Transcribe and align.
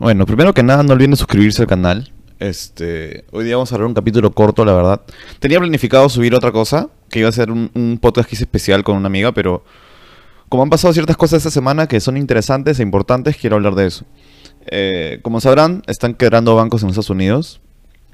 Bueno, 0.00 0.24
primero 0.24 0.54
que 0.54 0.62
nada, 0.62 0.82
no 0.82 0.94
olviden 0.94 1.14
suscribirse 1.14 1.60
al 1.60 1.68
canal. 1.68 2.10
Este, 2.38 3.26
hoy 3.32 3.44
día 3.44 3.56
vamos 3.56 3.70
a 3.70 3.76
ver 3.76 3.84
un 3.84 3.92
capítulo 3.92 4.30
corto, 4.30 4.64
la 4.64 4.72
verdad. 4.72 5.02
Tenía 5.40 5.58
planificado 5.58 6.08
subir 6.08 6.34
otra 6.34 6.52
cosa, 6.52 6.88
que 7.10 7.18
iba 7.18 7.28
a 7.28 7.32
ser 7.32 7.50
un, 7.50 7.98
podcast 8.00 8.32
especial 8.32 8.82
con 8.82 8.96
una 8.96 9.08
amiga, 9.08 9.32
pero 9.32 9.62
como 10.48 10.62
han 10.62 10.70
pasado 10.70 10.94
ciertas 10.94 11.18
cosas 11.18 11.36
esta 11.36 11.50
semana 11.50 11.86
que 11.86 12.00
son 12.00 12.16
interesantes 12.16 12.80
e 12.80 12.82
importantes, 12.82 13.36
quiero 13.36 13.56
hablar 13.56 13.74
de 13.74 13.88
eso. 13.88 14.06
Eh, 14.68 15.18
como 15.20 15.38
sabrán, 15.38 15.82
están 15.86 16.14
quebrando 16.14 16.54
bancos 16.54 16.82
en 16.82 16.88
Estados 16.88 17.10
Unidos. 17.10 17.60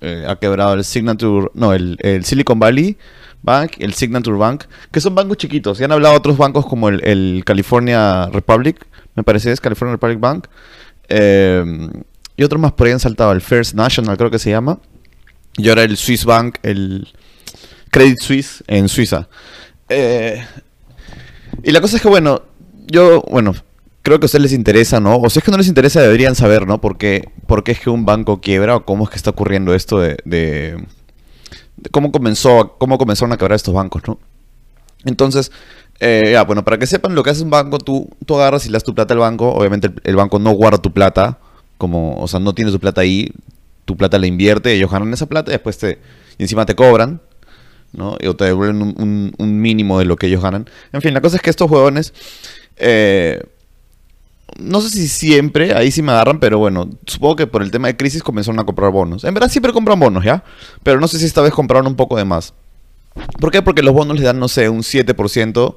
Eh, 0.01 0.25
ha 0.27 0.35
quebrado 0.41 0.75
el 0.75 0.83
Signature, 0.83 1.51
no, 1.55 1.73
el, 1.73 1.99
el, 2.01 2.25
Silicon 2.25 2.59
Valley 2.59 2.99
Bank, 3.43 3.75
el 3.79 3.95
Signature 3.95 4.37
Bank, 4.37 4.65
que 4.91 5.01
son 5.01 5.15
bancos 5.15 5.37
chiquitos. 5.37 5.79
Ya 5.79 5.85
han 5.85 5.93
hablado 5.93 6.17
otros 6.17 6.37
bancos 6.37 6.67
como 6.67 6.89
el, 6.89 7.01
el 7.05 7.45
California 7.47 8.27
Republic, 8.33 8.85
me 9.15 9.23
parece 9.23 9.53
es 9.53 9.61
California 9.61 9.93
Republic 9.93 10.19
Bank. 10.19 10.49
Eh, 11.09 11.65
y 12.37 12.43
otros 12.43 12.61
más 12.61 12.73
por 12.73 12.87
ahí 12.87 12.93
han 12.93 13.01
saltado, 13.01 13.33
el 13.33 13.41
First 13.41 13.75
National 13.75 14.17
creo 14.17 14.31
que 14.31 14.39
se 14.39 14.51
llama. 14.51 14.79
Y 15.57 15.69
ahora 15.69 15.85
el 15.85 15.97
Swiss 15.97 16.25
Bank, 16.25 16.59
el 16.63 17.09
Credit 17.91 18.19
Suisse 18.21 18.65
en 18.67 18.89
Suiza. 18.89 19.29
Eh, 19.89 20.45
y 21.63 21.71
la 21.71 21.81
cosa 21.81 21.97
es 21.97 22.03
que, 22.03 22.09
bueno, 22.09 22.43
yo, 22.87 23.23
bueno, 23.31 23.55
creo 24.03 24.19
que 24.19 24.25
a 24.25 24.27
ustedes 24.27 24.43
les 24.43 24.53
interesa, 24.53 25.01
¿no? 25.01 25.17
O 25.17 25.31
si 25.31 25.39
es 25.39 25.45
que 25.45 25.51
no 25.51 25.57
les 25.57 25.69
interesa, 25.69 26.01
deberían 26.01 26.35
saber, 26.35 26.67
¿no? 26.67 26.81
¿Por 26.81 26.99
qué, 26.99 27.29
es 27.67 27.81
que 27.81 27.91
un 27.91 28.05
banco 28.05 28.41
quiebra 28.41 28.77
o 28.77 28.85
cómo 28.85 29.05
es 29.05 29.11
que 29.11 29.17
está 29.17 29.31
ocurriendo 29.31 29.75
esto 29.75 29.99
de 29.99 30.77
cómo 31.91 32.13
comenzó, 32.13 32.77
cómo 32.79 32.99
comenzaron 32.99 33.33
a 33.33 33.37
quebrar 33.37 33.57
estos 33.57 33.75
bancos, 33.75 34.03
¿no? 34.07 34.19
Entonces, 35.05 35.53
eh, 36.01 36.31
ya, 36.33 36.45
bueno, 36.45 36.65
para 36.65 36.79
que 36.79 36.87
sepan 36.87 37.15
lo 37.15 37.23
que 37.23 37.31
hace 37.31 37.43
un 37.43 37.51
banco, 37.51 37.79
tú, 37.79 38.09
tú 38.27 38.37
agarras 38.37 38.67
y 38.67 38.69
le 38.69 38.75
das 38.75 38.85
tu 38.85 38.95
plata 38.95 39.15
al 39.15 39.21
banco. 39.21 39.53
Obviamente 39.53 39.91
el, 40.05 40.17
banco 40.17 40.39
no 40.39 40.51
guarda 40.53 40.79
tu 40.79 40.93
plata, 40.93 41.39
como, 41.79 42.21
o 42.21 42.29
sea, 42.29 42.41
no 42.41 42.55
tiene 42.55 42.71
tu 42.71 42.81
plata 42.81 43.01
ahí. 43.01 43.33
Tu 43.85 43.97
plata 43.97 44.19
la 44.19 44.27
invierte, 44.27 44.73
ellos 44.73 44.91
ganan 44.91 45.13
esa 45.13 45.27
plata 45.27 45.53
y 45.53 45.55
después 45.55 45.79
te, 45.79 46.01
y 46.39 46.43
encima 46.43 46.67
te 46.67 46.75
cobran, 46.75 47.21
¿no? 47.93 48.17
O 48.27 48.35
te 48.35 48.45
devuelven 48.45 48.83
un, 48.83 49.61
mínimo 49.61 50.01
de 50.01 50.05
lo 50.05 50.17
que 50.17 50.27
ellos 50.27 50.43
ganan. 50.43 50.69
En 50.93 51.03
fin, 51.03 51.15
la 51.15 51.21
cosa 51.21 51.37
es 51.37 51.43
que 51.43 51.51
estos 51.51 51.71
huevones, 51.71 52.13
eh, 52.79 53.41
no 54.59 54.81
sé 54.81 54.91
si 54.91 55.07
siempre, 55.07 55.73
ahí 55.73 55.93
sí 55.93 56.03
me 56.03 56.11
agarran, 56.11 56.41
pero 56.41 56.59
bueno, 56.59 56.91
supongo 57.07 57.37
que 57.37 57.47
por 57.47 57.63
el 57.63 57.71
tema 57.71 57.87
de 57.87 57.97
crisis 57.97 58.25
comenzaron 58.25 58.59
a 58.59 58.65
comprar 58.65 58.91
bonos. 58.91 59.23
En 59.23 59.35
verdad 59.35 59.49
siempre 59.49 59.73
compran 59.73 60.01
bonos, 60.01 60.25
¿ya? 60.25 60.43
Pero 60.83 60.99
no 60.99 61.07
sé 61.07 61.21
si 61.21 61.25
esta 61.25 61.43
vez 61.43 61.53
compraron 61.53 61.87
un 61.87 61.95
poco 61.95 62.17
de 62.17 62.25
más. 62.25 62.55
¿Por 63.41 63.53
qué? 63.53 63.63
Porque 63.63 63.83
los 63.83 63.95
bonos 63.95 64.17
les 64.17 64.25
dan, 64.25 64.41
no 64.41 64.49
sé, 64.49 64.69
un 64.69 64.83
7%, 64.83 65.77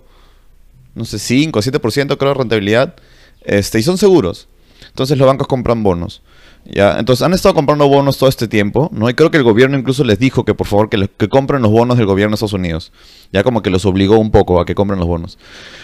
no 0.96 1.06
sé, 1.06 1.20
5 1.20 1.60
o 1.60 1.62
7% 1.62 2.18
creo 2.18 2.34
de 2.34 2.38
rentabilidad, 2.38 2.96
este, 3.42 3.80
y 3.80 3.84
son 3.84 3.98
seguros. 3.98 4.48
Entonces 4.88 5.18
los 5.18 5.28
bancos 5.28 5.48
compran 5.48 5.84
bonos. 5.84 6.22
¿ya? 6.66 6.98
Entonces 7.00 7.26
han 7.26 7.34
estado 7.34 7.56
comprando 7.56 7.88
bonos 7.88 8.18
todo 8.18 8.30
este 8.30 8.48
tiempo, 8.48 8.90
¿no? 8.94 9.10
Y 9.10 9.14
creo 9.14 9.32
que 9.32 9.38
el 9.38 9.44
gobierno 9.44 9.78
incluso 9.78 10.04
les 10.04 10.20
dijo 10.20 10.46
que 10.46 10.54
por 10.54 10.68
favor 10.68 10.90
que, 10.90 11.10
que 11.18 11.30
compren 11.30 11.62
los 11.62 11.72
bonos 11.72 11.98
del 11.98 12.06
gobierno 12.06 12.32
de 12.32 12.36
Estados 12.36 12.54
Unidos. 12.54 12.92
Ya 13.32 13.44
como 13.44 13.62
que 13.62 13.70
los 13.70 13.86
obligó 13.86 14.18
un 14.18 14.32
poco 14.32 14.60
a 14.60 14.66
que 14.66 14.76
compren 14.76 15.00
los 15.00 15.08
bonos. 15.08 15.38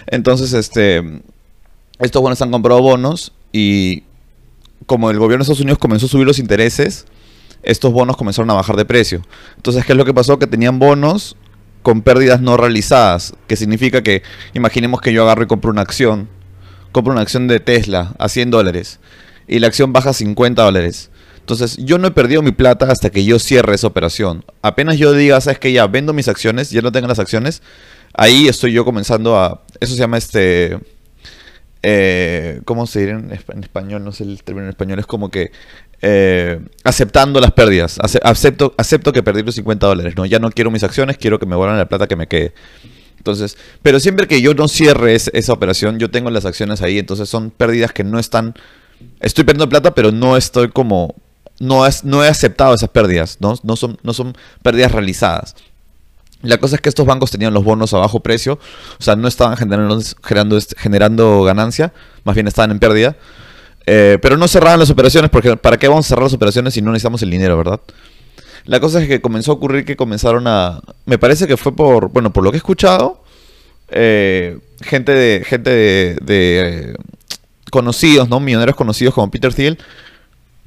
Entonces, 0.08 0.54
este, 0.54 1.22
estos 2.00 2.22
bonos 2.22 2.42
han 2.42 2.52
comprado 2.52 2.82
bonos 2.82 3.32
y 3.52 4.04
como 4.86 5.10
el 5.10 5.18
gobierno 5.18 5.44
de 5.44 5.44
Estados 5.44 5.62
Unidos 5.62 5.80
comenzó 5.80 6.08
a 6.08 6.10
subir 6.10 6.26
los 6.26 6.40
intereses, 6.40 7.06
estos 7.64 7.92
bonos 7.92 8.18
comenzaron 8.18 8.50
a 8.52 8.54
bajar 8.54 8.76
de 8.76 8.86
precio. 8.86 9.22
Entonces, 9.56 9.86
¿qué 9.86 9.94
es 9.94 9.98
lo 9.98 10.06
que 10.06 10.14
pasó? 10.14 10.38
Que 10.38 10.48
tenían 10.48 10.78
bonos 10.78 11.36
con 11.86 12.02
pérdidas 12.02 12.42
no 12.42 12.58
realizadas, 12.58 13.36
que 13.46 13.56
significa 13.56 14.02
que, 14.02 14.24
imaginemos 14.56 15.02
que 15.02 15.14
yo 15.14 15.22
agarro 15.22 15.44
y 15.44 15.46
compro 15.46 15.70
una 15.70 15.84
acción, 15.84 16.28
compro 16.92 17.14
una 17.14 17.22
acción 17.22 17.48
de 17.48 17.60
Tesla 17.60 18.16
a 18.18 18.28
100 18.28 18.50
dólares 18.50 19.00
y 19.48 19.60
la 19.60 19.68
acción 19.68 19.94
baja 19.94 20.10
a 20.10 20.14
50 20.14 20.64
dólares. 20.64 21.12
Entonces, 21.38 21.78
yo 21.78 22.00
no 22.00 22.08
he 22.08 22.12
perdido 22.12 22.42
mi 22.42 22.52
plata 22.52 22.92
hasta 22.92 23.12
que 23.12 23.24
yo 23.24 23.38
cierre 23.38 23.76
esa 23.76 23.86
operación. 23.86 24.44
Apenas 24.64 24.98
yo 24.98 25.14
diga, 25.14 25.40
sabes 25.42 25.60
que 25.60 25.72
ya 25.74 25.86
vendo 25.86 26.12
mis 26.12 26.28
acciones, 26.28 26.72
ya 26.72 26.82
no 26.82 26.92
tengo 26.92 27.08
las 27.08 27.20
acciones, 27.20 27.62
ahí 28.16 28.48
estoy 28.48 28.72
yo 28.72 28.84
comenzando 28.84 29.38
a. 29.38 29.62
Eso 29.80 29.94
se 29.94 30.00
llama 30.00 30.18
este. 30.18 30.80
Eh, 31.84 32.62
¿Cómo 32.66 32.88
se 32.88 33.08
en, 33.12 33.32
en, 33.32 33.64
español? 33.64 34.04
No 34.04 34.12
sé 34.12 34.24
el 34.24 34.42
término 34.42 34.66
en 34.66 34.72
español. 34.72 34.98
Es 34.98 35.06
como 35.06 35.30
que 35.30 35.52
eh, 36.08 36.60
aceptando 36.84 37.42
las 37.42 37.52
pérdidas. 37.54 37.98
Acepto, 38.00 38.76
acepto 38.78 39.12
que 39.12 39.24
perdí 39.24 39.42
los 39.42 39.56
50 39.56 39.88
dólares. 39.88 40.14
¿no? 40.16 40.28
Ya 40.28 40.38
no 40.38 40.52
quiero 40.52 40.70
mis 40.70 40.84
acciones, 40.84 41.18
quiero 41.18 41.40
que 41.40 41.48
me 41.48 41.56
vuelvan 41.56 41.80
la 41.80 41.90
plata 41.90 42.06
que 42.06 42.16
me 42.16 42.28
quede. 42.28 42.54
Entonces, 43.18 43.58
pero 43.82 44.00
siempre 44.00 44.28
que 44.28 44.40
yo 44.40 44.54
no 44.54 44.68
cierre 44.68 45.16
es, 45.16 45.32
esa 45.34 45.52
operación, 45.52 45.98
yo 45.98 46.12
tengo 46.12 46.30
las 46.30 46.46
acciones 46.46 46.84
ahí. 46.84 47.00
Entonces 47.00 47.28
son 47.28 47.50
pérdidas 47.50 47.92
que 47.92 48.04
no 48.04 48.20
están. 48.20 48.54
Estoy 49.20 49.46
perdiendo 49.46 49.68
plata, 49.68 49.96
pero 49.96 50.12
no 50.12 50.38
estoy 50.38 50.70
como. 50.70 51.16
No, 51.60 51.88
es, 51.88 52.04
no 52.04 52.24
he 52.24 52.28
aceptado 52.28 52.76
esas 52.76 52.90
pérdidas. 52.90 53.38
¿no? 53.40 53.56
No, 53.64 53.76
son, 53.76 53.98
no 54.04 54.14
son 54.14 54.38
pérdidas 54.62 54.92
realizadas. 54.92 55.56
La 56.44 56.60
cosa 56.60 56.76
es 56.76 56.82
que 56.82 56.90
estos 56.90 57.08
bancos 57.08 57.32
tenían 57.32 57.56
los 57.56 57.64
bonos 57.64 57.96
a 57.96 57.98
bajo 57.98 58.20
precio, 58.20 58.60
o 59.00 59.02
sea, 59.02 59.16
no 59.16 59.28
estaban 59.28 59.58
generando, 59.58 60.00
generando, 60.24 60.60
generando 60.78 61.42
ganancia, 61.42 61.94
más 62.24 62.36
bien 62.36 62.48
estaban 62.48 62.70
en 62.70 62.78
pérdida. 62.78 63.16
Eh, 63.86 64.18
pero 64.22 64.38
no 64.38 64.48
cerraban 64.48 64.80
las 64.80 64.90
operaciones, 64.90 65.30
porque 65.30 65.58
¿para 65.58 65.78
qué 65.78 65.88
vamos 65.88 66.06
a 66.06 66.10
cerrar 66.10 66.24
las 66.24 66.34
operaciones 66.34 66.74
si 66.74 66.82
no 66.82 66.92
necesitamos 66.92 67.22
el 67.22 67.30
dinero, 67.30 67.58
verdad? 67.58 67.80
La 68.66 68.80
cosa 68.80 69.02
es 69.02 69.08
que 69.08 69.22
comenzó 69.22 69.52
a 69.52 69.56
ocurrir 69.56 69.86
que 69.86 69.96
comenzaron 69.96 70.48
a... 70.48 70.82
Me 71.06 71.18
parece 71.18 71.46
que 71.48 71.56
fue 71.56 71.76
por, 71.76 72.10
bueno, 72.10 72.34
por 72.34 72.44
lo 72.44 72.52
que 72.52 72.58
he 72.58 72.60
escuchado, 72.60 73.24
eh, 73.90 74.58
gente 74.82 75.12
de... 75.12 75.44
Gente 75.46 75.70
de, 75.70 76.18
eh, 76.28 76.94
conocidos, 77.70 78.30
¿no? 78.30 78.40
Millonarios 78.40 78.76
conocidos 78.76 79.14
como 79.14 79.30
Peter 79.30 79.54
Thiel. 79.54 79.78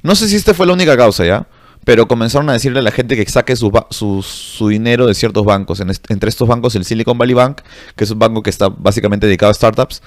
No 0.03 0.15
sé 0.15 0.29
si 0.29 0.35
esta 0.35 0.53
fue 0.53 0.65
la 0.65 0.73
única 0.73 0.95
causa, 0.95 1.25
¿ya? 1.25 1.47
pero 1.83 2.07
comenzaron 2.07 2.49
a 2.49 2.53
decirle 2.53 2.79
a 2.79 2.81
la 2.83 2.91
gente 2.91 3.15
que 3.15 3.25
saque 3.29 3.55
su, 3.55 3.71
su, 3.89 4.67
dinero 4.67 5.07
de 5.07 5.15
ciertos 5.15 5.43
bancos. 5.43 5.79
Entre 5.79 6.29
estos 6.29 6.47
bancos, 6.47 6.75
el 6.75 6.85
Silicon 6.85 7.17
Valley 7.17 7.33
Bank, 7.33 7.61
que 7.95 8.03
es 8.03 8.11
un 8.11 8.19
banco 8.19 8.43
que 8.43 8.51
está 8.51 8.69
básicamente 8.69 9.25
dedicado 9.25 9.51
a 9.51 9.55
startups. 9.55 10.01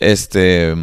Este. 0.00 0.74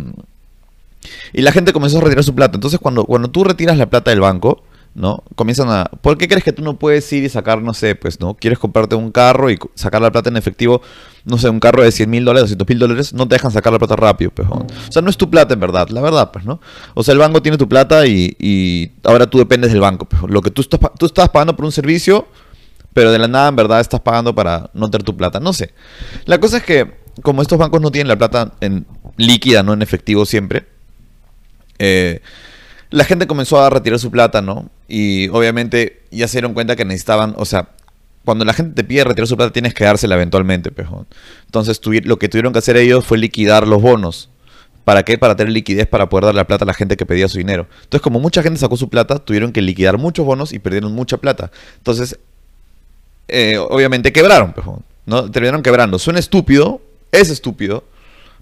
Y 1.33 1.41
la 1.41 1.51
gente 1.51 1.73
comenzó 1.73 1.97
a 1.97 2.01
retirar 2.01 2.23
su 2.23 2.35
plata. 2.35 2.55
Entonces, 2.55 2.79
cuando, 2.79 3.05
cuando 3.05 3.29
tú 3.29 3.43
retiras 3.43 3.77
la 3.77 3.89
plata 3.89 4.11
del 4.11 4.21
banco, 4.21 4.63
¿no? 4.95 5.23
Comienzan 5.35 5.69
a... 5.69 5.85
¿Por 5.85 6.17
qué 6.17 6.27
crees 6.27 6.43
que 6.43 6.51
tú 6.51 6.61
no 6.61 6.77
puedes 6.77 7.11
ir 7.13 7.23
y 7.23 7.29
sacar, 7.29 7.61
no 7.61 7.73
sé, 7.73 7.95
pues, 7.95 8.19
¿no? 8.19 8.35
Quieres 8.35 8.59
comprarte 8.59 8.95
un 8.95 9.11
carro 9.11 9.49
y 9.49 9.57
sacar 9.73 10.01
la 10.01 10.11
plata 10.11 10.29
en 10.29 10.37
efectivo, 10.37 10.81
no 11.25 11.37
sé, 11.37 11.49
un 11.49 11.59
carro 11.59 11.83
de 11.83 11.91
100 11.91 12.09
mil 12.09 12.25
dólares, 12.25 12.49
200 12.49 12.69
mil 12.69 12.79
dólares, 12.79 13.13
no 13.13 13.27
te 13.27 13.35
dejan 13.35 13.51
sacar 13.51 13.73
la 13.73 13.79
plata 13.79 13.95
rápido, 13.95 14.31
pues. 14.31 14.47
O 14.47 14.91
sea, 14.91 15.01
no 15.01 15.09
es 15.09 15.17
tu 15.17 15.29
plata 15.29 15.53
en 15.53 15.59
verdad, 15.59 15.89
la 15.89 16.01
verdad, 16.01 16.31
pues, 16.31 16.45
¿no? 16.45 16.59
O 16.93 17.03
sea, 17.03 17.13
el 17.13 17.19
banco 17.19 17.41
tiene 17.41 17.57
tu 17.57 17.67
plata 17.67 18.05
y, 18.05 18.35
y 18.39 18.91
ahora 19.03 19.27
tú 19.27 19.39
dependes 19.39 19.71
del 19.71 19.81
banco. 19.81 20.05
Pues. 20.05 20.21
Lo 20.31 20.41
que 20.41 20.51
tú 20.51 20.61
estás, 20.61 20.79
tú 20.99 21.07
estás 21.07 21.29
pagando 21.29 21.55
por 21.55 21.65
un 21.65 21.71
servicio, 21.71 22.27
pero 22.93 23.11
de 23.11 23.17
la 23.17 23.27
nada 23.27 23.49
en 23.49 23.55
verdad 23.55 23.79
estás 23.79 24.01
pagando 24.01 24.35
para 24.35 24.69
no 24.73 24.91
tener 24.91 25.03
tu 25.03 25.17
plata. 25.17 25.39
No 25.39 25.53
sé. 25.53 25.73
La 26.25 26.39
cosa 26.39 26.57
es 26.57 26.63
que, 26.63 27.01
como 27.23 27.41
estos 27.41 27.57
bancos 27.57 27.81
no 27.81 27.91
tienen 27.91 28.07
la 28.07 28.17
plata 28.17 28.53
en 28.61 28.85
líquida, 29.17 29.63
no 29.63 29.73
en 29.73 29.81
efectivo 29.81 30.25
siempre, 30.25 30.67
eh, 31.79 32.21
la 32.89 33.03
gente 33.03 33.27
comenzó 33.27 33.61
a 33.61 33.69
retirar 33.69 33.99
su 33.99 34.11
plata, 34.11 34.41
¿no? 34.41 34.69
Y 34.87 35.27
obviamente 35.29 36.01
ya 36.11 36.27
se 36.27 36.37
dieron 36.37 36.53
cuenta 36.53 36.75
que 36.75 36.85
necesitaban, 36.85 37.33
o 37.37 37.45
sea, 37.45 37.69
cuando 38.25 38.45
la 38.45 38.53
gente 38.53 38.73
te 38.75 38.83
pide 38.83 39.03
retirar 39.03 39.27
su 39.27 39.35
plata 39.35 39.51
tienes 39.51 39.73
que 39.73 39.83
dársela 39.83 40.15
eventualmente, 40.15 40.71
pejón. 40.71 41.07
Entonces 41.45 41.79
lo 42.05 42.17
que 42.17 42.29
tuvieron 42.29 42.53
que 42.53 42.59
hacer 42.59 42.77
ellos 42.77 43.05
fue 43.05 43.17
liquidar 43.17 43.67
los 43.67 43.81
bonos. 43.81 44.29
¿Para 44.83 45.03
qué? 45.03 45.17
Para 45.17 45.35
tener 45.35 45.53
liquidez 45.53 45.87
para 45.87 46.09
poder 46.09 46.25
darle 46.25 46.39
la 46.39 46.47
plata 46.47 46.65
a 46.65 46.67
la 46.67 46.73
gente 46.73 46.97
que 46.97 47.05
pedía 47.05 47.27
su 47.29 47.37
dinero. 47.37 47.67
Entonces, 47.83 48.01
como 48.01 48.19
mucha 48.19 48.43
gente 48.43 48.59
sacó 48.59 48.75
su 48.75 48.89
plata, 48.89 49.17
tuvieron 49.19 49.53
que 49.53 49.61
liquidar 49.61 49.97
muchos 49.97 50.25
bonos 50.25 50.51
y 50.51 50.59
perdieron 50.59 50.91
mucha 50.91 51.17
plata. 51.17 51.51
Entonces, 51.77 52.19
eh, 53.29 53.57
obviamente 53.57 54.11
quebraron, 54.11 54.51
pejón. 54.51 54.83
¿no? 55.05 55.29
Terminaron 55.31 55.63
quebrando. 55.63 55.99
Suena 55.99 56.19
estúpido, 56.19 56.81
es 57.11 57.29
estúpido, 57.29 57.85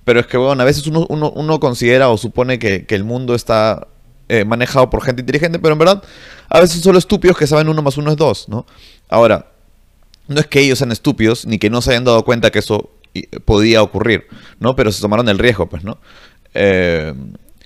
pero 0.04 0.20
es 0.20 0.28
que, 0.28 0.38
bueno, 0.38 0.62
a 0.62 0.66
veces 0.66 0.88
uno, 0.88 1.06
uno, 1.10 1.60
considera 1.60 2.10
o 2.10 2.18
supone 2.18 2.60
que, 2.60 2.86
que 2.86 2.96
el 2.96 3.04
mundo 3.04 3.36
está 3.36 3.88
eh, 4.30 4.46
manejado 4.46 4.90
por 4.90 5.03
gente 5.03 5.22
inteligente, 5.22 5.59
pero 5.59 5.74
en 5.74 5.80
verdad 5.80 6.03
a 6.50 6.59
veces 6.59 6.78
son 6.78 6.84
solo 6.84 7.00
estúpidos 7.00 7.38
que 7.38 7.48
saben 7.48 7.70
uno 7.70 7.82
más 7.82 7.98
uno 7.98 8.12
es 8.12 8.18
dos, 8.18 8.50
¿no? 8.50 8.66
Ahora, 9.09 9.52
no 10.28 10.40
es 10.40 10.48
que 10.48 10.62
ellos 10.62 10.80
sean 10.80 10.92
estúpidos 10.92 11.46
ni 11.46 11.59
que 11.59 11.70
no 11.70 11.82
se 11.82 11.92
hayan 11.92 12.06
dado 12.06 12.24
cuenta 12.24 12.50
que 12.52 12.59
eso 12.59 12.92
podía 13.46 13.84
ocurrir, 13.84 14.28
¿no? 14.59 14.76
Pero 14.76 14.92
se 14.92 15.02
tomaron 15.02 15.28
el 15.30 15.38
riesgo, 15.38 15.68
pues, 15.68 15.84
¿no? 15.84 15.98
Eh, 16.54 17.14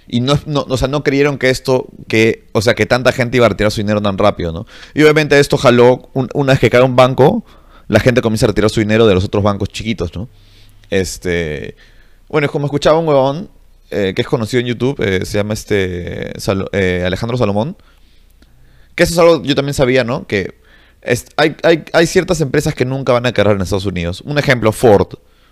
y 0.07 0.21
no, 0.21 0.37
no, 0.45 0.65
o 0.69 0.77
sea, 0.77 0.87
no 0.87 1.03
creyeron 1.03 1.37
que 1.37 1.49
esto, 1.49 1.87
que, 2.07 2.47
o 2.51 2.61
sea, 2.61 2.75
que 2.75 2.85
tanta 2.85 3.11
gente 3.11 3.37
iba 3.37 3.45
a 3.45 3.49
retirar 3.49 3.71
su 3.71 3.81
dinero 3.81 4.01
tan 4.01 4.17
rápido, 4.17 4.51
¿no? 4.51 4.67
Y 4.93 5.01
obviamente 5.03 5.39
esto 5.39 5.57
jaló, 5.57 6.09
un, 6.13 6.29
una 6.33 6.53
vez 6.53 6.59
que 6.59 6.69
cae 6.69 6.81
un 6.81 6.95
banco, 6.95 7.43
la 7.87 7.99
gente 7.99 8.21
comienza 8.21 8.45
a 8.45 8.49
retirar 8.49 8.69
su 8.69 8.79
dinero 8.79 9.07
de 9.07 9.15
los 9.15 9.23
otros 9.23 9.43
bancos 9.43 9.69
chiquitos, 9.69 10.15
¿no? 10.15 10.29
Este, 10.89 11.75
bueno, 12.27 12.45
es 12.45 12.51
como 12.51 12.65
escuchaba 12.65 12.99
un 12.99 13.07
huevón 13.07 13.49
eh, 13.91 14.13
que 14.15 14.23
es 14.23 14.27
conocido 14.27 14.61
en 14.61 14.67
YouTube, 14.67 14.99
eh, 14.99 15.25
se 15.25 15.37
llama 15.37 15.53
este 15.53 16.33
eh, 16.71 17.03
Alejandro 17.05 17.37
Salomón. 17.37 17.77
Que 18.95 19.03
eso 19.03 19.13
es 19.13 19.19
algo 19.19 19.43
yo 19.43 19.53
también 19.55 19.73
sabía, 19.73 20.03
¿no? 20.03 20.25
Que 20.25 20.55
hay, 21.37 22.07
ciertas 22.07 22.41
empresas 22.41 22.73
que 22.73 22.83
nunca 22.83 23.13
van 23.13 23.27
a 23.27 23.31
quebrar 23.31 23.55
en 23.55 23.61
Estados 23.61 23.85
Unidos. 23.85 24.21
Un 24.21 24.39
ejemplo, 24.39 24.71
Ford, 24.71 25.07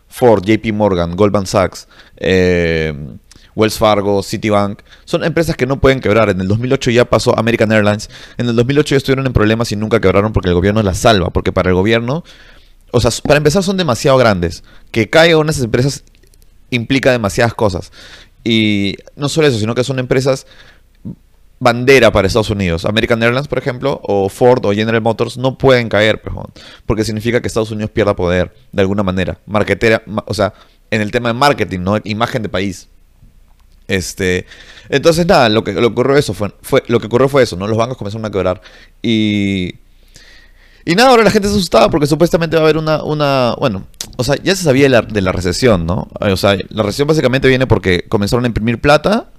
Ford, 0.08 0.44
JP 0.44 0.74
Morgan, 0.74 1.16
Goldman 1.16 1.46
Sachs, 1.46 1.88
Wells 3.56 3.78
Fargo, 3.78 4.24
Citibank, 4.24 4.80
son 5.06 5.24
empresas 5.24 5.56
que 5.56 5.68
no 5.68 5.80
pueden 5.80 6.00
quebrar. 6.00 6.30
En 6.30 6.42
el 6.42 6.48
2008 6.48 6.90
ya 6.90 7.06
pasó 7.06 7.38
American 7.38 7.72
Airlines. 7.72 8.10
En 8.38 8.50
el 8.50 8.56
2008 8.56 8.96
ya 8.96 8.98
estuvieron 8.98 9.28
en 9.28 9.34
problemas 9.34 9.72
y 9.72 9.76
nunca 9.76 10.02
quebraron 10.02 10.34
porque 10.34 10.50
el 10.50 10.56
gobierno 10.56 10.82
las 10.82 10.98
salva. 10.98 11.30
Porque 11.30 11.52
para 11.52 11.70
el 11.70 11.76
gobierno, 11.76 12.24
o 12.92 13.00
sea, 13.00 13.12
para 13.24 13.38
empezar 13.38 13.62
son 13.62 13.78
demasiado 13.78 14.18
grandes. 14.18 14.64
Que 14.90 15.10
caiga 15.10 15.38
una 15.38 15.48
de 15.48 15.52
esas 15.52 15.66
empresas 15.66 16.04
implica 16.76 17.12
demasiadas 17.12 17.54
cosas. 17.54 17.92
Y 18.44 18.98
no 19.16 19.30
solo 19.30 19.48
eso, 19.48 19.60
sino 19.60 19.76
que 19.76 19.84
son 19.84 20.00
empresas 20.00 20.46
bandera 21.60 22.12
para 22.12 22.28
Estados 22.28 22.50
Unidos. 22.50 22.86
American 22.86 23.24
Airlines, 23.24 23.48
por 23.48 23.58
ejemplo, 23.58 24.00
o 24.04 24.28
Ford 24.30 24.66
o 24.66 24.74
General 24.74 25.02
Motors 25.02 25.38
no 25.38 25.58
pueden 25.58 25.88
caer, 25.88 26.22
porque 26.86 27.06
significa 27.06 27.42
que 27.42 27.48
Estados 27.48 27.72
Unidos 27.72 27.92
pierda 27.92 28.16
poder 28.16 28.54
de 28.72 28.82
alguna 28.82 29.02
manera. 29.02 29.40
Marketera, 29.46 30.04
o 30.26 30.34
sea, 30.34 30.54
en 30.92 31.02
el 31.02 31.12
tema 31.12 31.30
de 31.30 31.34
marketing, 31.34 31.80
¿no? 31.80 31.98
Imagen 32.04 32.44
de 32.44 32.50
país. 32.50 32.90
Este, 33.88 34.46
entonces 34.90 35.26
nada, 35.26 35.50
lo 35.50 35.64
que, 35.64 35.76
ocurrió 35.78 36.16
eso 36.18 36.34
fue, 36.34 36.54
fue, 36.62 36.84
lo 36.88 37.00
que 37.00 37.08
ocurrió 37.08 37.28
fue 37.30 37.44
eso, 37.44 37.56
¿no? 37.56 37.68
Los 37.68 37.78
bancos 37.78 37.98
comenzaron 37.98 38.26
a 38.26 38.32
quebrar 38.32 38.62
y 39.02 39.76
y 40.86 40.96
nada, 40.96 41.12
ahora 41.12 41.24
la 41.24 41.32
gente 41.32 41.48
se 41.48 41.56
asustaba 41.56 41.90
porque 41.90 42.08
supuestamente 42.08 42.58
va 42.58 42.62
a 42.62 42.66
haber 42.66 42.78
una, 42.78 43.04
una 43.04 43.56
bueno, 43.58 43.88
o 44.18 44.24
sea, 44.24 44.36
ya 44.44 44.56
se 44.56 44.64
sabía 44.64 44.84
de 44.84 45.22
la, 45.22 45.32
recesión, 45.32 45.86
¿no? 45.86 46.08
O 46.20 46.38
sea, 46.38 46.58
la 46.70 46.84
recesión 46.84 47.08
básicamente 47.08 47.48
viene 47.48 47.68
porque 47.68 48.06
comenzaron 48.08 48.46
a 48.46 48.48
imprimir 48.48 48.80
plata. 48.80 49.30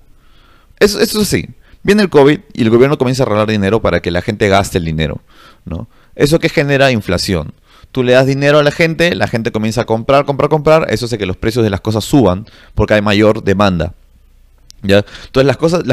Eso, 0.81 0.99
eso 1.01 1.25
sí, 1.25 1.49
viene 1.83 2.03
el 2.03 2.09
COVID 2.09 2.41
y 2.53 2.63
el 2.63 2.71
gobierno 2.71 2.99
comienza 2.99 3.23
a 3.23 3.27
regalar 3.27 3.49
dinero 3.49 3.81
para 3.81 4.01
que 4.01 4.11
la 4.11 4.23
gente 4.23 4.49
gaste 4.49 4.79
el 4.79 4.85
dinero, 4.85 5.21
¿no? 5.65 5.89
Eso 6.17 6.39
que 6.39 6.49
genera 6.49 6.91
inflación. 6.91 7.53
Tú 7.93 8.03
le 8.03 8.13
das 8.13 8.27
dinero 8.27 8.59
a 8.59 8.63
la 8.65 8.73
gente, 8.73 9.15
la 9.15 9.29
gente 9.29 9.53
comienza 9.53 9.83
a 9.83 9.85
comprar, 9.85 10.25
comprar, 10.25 10.51
comprar, 10.51 10.87
eso 10.91 11.07
hace 11.07 11.19
que 11.19 11.27
los 11.27 11.37
precios 11.37 11.63
de 11.63 11.71
las 11.71 11.81
cosas 11.81 12.05
suban 12.05 12.47
porque 12.75 12.95
hay 12.95 13.03
mayor 13.03 13.45
demanda. 13.45 13.95
¿Ya? 14.83 15.05
Entonces 15.27 15.47
las 15.47 15.57
cosas, 15.57 15.85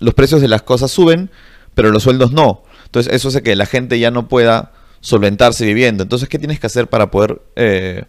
los 0.00 0.14
precios 0.14 0.40
de 0.40 0.48
las 0.48 0.62
cosas 0.62 0.90
suben, 0.90 1.30
pero 1.74 1.90
los 1.90 2.02
sueldos 2.02 2.32
no. 2.32 2.62
Entonces 2.84 3.12
eso 3.12 3.28
hace 3.28 3.42
que 3.42 3.56
la 3.56 3.66
gente 3.66 3.98
ya 3.98 4.10
no 4.10 4.28
pueda 4.28 4.72
solventarse 5.06 5.64
viviendo. 5.64 6.02
Entonces, 6.02 6.28
¿qué 6.28 6.36
tienes 6.36 6.58
que 6.58 6.66
hacer 6.66 6.88
para 6.88 7.12
poder 7.12 7.40
eh, 7.54 8.02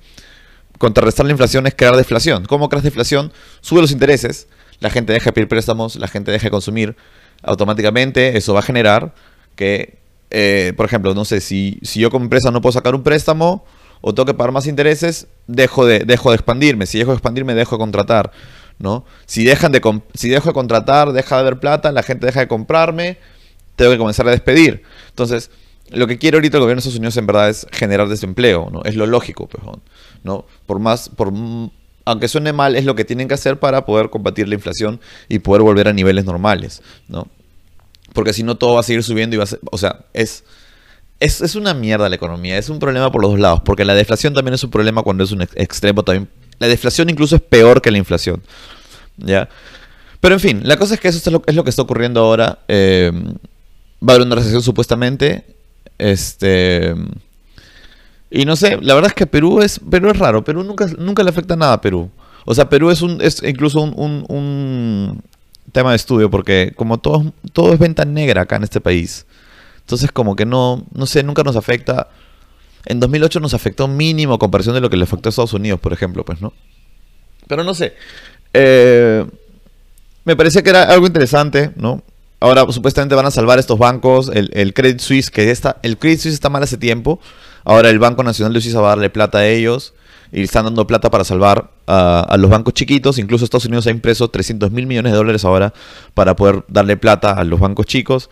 contrarrestar 0.80 1.28
la 1.28 1.32
inflación? 1.32 1.68
Es 1.68 1.76
crear 1.76 1.96
deflación. 1.96 2.46
¿Cómo 2.46 2.70
creas 2.70 2.84
deflación? 2.84 3.32
Sube 3.62 3.82
los 3.82 3.92
intereses, 3.92 4.48
la 4.80 4.90
gente 4.90 5.14
deja 5.14 5.26
de 5.26 5.34
pedir 5.34 5.48
préstamos, 5.48 5.96
la 5.98 6.08
gente 6.08 6.32
deja 6.32 6.46
de 6.46 6.50
consumir. 6.50 6.96
Automáticamente 7.44 8.36
eso 8.36 8.56
va 8.56 8.62
a 8.62 8.64
generar 8.64 9.14
que, 9.56 10.00
eh, 10.32 10.74
por 10.76 10.88
ejemplo, 10.88 11.14
no 11.14 11.24
sé, 11.24 11.40
si, 11.40 11.78
si 11.84 12.00
yo 12.00 12.10
como 12.10 12.26
empresa 12.26 12.50
no 12.50 12.62
puedo 12.62 12.74
sacar 12.74 12.96
un 12.96 13.04
préstamo 13.04 13.64
o 14.02 14.16
tengo 14.16 14.26
que 14.26 14.34
pagar 14.34 14.52
más 14.52 14.66
intereses, 14.66 15.28
dejo 15.46 15.86
de, 15.86 16.00
dejo 16.00 16.32
de 16.32 16.38
expandirme. 16.38 16.88
Si 16.88 16.98
dejo 16.98 17.12
de 17.12 17.18
expandirme, 17.18 17.54
dejo 17.54 17.76
de 17.76 17.80
contratar. 17.80 18.32
¿no? 18.80 19.06
Si, 19.28 19.44
dejan 19.44 19.72
de, 19.72 20.02
si 20.16 20.30
dejo 20.30 20.50
de 20.50 20.54
contratar, 20.54 21.12
deja 21.12 21.36
de 21.36 21.42
haber 21.42 21.60
plata, 21.60 21.92
la 21.92 22.02
gente 22.02 22.26
deja 22.26 22.40
de 22.40 22.48
comprarme, 22.48 23.20
tengo 23.76 23.92
que 23.92 24.00
comenzar 24.00 24.28
a 24.28 24.32
despedir. 24.32 24.82
Entonces, 25.10 25.52
lo 25.92 26.08
que 26.08 26.18
quiere 26.18 26.38
ahorita 26.38 26.58
el 26.58 26.62
gobierno 26.62 26.78
de 26.78 26.82
Estados 26.82 27.00
Unidos 27.00 27.18
en 27.18 27.28
verdad 27.28 27.50
es 27.50 27.68
generar 27.72 28.08
desempleo, 28.08 28.70
¿no? 28.72 28.84
Es 28.84 28.96
lo 28.96 29.06
lógico, 29.06 29.48
pues, 29.48 29.64
¿no? 30.24 30.46
Por 30.66 30.80
más, 30.80 31.10
por, 31.10 31.32
aunque 32.06 32.28
suene 32.28 32.54
mal, 32.54 32.76
es 32.76 32.86
lo 32.86 32.96
que 32.96 33.06
tienen 33.06 33.28
que 33.28 33.34
hacer 33.34 33.60
para 33.60 33.86
poder 33.86 34.10
combatir 34.10 34.48
la 34.48 34.56
inflación 34.56 35.00
y 35.30 35.40
poder 35.40 35.62
volver 35.62 35.88
a 35.88 35.94
niveles 35.94 36.26
normales, 36.26 36.82
¿no? 37.08 37.28
Porque 38.14 38.34
si 38.34 38.44
no 38.44 38.56
todo 38.56 38.76
va 38.76 38.82
a 38.82 38.84
seguir 38.84 39.04
subiendo 39.04 39.36
y 39.36 39.38
va 39.38 39.44
a 39.44 39.48
ser, 39.48 39.60
o 39.72 39.78
sea, 39.78 40.06
es, 40.14 40.44
es, 41.20 41.42
es 41.42 41.56
una 41.56 41.74
mierda 41.74 42.10
la 42.10 42.16
economía, 42.16 42.58
es 42.58 42.70
un 42.70 42.80
problema 42.80 43.12
por 43.12 43.22
los 43.22 43.32
dos 43.32 43.40
lados, 43.40 43.62
porque 43.64 43.86
la 43.86 43.94
deflación 43.94 44.34
también 44.34 44.56
es 44.56 44.64
un 44.64 44.72
problema 44.72 45.04
cuando 45.04 45.24
es 45.24 45.32
un 45.32 45.42
extremo 45.42 46.04
también. 46.04 46.30
La 46.60 46.68
deflación 46.68 47.10
incluso 47.10 47.36
es 47.36 47.42
peor 47.42 47.82
que 47.82 47.92
la 47.92 47.98
inflación, 47.98 48.42
¿ya? 49.18 49.48
Pero 50.20 50.36
en 50.36 50.40
fin, 50.40 50.62
la 50.64 50.78
cosa 50.78 50.96
es 50.96 51.00
que 51.00 51.08
eso 51.08 51.20
es 51.20 51.28
lo, 51.28 51.44
es 51.46 51.56
lo 51.56 51.64
que 51.64 51.70
está 51.70 51.84
ocurriendo 51.84 52.22
ahora. 52.22 52.60
Eh, 52.68 53.12
va 54.02 54.14
a 54.14 54.16
haber 54.16 54.26
una 54.26 54.36
recesión 54.36 54.62
supuestamente. 54.62 55.57
Este. 55.98 56.94
Y 58.30 58.46
no 58.46 58.56
sé, 58.56 58.78
la 58.82 58.94
verdad 58.94 59.10
es 59.10 59.16
que 59.16 59.26
Perú 59.26 59.62
es, 59.62 59.80
Perú 59.80 60.10
es 60.10 60.18
raro. 60.18 60.44
Perú 60.44 60.64
nunca, 60.64 60.88
nunca 60.98 61.24
le 61.24 61.30
afecta 61.30 61.56
nada 61.56 61.74
a 61.74 61.82
Perú. 61.82 62.10
O 62.46 62.54
sea, 62.54 62.70
Perú 62.70 62.92
es 62.92 63.02
un, 63.02 63.22
es 63.22 63.42
incluso 63.44 63.82
un, 63.82 64.26
un, 64.28 65.22
tema 65.72 65.92
de 65.92 65.98
estudio, 65.98 66.30
porque 66.30 66.74
como 66.76 66.98
todo, 66.98 67.34
todo 67.54 67.74
es 67.74 67.80
venta 67.80 68.06
negra 68.06 68.44
acá 68.44 68.58
en 68.58 68.64
este 68.64 68.82
país. 68.82 69.26
Entonces, 69.80 70.12
como 70.12 70.36
que 70.36 70.46
no, 70.46 70.86
no 70.94 71.06
sé, 71.06 71.24
nunca 71.24 71.44
nos 71.44 71.56
afecta. 71.56 72.10
En 72.86 73.00
2008 73.00 73.40
nos 73.40 73.54
afectó 73.54 73.88
mínimo 73.88 74.34
a 74.34 74.40
comparación 74.40 74.76
de 74.76 74.82
lo 74.82 74.90
que 74.90 74.98
le 74.98 75.04
afectó 75.04 75.28
a 75.28 75.32
Estados 75.32 75.54
Unidos, 75.54 75.80
por 75.80 75.94
ejemplo, 75.94 76.24
pues, 76.24 76.42
¿no? 76.42 76.54
Pero 77.48 77.64
no 77.64 77.74
sé. 77.74 77.96
Eh, 78.54 79.26
me 80.26 80.36
parece 80.36 80.64
que 80.64 80.70
era 80.70 80.84
algo 80.84 81.08
interesante, 81.08 81.72
¿no? 81.76 82.02
Ahora 82.40 82.72
supuestamente 82.72 83.16
van 83.16 83.26
a 83.26 83.32
salvar 83.32 83.58
estos 83.58 83.80
bancos, 83.80 84.30
el, 84.32 84.74
Credit 84.74 85.00
Suisse, 85.00 85.32
que 85.32 85.50
está, 85.50 85.78
el 85.82 85.98
Credit 85.98 86.20
Suisse 86.20 86.36
está 86.36 86.50
mal 86.50 86.62
hace 86.62 86.78
tiempo. 86.78 87.20
Ahora 87.64 87.90
el 87.90 87.98
Banco 87.98 88.24
Nacional 88.24 88.54
de 88.54 88.62
Suiza 88.62 88.80
va 88.80 88.88
a 88.88 88.90
darle 88.90 89.10
plata 89.10 89.40
a 89.40 89.48
ellos 89.48 89.96
y 90.32 90.44
están 90.44 90.66
dando 90.66 90.86
plata 90.86 91.10
para 91.10 91.24
salvar 91.24 91.72
a, 91.88 92.36
los 92.38 92.52
bancos 92.52 92.76
chiquitos. 92.76 93.18
Incluso 93.18 93.44
Estados 93.44 93.66
Unidos 93.66 93.88
ha 93.88 93.92
impreso 93.92 94.30
300 94.30 94.72
mil 94.72 94.86
millones 94.86 95.14
de 95.14 95.18
dólares 95.18 95.46
ahora 95.46 95.74
para 96.14 96.36
poder 96.36 96.64
darle 96.68 96.96
plata 96.96 97.32
a 97.32 97.44
los 97.44 97.60
bancos 97.60 97.88
chicos. 97.88 98.30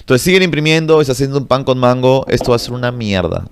Entonces 0.00 0.22
siguen 0.22 0.42
imprimiendo, 0.42 1.00
está 1.00 1.12
haciendo 1.12 1.38
un 1.38 1.46
pan 1.46 1.62
con 1.62 1.78
mango. 1.78 2.26
Esto 2.28 2.50
va 2.50 2.56
a 2.56 2.58
ser 2.58 2.72
una 2.72 2.90
mierda. 2.90 3.46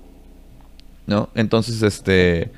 ¿No? 1.05 1.29
Entonces, 1.35 1.81
este. 1.81 2.51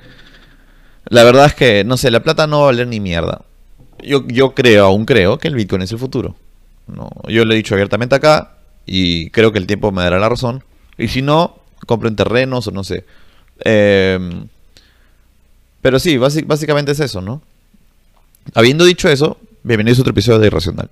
La 1.07 1.23
verdad 1.23 1.45
es 1.45 1.53
que, 1.53 1.83
no 1.83 1.97
sé, 1.97 2.09
la 2.09 2.23
plata 2.23 2.47
no 2.47 2.57
va 2.57 2.63
a 2.63 2.65
valer 2.67 2.87
ni 2.87 2.99
mierda. 2.99 3.41
Yo, 4.03 4.25
yo 4.27 4.55
creo, 4.55 4.85
aún 4.85 5.05
creo, 5.05 5.37
que 5.37 5.47
el 5.47 5.55
Bitcoin 5.55 5.83
es 5.83 5.91
el 5.91 5.99
futuro. 5.99 6.35
No, 6.87 7.09
yo 7.27 7.45
lo 7.45 7.53
he 7.53 7.57
dicho 7.57 7.73
abiertamente 7.73 8.15
acá 8.15 8.57
y 8.85 9.29
creo 9.31 9.51
que 9.51 9.57
el 9.57 9.67
tiempo 9.67 9.91
me 9.91 10.03
dará 10.03 10.19
la 10.19 10.29
razón. 10.29 10.63
Y 10.97 11.07
si 11.07 11.21
no, 11.21 11.59
compren 11.87 12.15
terrenos 12.15 12.67
o 12.67 12.71
no 12.71 12.83
sé. 12.83 13.05
Em, 13.59 14.47
pero 15.81 15.99
sí, 15.99 16.17
básicamente 16.17 16.91
es 16.91 16.99
eso, 16.99 17.21
¿no? 17.21 17.41
Habiendo 18.53 18.85
dicho 18.85 19.09
eso, 19.09 19.37
bienvenidos 19.63 19.99
a 19.99 20.01
otro 20.01 20.11
episodio 20.11 20.39
de 20.39 20.47
Irracional. 20.47 20.89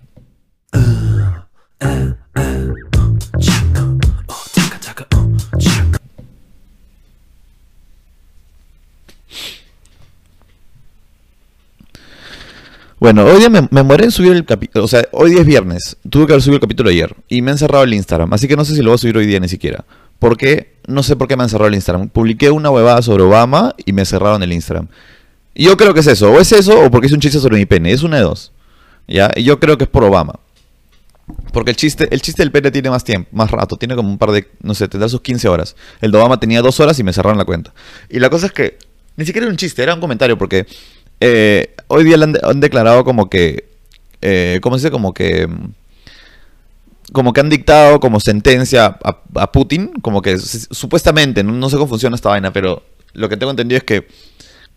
Bueno, 13.03 13.25
hoy 13.25 13.39
día 13.39 13.49
me, 13.49 13.67
me 13.69 13.95
en 13.95 14.11
subir 14.11 14.31
el 14.31 14.45
capítulo. 14.45 14.85
O 14.85 14.87
sea, 14.87 15.05
hoy 15.11 15.31
día 15.31 15.41
es 15.41 15.45
viernes. 15.45 15.97
Tuve 16.09 16.25
que 16.25 16.31
haber 16.31 16.41
subido 16.41 16.55
el 16.55 16.61
capítulo 16.61 16.89
ayer. 16.89 17.13
Y 17.27 17.41
me 17.41 17.51
han 17.51 17.57
cerrado 17.57 17.83
el 17.83 17.93
Instagram. 17.93 18.31
Así 18.31 18.47
que 18.47 18.55
no 18.55 18.63
sé 18.63 18.75
si 18.75 18.81
lo 18.81 18.91
voy 18.91 18.95
a 18.95 18.97
subir 18.97 19.17
hoy 19.17 19.25
día 19.25 19.41
ni 19.41 19.49
siquiera. 19.49 19.83
¿Por 20.19 20.37
qué? 20.37 20.77
No 20.87 21.03
sé 21.03 21.17
por 21.17 21.27
qué 21.27 21.35
me 21.35 21.43
han 21.43 21.49
cerrado 21.49 21.67
el 21.67 21.75
Instagram. 21.75 22.07
Publiqué 22.07 22.49
una 22.49 22.69
huevada 22.69 23.01
sobre 23.01 23.23
Obama 23.23 23.75
y 23.85 23.91
me 23.91 24.05
cerraron 24.05 24.41
el 24.41 24.53
Instagram. 24.53 24.87
Y 25.53 25.65
yo 25.65 25.75
creo 25.75 25.93
que 25.93 25.99
es 25.99 26.07
eso. 26.07 26.31
O 26.31 26.39
es 26.39 26.53
eso 26.53 26.79
o 26.79 26.89
porque 26.89 27.07
es 27.07 27.11
un 27.11 27.19
chiste 27.19 27.39
sobre 27.39 27.57
mi 27.57 27.65
pene. 27.65 27.91
Es 27.91 28.03
una 28.03 28.15
de 28.15 28.23
dos. 28.23 28.53
¿Ya? 29.05 29.29
Y 29.35 29.43
yo 29.43 29.59
creo 29.59 29.77
que 29.77 29.83
es 29.83 29.89
por 29.89 30.05
Obama. 30.05 30.39
Porque 31.51 31.71
el 31.71 31.75
chiste, 31.75 32.07
el 32.09 32.21
chiste 32.21 32.41
del 32.41 32.53
pene 32.53 32.71
tiene 32.71 32.89
más 32.89 33.03
tiempo, 33.03 33.29
más 33.33 33.51
rato. 33.51 33.75
Tiene 33.75 33.97
como 33.97 34.07
un 34.07 34.17
par 34.17 34.31
de, 34.31 34.47
no 34.61 34.73
sé, 34.73 34.87
tendrá 34.87 35.09
sus 35.09 35.19
15 35.19 35.49
horas. 35.49 35.75
El 35.99 36.13
de 36.13 36.19
Obama 36.19 36.39
tenía 36.39 36.61
dos 36.61 36.79
horas 36.79 36.97
y 36.99 37.03
me 37.03 37.11
cerraron 37.11 37.37
la 37.37 37.43
cuenta. 37.43 37.73
Y 38.09 38.19
la 38.19 38.29
cosa 38.29 38.45
es 38.45 38.53
que 38.53 38.77
ni 39.17 39.25
siquiera 39.25 39.45
era 39.45 39.51
un 39.51 39.57
chiste, 39.57 39.83
era 39.83 39.93
un 39.93 39.99
comentario 39.99 40.37
porque 40.37 40.65
eh, 41.25 41.73
hoy 41.87 42.03
día 42.03 42.17
han, 42.17 42.59
declarado 42.59 43.05
como 43.05 43.29
que, 43.29 43.69
eh, 44.21 44.59
¿cómo 44.61 44.77
se 44.77 44.81
dice? 44.81 44.91
Como 44.91 45.13
que, 45.13 45.47
como 47.13 47.31
que 47.31 47.39
han 47.39 47.49
dictado 47.49 48.01
como 48.01 48.19
sentencia 48.19 48.99
a, 49.01 49.51
Putin, 49.53 49.93
como 50.01 50.21
que 50.21 50.37
supuestamente, 50.37 51.41
no, 51.45 51.69
sé 51.69 51.77
cómo 51.77 51.87
funciona 51.87 52.17
esta 52.17 52.27
vaina, 52.27 52.51
pero 52.51 52.83
lo 53.13 53.29
que 53.29 53.37
tengo 53.37 53.51
entendido 53.51 53.77
es 53.77 53.85
que 53.85 54.05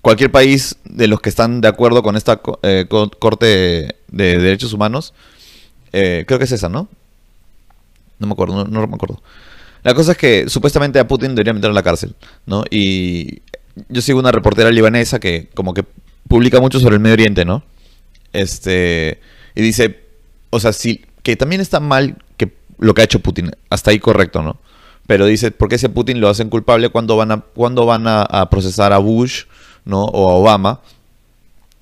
cualquier 0.02 0.30
país 0.30 0.76
de 0.84 1.08
los 1.08 1.20
que 1.20 1.30
están 1.30 1.60
de 1.60 1.66
acuerdo 1.66 2.04
con 2.04 2.14
esta 2.14 2.40
eh, 2.62 2.86
corte 2.88 3.46
de, 3.46 4.38
derechos 4.38 4.72
humanos, 4.72 5.14
creo 5.90 6.38
que 6.38 6.44
es 6.44 6.52
esa, 6.52 6.68
¿no? 6.68 6.88
No 8.20 8.28
me 8.28 8.34
acuerdo, 8.34 8.54
no, 8.54 8.64
no, 8.66 8.86
me 8.86 8.94
acuerdo. 8.94 9.20
La 9.82 9.94
cosa 9.94 10.12
es 10.12 10.18
que 10.18 10.48
supuestamente 10.48 11.00
a 11.00 11.08
Putin 11.08 11.34
debería 11.34 11.54
meter 11.54 11.70
en 11.70 11.74
la 11.74 11.82
cárcel, 11.82 12.14
¿no? 12.44 12.62
Y 12.70 13.42
yo 13.88 14.00
sigo 14.00 14.20
una 14.20 14.30
reportera 14.30 14.70
libanesa 14.70 15.18
que 15.18 15.48
como 15.52 15.74
que 15.74 15.84
publica 16.28 16.60
mucho 16.60 16.80
sobre 16.80 16.94
el 16.94 17.00
Medio 17.00 17.14
Oriente, 17.14 17.44
¿no? 17.44 17.62
Este, 18.32 19.20
y 19.54 19.62
dice, 19.62 20.00
o 20.50 20.60
sea, 20.60 20.72
sí, 20.72 21.04
que 21.22 21.36
también 21.36 21.60
está 21.60 21.80
mal 21.80 22.16
que 22.36 22.52
lo 22.78 22.94
que 22.94 23.02
ha 23.02 23.04
hecho 23.04 23.20
Putin, 23.20 23.50
hasta 23.70 23.90
ahí 23.90 23.98
correcto, 23.98 24.42
¿no? 24.42 24.58
Pero 25.06 25.26
dice, 25.26 25.50
¿por 25.50 25.68
qué 25.68 25.76
ese 25.76 25.88
Putin 25.88 26.20
lo 26.20 26.28
hacen 26.28 26.50
culpable 26.50 26.88
cuando 26.88 27.16
van 27.16 27.32
a, 27.32 27.40
cuando 27.40 27.86
van 27.86 28.04
a, 28.06 28.48
procesar 28.50 28.92
a 28.92 28.98
Bush, 28.98 29.44
¿no? 29.84 30.04
O 30.04 30.30
a 30.30 30.34
Obama. 30.34 30.80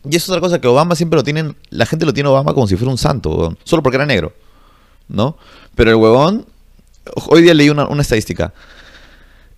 Y 0.08 0.16
es 0.16 0.28
otra 0.28 0.40
cosa 0.40 0.60
que 0.60 0.68
Obama 0.68 0.94
siempre 0.94 1.16
lo 1.16 1.24
tienen, 1.24 1.56
la 1.70 1.86
gente 1.86 2.04
lo 2.04 2.12
tiene 2.12 2.28
Obama 2.28 2.52
como 2.52 2.66
si 2.66 2.76
fuera 2.76 2.90
un 2.90 2.98
santo, 2.98 3.56
solo 3.64 3.82
porque 3.82 3.96
era 3.96 4.04
negro, 4.04 4.34
¿no? 5.08 5.38
Pero 5.74 5.90
el 5.90 5.96
huevón, 5.96 6.46
hoy 7.28 7.42
día 7.42 7.54
leí 7.54 7.70
una, 7.70 7.86
una 7.88 8.02
estadística. 8.02 8.52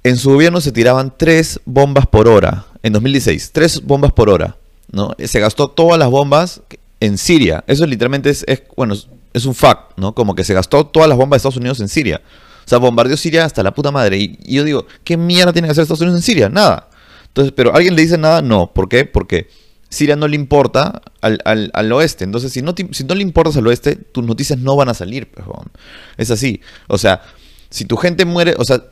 En 0.04 0.16
su 0.16 0.30
gobierno 0.30 0.60
se 0.60 0.70
tiraban 0.70 1.12
tres 1.16 1.60
bombas 1.64 2.06
por 2.06 2.28
hora, 2.28 2.66
en 2.84 2.92
2016, 2.92 3.50
tres 3.52 3.82
bombas 3.82 4.12
por 4.12 4.30
hora. 4.30 4.56
¿No? 4.92 5.14
Se 5.24 5.40
gastó 5.40 5.68
todas 5.68 5.98
las 5.98 6.08
bombas 6.10 6.60
en 7.00 7.18
Siria. 7.18 7.64
Eso 7.66 7.86
literalmente 7.86 8.30
es, 8.30 8.44
bueno, 8.76 8.94
es 9.32 9.44
un 9.44 9.54
fact, 9.54 9.98
¿no? 9.98 10.14
Como 10.14 10.34
que 10.34 10.44
se 10.44 10.54
gastó 10.54 10.86
todas 10.86 11.08
las 11.08 11.18
bombas 11.18 11.36
de 11.36 11.38
Estados 11.38 11.56
Unidos 11.58 11.80
en 11.80 11.88
Siria. 11.88 12.22
O 12.64 12.68
sea, 12.68 12.78
bombardeó 12.78 13.16
Siria 13.16 13.44
hasta 13.44 13.62
la 13.62 13.72
puta 13.74 13.92
madre. 13.92 14.18
Y, 14.18 14.38
yo 14.54 14.64
digo, 14.64 14.86
¿qué 15.04 15.16
mierda 15.16 15.52
tiene 15.52 15.68
que 15.68 15.72
hacer 15.72 15.82
Estados 15.82 16.00
Unidos 16.00 16.18
en 16.20 16.22
Siria? 16.24 16.48
Nada. 16.48 16.88
Entonces, 17.28 17.52
pero 17.54 17.74
¿alguien 17.74 17.94
le 17.94 18.02
dice 18.02 18.18
nada? 18.18 18.42
No. 18.42 18.72
¿Por 18.72 18.88
qué? 18.88 19.04
Porque 19.04 19.48
Siria 19.88 20.16
no 20.16 20.26
le 20.26 20.34
importa 20.36 21.02
al, 21.20 21.38
al- 21.44 21.70
al 21.74 21.92
oeste. 21.92 22.24
Entonces, 22.24 22.52
si 22.52 22.62
no, 22.62 22.74
si 22.90 23.04
no 23.04 23.14
le 23.14 23.22
importas 23.22 23.56
al 23.56 23.66
oeste, 23.66 23.94
tus 23.96 24.24
noticias 24.24 24.58
no 24.58 24.74
van 24.74 24.88
a 24.88 24.94
salir, 24.94 25.30
pejón. 25.30 25.70
Es 26.16 26.30
así. 26.30 26.60
O 26.88 26.98
sea, 26.98 27.22
si 27.70 27.84
tu 27.84 27.96
gente 27.96 28.24
muere, 28.24 28.54
o 28.58 28.64
sea, 28.64 28.82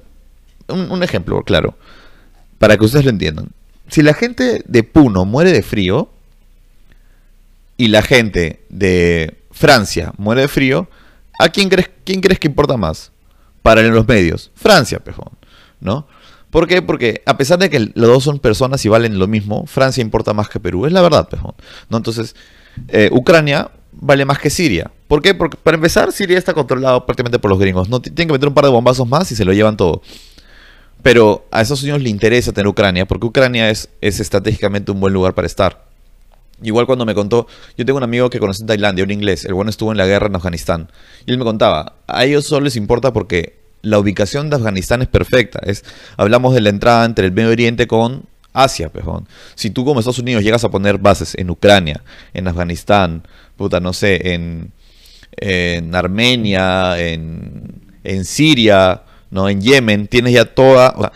un 0.68 1.02
ejemplo, 1.02 1.42
claro, 1.42 1.76
para 2.58 2.76
que 2.76 2.84
ustedes 2.84 3.04
lo 3.04 3.10
entiendan. 3.10 3.48
Si 3.88 4.02
la 4.02 4.14
gente 4.14 4.62
de 4.66 4.82
Puno 4.82 5.24
muere 5.24 5.52
de 5.52 5.62
frío 5.62 6.10
y 7.76 7.88
la 7.88 8.02
gente 8.02 8.64
de 8.68 9.36
Francia 9.50 10.12
muere 10.16 10.42
de 10.42 10.48
frío, 10.48 10.88
¿a 11.38 11.48
quién 11.48 11.68
crees, 11.68 11.90
quién 12.04 12.20
crees 12.20 12.38
que 12.38 12.48
importa 12.48 12.76
más? 12.76 13.12
Para 13.62 13.82
los 13.82 14.06
medios. 14.06 14.50
Francia, 14.54 14.98
pejón. 14.98 15.30
¿No? 15.80 16.06
¿Por 16.50 16.68
qué? 16.68 16.82
Porque 16.82 17.22
a 17.26 17.36
pesar 17.36 17.58
de 17.58 17.68
que 17.68 17.80
los 17.80 18.08
dos 18.08 18.24
son 18.24 18.38
personas 18.38 18.84
y 18.84 18.88
valen 18.88 19.18
lo 19.18 19.26
mismo, 19.26 19.66
Francia 19.66 20.02
importa 20.02 20.32
más 20.34 20.48
que 20.48 20.60
Perú. 20.60 20.86
Es 20.86 20.92
la 20.92 21.02
verdad, 21.02 21.28
pejón. 21.28 21.54
¿No? 21.88 21.96
Entonces, 21.96 22.36
eh, 22.88 23.08
Ucrania 23.12 23.70
vale 23.92 24.24
más 24.24 24.38
que 24.38 24.50
Siria. 24.50 24.90
¿Por 25.08 25.22
qué? 25.22 25.34
Porque 25.34 25.56
para 25.56 25.76
empezar, 25.76 26.12
Siria 26.12 26.38
está 26.38 26.54
controlado 26.54 27.06
prácticamente 27.06 27.38
por 27.38 27.50
los 27.50 27.58
gringos. 27.58 27.88
No 27.88 28.00
tienen 28.00 28.28
que 28.28 28.32
meter 28.32 28.48
un 28.48 28.54
par 28.54 28.64
de 28.64 28.70
bombazos 28.70 29.08
más 29.08 29.30
y 29.32 29.36
se 29.36 29.44
lo 29.44 29.52
llevan 29.52 29.76
todo. 29.76 30.02
Pero 31.04 31.46
a 31.50 31.60
Estados 31.60 31.82
Unidos 31.82 32.00
le 32.00 32.08
interesa 32.08 32.50
tener 32.52 32.66
Ucrania 32.66 33.04
porque 33.04 33.26
Ucrania 33.26 33.68
es, 33.68 33.90
es 34.00 34.20
estratégicamente 34.20 34.90
un 34.90 35.00
buen 35.00 35.12
lugar 35.12 35.34
para 35.34 35.46
estar. 35.46 35.84
Igual 36.62 36.86
cuando 36.86 37.04
me 37.04 37.14
contó, 37.14 37.46
yo 37.76 37.84
tengo 37.84 37.98
un 37.98 38.04
amigo 38.04 38.30
que 38.30 38.38
conocí 38.38 38.62
en 38.62 38.68
Tailandia, 38.68 39.04
un 39.04 39.10
inglés, 39.10 39.44
el 39.44 39.52
bueno 39.52 39.68
estuvo 39.68 39.92
en 39.92 39.98
la 39.98 40.06
guerra 40.06 40.28
en 40.28 40.36
Afganistán. 40.36 40.90
Y 41.26 41.32
él 41.32 41.36
me 41.36 41.44
contaba, 41.44 41.96
a 42.06 42.24
ellos 42.24 42.46
solo 42.46 42.64
les 42.64 42.76
importa 42.76 43.12
porque 43.12 43.58
la 43.82 43.98
ubicación 43.98 44.48
de 44.48 44.56
Afganistán 44.56 45.02
es 45.02 45.08
perfecta. 45.08 45.60
Es, 45.62 45.84
hablamos 46.16 46.54
de 46.54 46.62
la 46.62 46.70
entrada 46.70 47.04
entre 47.04 47.26
el 47.26 47.32
Medio 47.32 47.50
Oriente 47.50 47.86
con 47.86 48.22
Asia, 48.54 48.88
pejón. 48.88 49.28
Si 49.56 49.68
tú 49.68 49.84
como 49.84 50.00
Estados 50.00 50.20
Unidos 50.20 50.42
llegas 50.42 50.64
a 50.64 50.70
poner 50.70 50.96
bases 50.96 51.34
en 51.36 51.50
Ucrania, 51.50 52.02
en 52.32 52.48
Afganistán, 52.48 53.28
puta, 53.58 53.78
no 53.78 53.92
sé, 53.92 54.32
en, 54.32 54.72
en 55.36 55.94
Armenia, 55.94 56.98
en, 56.98 57.82
en 58.04 58.24
Siria, 58.24 59.02
¿no? 59.34 59.48
En 59.48 59.60
Yemen, 59.60 60.06
tienes 60.06 60.32
ya 60.32 60.44
toda... 60.46 61.12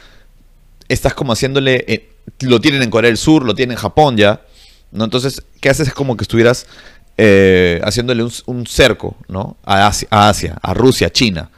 estás 0.88 1.14
como 1.14 1.32
haciéndole... 1.32 1.84
eh, 1.86 2.08
lo 2.40 2.60
tienen 2.60 2.82
en 2.82 2.90
Corea 2.90 3.08
del 3.08 3.16
Sur, 3.16 3.44
lo 3.44 3.54
tienen 3.54 3.76
en 3.76 3.78
Japón 3.80 4.16
ya. 4.16 4.42
¿no? 4.90 5.04
Entonces, 5.04 5.42
¿qué 5.60 5.70
haces? 5.70 5.88
Es 5.88 5.94
como 5.94 6.16
que 6.16 6.24
estuvieras 6.24 6.66
eh, 7.16 7.80
haciéndole 7.84 8.22
un, 8.46 8.66
cerco, 8.66 9.16
¿no? 9.28 9.56
A 9.64 9.86
Asia, 9.86 10.08
a 10.10 10.28
Asia, 10.28 10.58
a 10.60 10.74
Rusia, 10.74 11.10
China. 11.10 11.50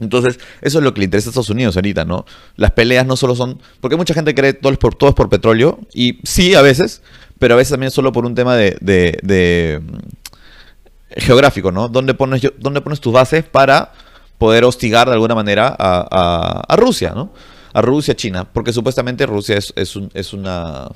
Entonces, 0.00 0.38
eso 0.62 0.78
es 0.78 0.84
lo 0.84 0.94
que 0.94 1.00
le 1.00 1.04
interesa 1.04 1.28
a 1.28 1.30
Estados 1.30 1.50
Unidos 1.50 1.76
ahorita, 1.76 2.06
¿no? 2.06 2.24
Las 2.56 2.70
peleas 2.70 3.04
no 3.06 3.16
solo 3.16 3.34
son... 3.36 3.60
Porque 3.82 3.96
mucha 3.96 4.14
gente 4.14 4.34
cree 4.34 4.54
todo 4.54 4.72
es 4.72 4.78
por, 4.78 4.94
todo 4.94 5.10
es 5.10 5.16
por 5.16 5.28
petróleo, 5.28 5.78
y 5.92 6.18
sí, 6.24 6.54
a 6.54 6.62
veces, 6.62 7.02
pero 7.38 7.52
a 7.52 7.56
veces 7.58 7.72
también 7.72 7.90
solo 7.92 8.10
por 8.12 8.24
un 8.24 8.34
tema 8.34 8.56
de, 8.56 8.78
de- 8.80 9.18
de, 9.22 9.80
mm, 9.82 11.20
geográfico, 11.20 11.70
¿no? 11.70 11.88
¿Dónde 11.88 12.14
pones, 12.14 12.40
dónde 12.58 12.80
pones 12.80 13.00
tus 13.00 13.12
bases 13.12 13.44
para 13.44 13.92
poder 14.40 14.64
hostigar 14.64 15.06
de 15.06 15.12
alguna 15.12 15.36
manera 15.36 15.68
a, 15.78 16.64
a- 16.68 16.76
Rusia, 16.76 17.12
¿no? 17.14 17.30
A 17.74 17.82
Rusia, 17.82 18.16
China, 18.16 18.44
porque 18.52 18.72
supuestamente 18.72 19.26
Rusia 19.26 19.56
es, 19.56 19.72
es, 19.76 19.94
un- 19.94 20.10
es 20.14 20.32
una 20.32 20.88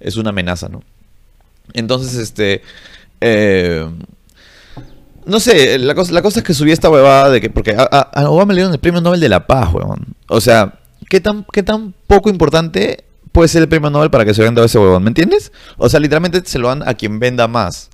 es 0.00 0.16
una 0.16 0.30
amenaza, 0.30 0.68
¿no? 0.68 0.82
Entonces, 1.72 2.14
este. 2.16 2.62
eh, 3.20 3.86
no 5.26 5.38
sé, 5.38 5.78
la 5.78 5.94
cosa, 5.94 6.12
la 6.12 6.22
cosa 6.22 6.40
es 6.40 6.44
que 6.44 6.54
subí 6.54 6.72
esta 6.72 6.90
huevada 6.90 7.30
de 7.30 7.40
que. 7.40 7.50
Porque 7.50 7.76
a 7.78 8.30
Obama 8.30 8.52
le 8.52 8.58
dieron 8.60 8.72
el 8.72 8.80
premio 8.80 9.00
Nobel 9.00 9.20
de 9.20 9.28
la 9.28 9.46
Paz, 9.46 9.72
huevón. 9.72 10.06
O 10.28 10.40
sea, 10.40 10.80
¿qué 11.08 11.20
tan, 11.20 11.46
¿qué 11.52 11.62
tan 11.62 11.94
poco 12.06 12.30
importante 12.30 13.04
puede 13.30 13.48
ser 13.48 13.62
el 13.62 13.68
premio 13.68 13.90
Nobel 13.90 14.10
para 14.10 14.24
que 14.24 14.34
se 14.34 14.42
venda 14.42 14.64
ese 14.64 14.78
huevón? 14.78 15.04
¿Me 15.04 15.10
entiendes? 15.10 15.52
O 15.76 15.88
sea, 15.88 16.00
literalmente 16.00 16.42
se 16.44 16.58
lo 16.58 16.68
dan 16.68 16.82
a 16.88 16.94
quien 16.94 17.20
venda 17.20 17.46
más. 17.46 17.90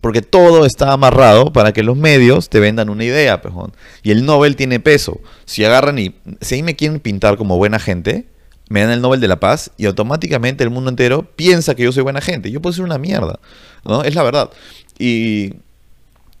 Porque 0.00 0.22
todo 0.22 0.64
está 0.64 0.92
amarrado 0.92 1.52
para 1.52 1.72
que 1.72 1.82
los 1.82 1.96
medios 1.96 2.48
te 2.48 2.58
vendan 2.58 2.88
una 2.88 3.04
idea, 3.04 3.42
pejón. 3.42 3.72
Y 4.02 4.12
el 4.12 4.24
Nobel 4.24 4.56
tiene 4.56 4.80
peso. 4.80 5.20
Si 5.44 5.64
agarran 5.64 5.98
y. 5.98 6.14
Si 6.40 6.54
ahí 6.54 6.62
me 6.62 6.76
quieren 6.76 7.00
pintar 7.00 7.36
como 7.36 7.58
buena 7.58 7.78
gente, 7.78 8.26
me 8.70 8.80
dan 8.80 8.90
el 8.90 9.02
Nobel 9.02 9.20
de 9.20 9.28
la 9.28 9.40
Paz 9.40 9.72
y 9.76 9.86
automáticamente 9.86 10.64
el 10.64 10.70
mundo 10.70 10.90
entero 10.90 11.28
piensa 11.36 11.74
que 11.74 11.82
yo 11.82 11.92
soy 11.92 12.02
buena 12.02 12.20
gente. 12.20 12.50
Yo 12.50 12.62
puedo 12.62 12.72
ser 12.72 12.84
una 12.84 12.98
mierda. 12.98 13.40
¿No? 13.84 14.02
Es 14.02 14.14
la 14.14 14.22
verdad. 14.22 14.50
Y. 14.98 15.54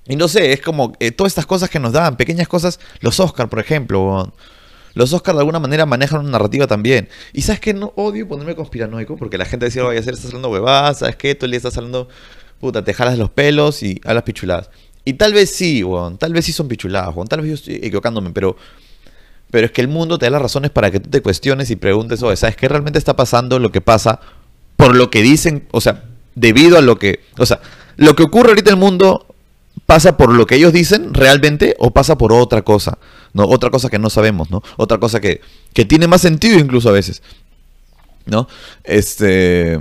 Y 0.06 0.16
no 0.16 0.26
sé, 0.26 0.52
es 0.52 0.60
como 0.60 0.94
eh, 0.98 1.12
todas 1.12 1.30
estas 1.30 1.46
cosas 1.46 1.68
que 1.70 1.78
nos 1.78 1.92
dan, 1.92 2.16
pequeñas 2.16 2.48
cosas. 2.48 2.80
Los 3.00 3.20
Oscar, 3.20 3.48
por 3.48 3.60
ejemplo. 3.60 4.32
Los 4.94 5.12
Oscar 5.12 5.34
de 5.34 5.40
alguna 5.40 5.60
manera 5.60 5.86
manejan 5.86 6.20
una 6.20 6.30
narrativa 6.30 6.66
también. 6.66 7.08
Y 7.32 7.42
sabes 7.42 7.60
que 7.60 7.74
no 7.74 7.92
odio 7.96 8.26
ponerme 8.26 8.56
conspiranoico 8.56 9.16
porque 9.16 9.38
la 9.38 9.44
gente 9.44 9.66
decía, 9.66 9.82
vaya 9.82 10.00
a 10.00 10.02
ser, 10.02 10.14
estás 10.14 10.28
hablando 10.28 10.50
huevadas, 10.50 11.00
sabes 11.00 11.16
todo 11.16 11.44
el 11.46 11.50
día 11.52 11.58
estás 11.58 11.76
hablando, 11.76 12.08
puta, 12.60 12.84
te 12.84 12.94
jalas 12.94 13.18
los 13.18 13.30
pelos 13.30 13.82
y 13.82 14.00
hablas 14.04 14.22
pichuladas. 14.24 14.70
Y 15.04 15.14
tal 15.14 15.32
vez 15.32 15.50
sí, 15.50 15.82
weón, 15.82 16.18
tal 16.18 16.32
vez 16.32 16.44
sí 16.44 16.52
son 16.52 16.68
pichuladas, 16.68 17.14
weón, 17.14 17.26
tal 17.26 17.40
vez 17.40 17.48
yo 17.48 17.54
estoy 17.54 17.74
equivocándome, 17.76 18.30
pero, 18.30 18.56
pero 19.50 19.66
es 19.66 19.72
que 19.72 19.80
el 19.80 19.88
mundo 19.88 20.18
te 20.18 20.26
da 20.26 20.30
las 20.30 20.42
razones 20.42 20.70
para 20.70 20.90
que 20.90 21.00
tú 21.00 21.08
te 21.08 21.22
cuestiones 21.22 21.70
y 21.70 21.76
preguntes, 21.76 22.22
oye, 22.22 22.36
¿sabes 22.36 22.56
qué 22.56 22.68
realmente 22.68 22.98
está 22.98 23.16
pasando 23.16 23.58
lo 23.58 23.72
que 23.72 23.80
pasa 23.80 24.20
por 24.76 24.94
lo 24.94 25.10
que 25.10 25.22
dicen? 25.22 25.66
O 25.70 25.80
sea, 25.80 26.04
debido 26.34 26.76
a 26.76 26.82
lo 26.82 26.98
que, 26.98 27.20
o 27.38 27.46
sea, 27.46 27.60
lo 27.96 28.14
que 28.14 28.22
ocurre 28.22 28.50
ahorita 28.50 28.70
en 28.70 28.76
el 28.76 28.80
mundo 28.80 29.26
pasa 29.86 30.16
por 30.16 30.32
lo 30.32 30.46
que 30.46 30.56
ellos 30.56 30.72
dicen 30.72 31.14
realmente 31.14 31.74
o 31.78 31.90
pasa 31.90 32.16
por 32.18 32.32
otra 32.32 32.62
cosa, 32.62 32.98
¿no? 33.32 33.44
Otra 33.44 33.70
cosa 33.70 33.88
que 33.88 33.98
no 33.98 34.10
sabemos, 34.10 34.50
¿no? 34.50 34.62
Otra 34.76 34.98
cosa 34.98 35.20
que, 35.20 35.40
que 35.72 35.84
tiene 35.84 36.06
más 36.06 36.20
sentido 36.20 36.58
incluso 36.58 36.90
a 36.90 36.92
veces, 36.92 37.22
¿no? 38.26 38.46
Este... 38.84 39.80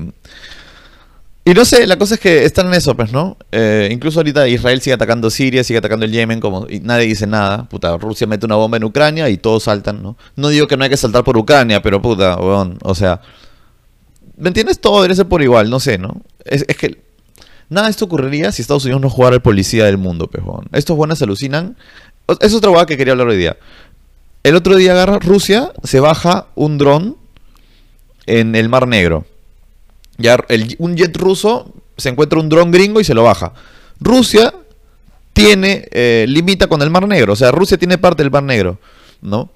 Y 1.46 1.53
no 1.53 1.65
sé, 1.65 1.88
la 1.88 1.98
cosa 1.98 2.15
es 2.15 2.19
que 2.19 2.43
están 2.43 2.67
en 2.67 2.74
eso, 2.75 2.96
pues, 2.96 3.12
¿no? 3.12 3.38
Eh, 3.51 3.89
incluso 3.91 4.19
ahorita 4.19 4.48
Israel 4.48 4.81
sigue 4.81 4.93
atacando 4.93 5.29
Siria, 5.29 5.63
sigue 5.63 5.79
atacando 5.79 6.05
el 6.05 6.12
Yemen, 6.12 6.39
como 6.39 6.67
y 6.69 6.79
nadie 6.81 7.08
dice 7.08 7.25
nada. 7.25 7.67
Puta, 7.67 7.98
Rusia 7.98 8.27
mete 8.27 8.46
una 8.46 8.55
bomba 8.55 8.77
en 8.77 8.84
Ucrania 8.84 9.29
y 9.29 9.38
todos 9.38 9.63
saltan, 9.63 10.03
¿no? 10.03 10.17
No 10.36 10.50
digo 10.50 10.67
que 10.67 10.77
no 10.77 10.84
hay 10.84 10.89
que 10.89 10.98
saltar 10.98 11.24
por 11.24 11.38
Ucrania, 11.38 11.81
pero 11.81 12.01
puta, 12.01 12.36
weón, 12.36 12.77
o 12.84 12.93
sea... 12.93 13.22
¿Me 14.38 14.48
entiendes? 14.48 14.79
Todo 14.79 15.01
debe 15.01 15.15
ser 15.15 15.27
por 15.27 15.41
igual, 15.41 15.69
no 15.69 15.81
sé, 15.81 15.98
¿no? 15.98 16.22
Es, 16.46 16.63
que 16.63 17.01
nada 17.67 17.88
de 17.88 17.91
esto 17.91 18.05
ocurriría 18.05 18.53
si 18.53 18.62
Estados 18.62 18.86
Unidos 18.86 19.01
no 19.01 19.10
jugara 19.10 19.36
el 19.36 19.41
policía 19.41 19.86
del 19.86 19.98
mundo, 19.98 20.27
pejón. 20.27 20.67
Estos 20.72 20.96
buenos 20.96 21.19
se 21.19 21.25
alucinan. 21.25 21.75
Es 22.39 22.53
otra 22.53 22.69
hueá 22.69 22.86
que 22.86 22.96
quería 22.96 23.12
hablar 23.12 23.27
hoy 23.27 23.38
día. 23.38 23.58
El 24.43 24.55
otro 24.55 24.77
día 24.77 24.93
agarra 24.93 25.19
Rusia, 25.19 25.74
se 25.84 26.00
baja 26.00 26.48
un 26.55 26.77
dron 26.77 27.17
en 28.27 28.55
el 28.55 28.69
Mar 28.69 28.88
Negro. 28.88 29.25
Ya 30.19 30.38
el- 30.49 30.75
un 30.77 30.95
jet 30.95 31.15
ruso 31.17 31.73
se 31.97 32.09
encuentra 32.09 32.39
un 32.39 32.49
dron 32.49 32.69
gringo 32.71 32.99
y 32.99 33.03
se 33.03 33.13
lo 33.15 33.23
baja. 33.23 33.53
Rusia 33.99 34.53
tiene, 35.33 35.88
eh, 35.91 36.25
limita 36.27 36.67
con 36.67 36.81
el 36.81 36.89
Mar 36.89 37.07
Negro. 37.07 37.33
O 37.33 37.35
sea, 37.35 37.51
Rusia 37.51 37.77
tiene 37.77 37.97
parte 37.97 38.21
del 38.21 38.31
Mar 38.31 38.43
Negro, 38.43 38.77
¿no? 39.21 39.49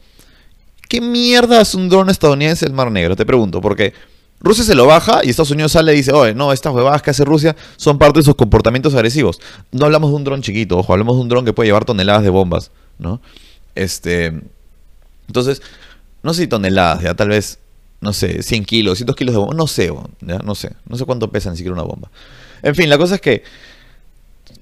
¿Qué 0.89 1.01
mierda 1.01 1.61
es 1.61 1.75
un 1.75 1.89
dron 1.89 2.09
estadounidense 2.09 2.65
del 2.65 2.73
Mar 2.73 2.91
Negro? 2.91 3.15
Te 3.15 3.25
pregunto, 3.25 3.61
porque 3.61 3.93
Rusia 4.39 4.63
se 4.63 4.75
lo 4.75 4.85
baja 4.85 5.21
y 5.23 5.29
Estados 5.29 5.51
Unidos 5.51 5.71
sale 5.71 5.93
y 5.93 5.97
dice, 5.97 6.11
oye, 6.11 6.33
no, 6.33 6.51
estas 6.51 6.73
huevadas 6.73 7.01
que 7.01 7.11
hace 7.11 7.23
Rusia 7.25 7.55
son 7.77 7.97
parte 7.97 8.19
de 8.19 8.23
sus 8.23 8.35
comportamientos 8.35 8.93
agresivos. 8.93 9.39
No 9.71 9.85
hablamos 9.85 10.09
de 10.11 10.15
un 10.17 10.23
dron 10.23 10.41
chiquito, 10.41 10.77
ojo, 10.77 10.91
hablamos 10.93 11.15
de 11.15 11.21
un 11.21 11.29
dron 11.29 11.45
que 11.45 11.53
puede 11.53 11.67
llevar 11.67 11.85
toneladas 11.85 12.23
de 12.23 12.29
bombas, 12.29 12.71
¿no? 12.99 13.21
Este. 13.75 14.33
Entonces, 15.27 15.61
no 16.21 16.33
sé 16.33 16.43
si 16.43 16.47
toneladas, 16.47 17.01
ya 17.01 17.13
tal 17.15 17.29
vez, 17.29 17.59
no 18.03 18.13
sé, 18.13 18.43
100 18.43 18.65
kilos, 18.65 18.91
200 18.91 19.15
kilos 19.15 19.33
de 19.33 19.39
bomba, 19.39 19.55
no 19.55 19.67
sé, 19.67 19.91
no 20.21 20.55
sé, 20.55 20.73
no 20.87 20.97
sé 20.97 21.05
cuánto 21.05 21.31
pesa 21.31 21.49
ni 21.49 21.57
siquiera 21.57 21.73
una 21.73 21.83
bomba. 21.83 22.11
En 22.61 22.75
fin, 22.75 22.89
la 22.89 22.97
cosa 22.97 23.15
es 23.15 23.21
que 23.21 23.43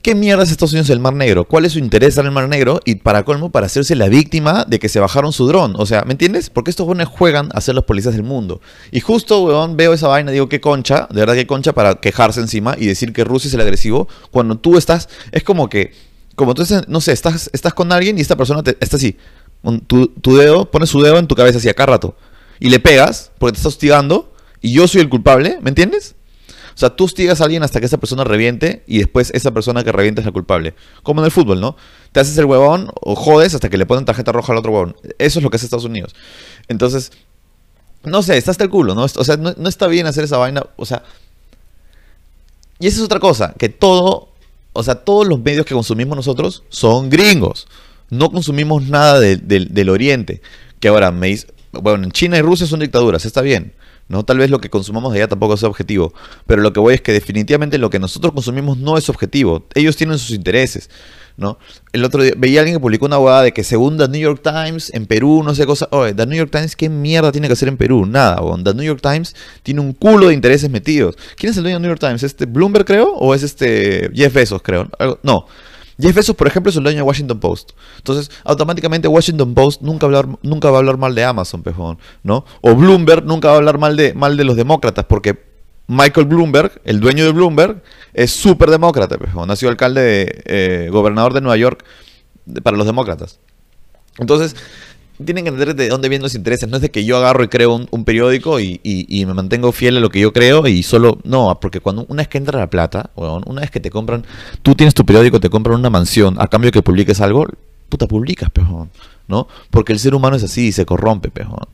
¿Qué 0.02 0.16
mierda 0.16 0.42
es 0.42 0.50
Estados 0.50 0.74
Unidos 0.74 0.90
el 0.90 1.00
Mar 1.00 1.14
Negro? 1.14 1.46
¿Cuál 1.46 1.66
es 1.66 1.74
su 1.74 1.80
interés 1.80 2.18
en 2.18 2.26
el 2.26 2.32
Mar 2.32 2.50
Negro? 2.50 2.80
Y 2.86 2.96
para 2.96 3.24
colmo, 3.24 3.52
para 3.52 3.68
hacerse 3.68 3.96
la 3.96 4.10
víctima 4.10 4.66
de 4.68 4.80
que 4.80 4.90
se 4.90 5.00
bajaron 5.00 5.32
su 5.32 5.46
dron. 5.46 5.76
O 5.78 5.86
sea, 5.86 6.04
¿me 6.06 6.14
entiendes? 6.14 6.50
Porque 6.50 6.72
estos 6.72 6.88
buenos 6.88 7.08
juegan 7.08 7.50
a 7.54 7.62
ser 7.62 7.76
los 7.76 7.84
policías 7.84 8.16
del 8.16 8.24
mundo. 8.24 8.62
Y 8.92 9.00
justo, 9.00 9.44
weón, 9.44 9.78
veo 9.78 9.94
esa 9.94 10.08
vaina, 10.08 10.32
digo, 10.32 10.50
qué 10.50 10.60
concha, 10.60 11.08
de 11.12 11.20
verdad 11.20 11.36
qué 11.36 11.46
concha 11.46 11.74
para 11.74 11.96
quejarse 11.96 12.40
encima 12.40 12.76
y 12.80 12.88
decir 12.88 13.14
que 13.14 13.24
Rusia 13.24 13.50
es 13.50 13.54
el 13.54 13.62
agresivo 13.62 14.08
cuando 14.32 14.58
tú 14.58 14.76
estás, 14.76 15.08
es 15.32 15.44
como 15.44 15.70
que, 15.70 15.94
como 16.36 16.56
tú, 16.56 16.64
no 16.88 17.00
sé, 17.00 17.12
estás, 17.12 17.52
estás 17.54 17.76
con 17.76 17.92
alguien 17.92 18.18
y 18.18 18.22
esta 18.22 18.36
persona 18.36 18.64
te, 18.64 18.78
está 18.80 18.96
así, 18.96 19.18
tu, 19.86 20.36
dedo, 20.36 20.72
pones 20.72 20.90
su 20.90 21.00
dedo 21.02 21.20
en 21.20 21.28
tu 21.28 21.36
cabeza 21.36 21.60
así 21.60 21.70
a 21.70 21.76
cada 21.76 21.94
rato. 21.94 22.16
Y 22.62 22.70
le 22.70 22.80
pegas 22.80 23.32
porque 23.40 23.54
te 23.54 23.58
está 23.58 23.70
hostigando 23.70 24.32
y 24.62 24.72
yo 24.72 24.88
soy 24.88 25.02
el 25.02 25.10
culpable, 25.10 25.58
¿me 25.62 25.70
entiendes? 25.70 26.16
O 26.76 26.78
sea, 26.78 26.92
tú 26.92 27.06
hostigas 27.06 27.42
a 27.42 27.46
alguien 27.46 27.64
hasta 27.64 27.80
que 27.80 27.88
esa 27.88 27.98
persona 27.98 28.24
reviente 28.24 28.84
y 28.88 29.00
después 29.00 29.32
esa 29.34 29.52
persona 29.52 29.84
que 29.84 29.92
reviente 29.92 30.22
es 30.22 30.26
la 30.26 30.32
culpable. 30.32 30.76
Como 31.04 31.22
en 31.22 31.26
el 31.26 31.32
fútbol, 31.32 31.60
¿no? 31.60 31.76
Te 32.12 32.20
haces 32.20 32.38
el 32.38 32.46
huevón 32.46 32.92
o 33.02 33.16
jodes 33.16 33.56
hasta 33.56 33.68
que 33.70 33.78
le 33.78 33.86
ponen 33.86 34.06
tarjeta 34.06 34.32
roja 34.32 34.54
al 34.54 34.60
otro 34.60 34.72
huevón. 34.72 34.96
Eso 35.18 35.40
es 35.40 35.44
lo 35.44 35.50
que 35.50 35.58
hace 35.58 35.66
Estados 35.66 35.86
Unidos. 35.86 36.16
Entonces, 36.68 37.12
no 38.04 38.22
sé, 38.22 38.38
está 38.38 38.52
hasta 38.52 38.64
el 38.64 38.70
culo, 38.70 38.96
¿no? 38.96 39.04
O 39.04 39.24
sea, 39.24 39.38
no 39.38 39.68
está 39.68 39.88
bien 39.88 40.06
hacer 40.06 40.24
esa 40.24 40.38
vaina. 40.38 40.64
O 40.78 40.86
sea, 40.86 41.04
y 42.80 42.88
esa 42.88 42.98
es 42.98 43.04
otra 43.04 43.20
cosa, 43.20 43.54
que 43.58 43.70
todo, 43.70 44.30
o 44.74 44.84
sea, 44.84 44.96
todos 44.96 45.28
los 45.28 45.40
medios 45.40 45.66
que 45.66 45.74
consumimos 45.74 46.16
nosotros 46.16 46.64
son 46.70 47.10
gringos. 47.10 47.68
No 48.10 48.32
consumimos 48.32 48.88
nada 48.88 49.20
del 49.20 49.90
oriente. 49.90 50.42
Que 50.80 50.88
ahora 50.88 51.12
me 51.12 51.28
dice, 51.28 51.48
bueno, 51.72 52.04
en 52.04 52.12
China 52.12 52.38
y 52.38 52.42
Rusia 52.42 52.68
son 52.68 52.80
dictaduras, 52.80 53.26
está 53.26 53.42
bien. 53.42 53.74
¿no? 54.08 54.26
Tal 54.26 54.38
vez 54.38 54.50
lo 54.50 54.60
que 54.60 54.70
consumamos 54.70 55.14
de 55.14 55.20
allá 55.20 55.30
tampoco 55.30 55.54
es 55.54 55.64
objetivo, 55.64 56.14
pero 56.46 56.62
lo 56.62 56.74
que 56.74 56.82
voy 56.82 56.96
es 56.96 57.02
que 57.02 57.14
definitivamente 57.14 57.78
lo 57.78 57.90
que 57.90 57.98
nosotros 57.98 58.34
consumimos 58.34 58.78
no 58.78 58.98
es 58.98 59.10
objetivo. 59.10 59.66
Ellos 59.74 59.96
tienen 59.96 60.20
sus 60.20 60.32
intereses. 60.32 60.90
¿no? 61.38 61.58
El 61.94 62.04
otro 62.04 62.22
día 62.22 62.34
veía 62.38 62.60
a 62.60 62.62
alguien 62.62 62.78
que 62.78 62.82
publicó 62.82 63.06
una 63.06 63.18
huevada 63.18 63.44
de 63.44 63.52
que 63.54 63.64
según 63.64 63.98
The 63.98 64.08
New 64.08 64.22
York 64.22 64.42
Times 64.44 64.92
en 64.94 65.06
Perú, 65.06 65.44
no 65.44 65.56
sé 65.56 65.66
cosa. 65.66 65.88
Oye, 65.92 66.14
The 66.14 66.26
New 66.26 66.38
York 66.38 66.52
Times, 66.52 66.76
¿qué 66.76 66.90
mierda 66.90 67.32
tiene 67.32 67.48
que 67.48 67.54
hacer 67.54 67.68
en 67.68 67.78
Perú? 67.78 68.06
Nada, 68.06 68.42
o 68.42 68.62
The 68.62 68.74
New 68.74 68.84
York 68.84 69.02
Times 69.02 69.36
tiene 69.64 69.82
un 69.82 69.94
culo 69.94 70.28
de 70.28 70.34
intereses 70.34 70.70
metidos. 70.70 71.16
¿Quién 71.38 71.52
es 71.52 71.58
el 71.58 71.64
dueño 71.64 71.78
de 71.78 71.82
New 71.82 71.90
York 71.90 72.00
Times? 72.00 72.24
¿Este 72.24 72.46
Bloomberg, 72.46 72.86
creo? 72.86 73.14
¿O 73.14 73.34
es 73.34 73.44
este 73.44 74.12
Jeff 74.14 74.34
Bezos, 74.34 74.62
creo? 74.62 74.90
No. 75.24 75.48
Jeff 76.02 76.16
Bezos, 76.16 76.36
por 76.36 76.48
ejemplo, 76.48 76.70
es 76.70 76.76
el 76.76 76.84
dueño 76.84 76.98
de 76.98 77.04
Washington 77.04 77.40
Post. 77.40 77.72
Entonces, 77.98 78.32
automáticamente 78.44 79.08
Washington 79.08 79.54
Post 79.54 79.82
nunca, 79.82 80.06
hablar, 80.06 80.28
nunca 80.42 80.70
va 80.70 80.78
a 80.78 80.80
hablar 80.80 80.98
mal 80.98 81.14
de 81.14 81.24
Amazon, 81.24 81.64
pejón, 81.64 81.98
¿no? 82.24 82.46
O 82.62 82.76
Bloomberg 82.76 83.26
nunca 83.26 83.50
va 83.50 83.56
a 83.56 83.58
hablar 83.58 83.78
mal 83.78 83.96
de, 83.96 84.14
mal 84.14 84.38
de 84.38 84.44
los 84.44 84.56
demócratas, 84.56 85.06
porque 85.06 85.52
Michael 85.88 86.26
Bloomberg, 86.26 86.82
el 86.86 87.00
dueño 87.00 87.26
de 87.26 87.32
Bloomberg, 87.32 87.84
es 88.14 88.32
súper 88.32 88.70
demócrata, 88.70 89.18
pejón. 89.18 89.52
Ha 89.52 89.56
sido 89.56 89.70
alcalde, 89.70 90.02
de, 90.02 90.44
eh, 90.46 90.90
gobernador 90.92 91.34
de 91.34 91.42
Nueva 91.42 91.58
York 91.58 91.84
para 92.64 92.78
los 92.78 92.86
demócratas. 92.86 93.40
Entonces, 94.18 94.56
tienen 95.26 95.44
que 95.44 95.50
entender 95.50 95.76
de 95.76 95.90
dónde 95.90 96.10
vienen 96.10 96.24
los 96.24 96.36
intereses. 96.36 96.70
No 96.70 96.78
es 96.78 96.82
de 96.82 96.92
que 96.92 97.06
yo 97.06 97.18
agarro 97.18 97.44
y 97.44 97.48
creo 97.48 97.76
un, 97.90 98.06
periódico 98.06 98.60
y, 98.60 98.80
me 99.28 99.34
mantengo 99.34 99.72
fiel 99.72 99.98
a 99.98 100.00
lo 100.00 100.10
que 100.10 100.20
yo 100.20 100.34
creo 100.34 100.68
y 100.68 100.84
solo. 100.84 101.20
No, 101.24 101.60
porque 101.62 101.80
cuando 101.80 102.06
una 102.10 102.22
vez 102.22 102.28
que 102.28 102.38
entra 102.38 102.60
la 102.60 102.70
plata, 102.70 103.10
una 103.16 103.62
vez 103.62 103.72
que 103.72 103.80
te 103.80 103.90
compran, 103.90 104.26
tú 104.62 104.76
tienes 104.76 104.94
tu 104.94 105.06
periódico, 105.06 105.40
te 105.40 105.50
compran 105.50 105.80
una 105.80 105.90
mansión, 105.90 106.36
a 106.40 106.48
cambio 106.48 106.72
que 106.72 106.82
publiques 106.82 107.22
algo, 107.22 107.46
puta, 107.90 108.08
publicas, 108.08 108.50
pejón. 108.50 108.90
¿No? 109.28 109.48
Porque 109.70 109.94
el 109.94 110.00
ser 110.00 110.14
humano 110.14 110.36
es 110.36 110.44
así 110.44 110.68
y 110.68 110.72
se 110.72 110.86
corrompe, 110.86 111.30
pejón. 111.30 111.68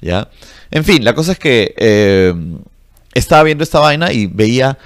¿Ya? 0.00 0.28
En 0.70 0.84
fin, 0.84 1.04
la 1.04 1.14
cosa 1.14 1.32
es 1.32 1.38
que 1.38 1.74
eh, 1.76 2.34
estaba 3.14 3.42
viendo 3.44 3.64
esta 3.64 3.80
vaina 3.80 4.12
y 4.12 4.26
veía. 4.26 4.78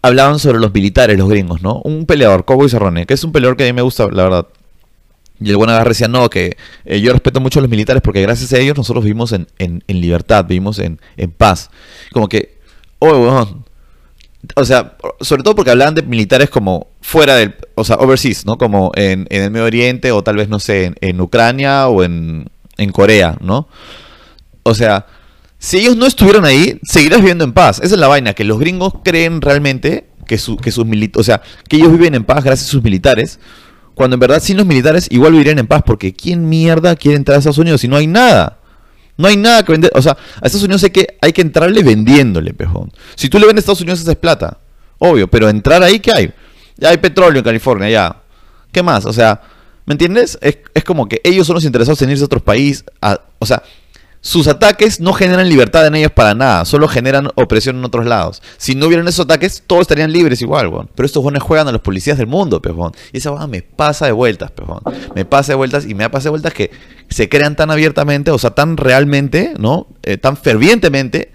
Hablaban 0.00 0.38
sobre 0.38 0.60
los 0.60 0.72
militares, 0.72 1.18
los 1.18 1.28
gringos, 1.28 1.60
¿no? 1.60 1.82
Un 1.82 2.06
peleador, 2.06 2.44
Cowboy 2.44 2.68
Cerrone, 2.68 3.04
que 3.04 3.14
es 3.14 3.24
un 3.24 3.32
peleador 3.32 3.56
que 3.56 3.64
a 3.64 3.66
mí 3.66 3.72
me 3.72 3.82
gusta, 3.82 4.06
la 4.06 4.22
verdad. 4.22 4.46
Y 5.40 5.50
el 5.50 5.56
buen 5.56 5.70
agarre 5.70 5.90
decía, 5.90 6.08
no, 6.08 6.28
que 6.30 6.56
eh, 6.84 7.00
yo 7.00 7.12
respeto 7.12 7.40
mucho 7.40 7.60
a 7.60 7.62
los 7.62 7.70
militares 7.70 8.02
porque 8.02 8.22
gracias 8.22 8.52
a 8.52 8.58
ellos 8.58 8.76
nosotros 8.76 9.04
vivimos 9.04 9.32
en, 9.32 9.82
libertad, 9.86 10.44
vivimos 10.44 10.78
en, 10.78 10.98
paz. 11.36 11.70
Como 12.12 12.28
que, 12.28 12.58
oh, 12.98 13.46
o 14.56 14.64
sea, 14.64 14.96
sobre 15.20 15.42
todo 15.42 15.54
porque 15.54 15.70
hablaban 15.70 15.94
de 15.94 16.02
militares 16.02 16.50
como 16.50 16.88
fuera 17.00 17.36
del, 17.36 17.54
o 17.74 17.84
sea, 17.84 17.96
overseas, 17.96 18.46
¿no? 18.46 18.58
Como 18.58 18.90
en, 18.94 19.26
el 19.30 19.50
Medio 19.50 19.66
Oriente 19.66 20.10
o 20.12 20.22
tal 20.22 20.36
vez, 20.36 20.48
no 20.48 20.58
sé, 20.58 20.92
en, 21.00 21.20
Ucrania 21.20 21.88
o 21.88 22.02
en, 22.02 22.50
Corea, 22.92 23.36
¿no? 23.40 23.68
O 24.64 24.74
sea, 24.74 25.06
si 25.58 25.78
ellos 25.78 25.96
no 25.96 26.06
estuvieran 26.06 26.44
ahí, 26.44 26.80
seguirás 26.82 27.20
viviendo 27.20 27.44
en 27.44 27.52
paz. 27.52 27.78
Esa 27.82 27.94
es 27.94 28.00
la 28.00 28.08
vaina, 28.08 28.34
que 28.34 28.44
los 28.44 28.58
gringos 28.58 28.92
creen 29.04 29.40
realmente 29.40 30.06
que, 30.26 30.38
su, 30.38 30.56
que 30.56 30.70
sus 30.70 30.84
militares, 30.84 31.20
o 31.20 31.24
sea, 31.24 31.42
que 31.68 31.76
ellos 31.76 31.92
viven 31.92 32.14
en 32.14 32.24
paz 32.24 32.44
gracias 32.44 32.68
a 32.68 32.72
sus 32.72 32.82
militares 32.82 33.38
cuando 33.98 34.14
en 34.14 34.20
verdad 34.20 34.40
sin 34.40 34.56
los 34.56 34.64
militares 34.64 35.08
igual 35.10 35.32
vivirían 35.32 35.58
en 35.58 35.66
paz, 35.66 35.82
porque 35.84 36.14
¿quién 36.14 36.48
mierda 36.48 36.96
quiere 36.96 37.16
entrar 37.16 37.34
a 37.34 37.38
Estados 37.40 37.58
Unidos 37.58 37.80
si 37.82 37.88
no 37.88 37.96
hay 37.96 38.06
nada? 38.06 38.58
No 39.16 39.26
hay 39.26 39.36
nada 39.36 39.64
que 39.64 39.72
vender. 39.72 39.90
O 39.94 40.00
sea, 40.00 40.12
a 40.12 40.46
Estados 40.46 40.62
Unidos 40.62 40.84
hay 40.84 40.90
que, 40.90 41.18
hay 41.20 41.32
que 41.32 41.42
entrarle 41.42 41.82
vendiéndole, 41.82 42.54
pejón. 42.54 42.92
Si 43.16 43.28
tú 43.28 43.40
le 43.40 43.46
vendes 43.46 43.62
a 43.62 43.64
Estados 43.64 43.80
Unidos, 43.80 44.06
es 44.06 44.16
plata. 44.16 44.58
Obvio, 44.98 45.28
pero 45.28 45.48
entrar 45.48 45.82
ahí, 45.82 45.98
¿qué 45.98 46.12
hay? 46.12 46.32
Ya 46.76 46.90
hay 46.90 46.98
petróleo 46.98 47.40
en 47.40 47.44
California, 47.44 47.90
ya. 47.90 48.22
¿Qué 48.70 48.82
más? 48.82 49.04
O 49.04 49.12
sea, 49.12 49.42
¿me 49.84 49.94
entiendes? 49.94 50.38
Es, 50.40 50.58
es 50.72 50.84
como 50.84 51.08
que 51.08 51.20
ellos 51.24 51.46
son 51.48 51.54
los 51.54 51.64
interesados 51.64 52.00
en 52.02 52.10
irse 52.10 52.22
a 52.22 52.26
otros 52.26 52.42
países. 52.42 52.84
o 53.40 53.46
sea, 53.46 53.64
sus 54.20 54.48
ataques 54.48 55.00
no 55.00 55.12
generan 55.12 55.48
libertad 55.48 55.86
en 55.86 55.94
ellos 55.94 56.10
para 56.10 56.34
nada, 56.34 56.64
solo 56.64 56.88
generan 56.88 57.28
opresión 57.36 57.76
en 57.76 57.84
otros 57.84 58.04
lados. 58.06 58.42
Si 58.56 58.74
no 58.74 58.86
hubieran 58.86 59.06
esos 59.06 59.24
ataques, 59.24 59.62
todos 59.66 59.82
estarían 59.82 60.12
libres 60.12 60.42
igual, 60.42 60.68
weón. 60.68 60.90
Pero 60.94 61.06
estos 61.06 61.22
jóvenes 61.22 61.42
juegan 61.42 61.68
a 61.68 61.72
los 61.72 61.80
policías 61.80 62.18
del 62.18 62.26
mundo, 62.26 62.60
pejón. 62.60 62.92
Y 63.12 63.18
esa 63.18 63.30
weón 63.30 63.50
me 63.50 63.62
pasa 63.62 64.06
de 64.06 64.12
vueltas, 64.12 64.50
pejón. 64.50 64.80
Me 65.14 65.24
pasa 65.24 65.52
de 65.52 65.56
vueltas 65.56 65.86
y 65.86 65.94
me 65.94 66.04
ha 66.04 66.10
pasado 66.10 66.28
de 66.28 66.40
vueltas 66.40 66.52
que 66.52 66.70
se 67.08 67.28
crean 67.28 67.56
tan 67.56 67.70
abiertamente, 67.70 68.30
o 68.30 68.38
sea, 68.38 68.50
tan 68.50 68.76
realmente, 68.76 69.54
¿no? 69.58 69.86
Eh, 70.02 70.18
tan 70.18 70.36
fervientemente 70.36 71.32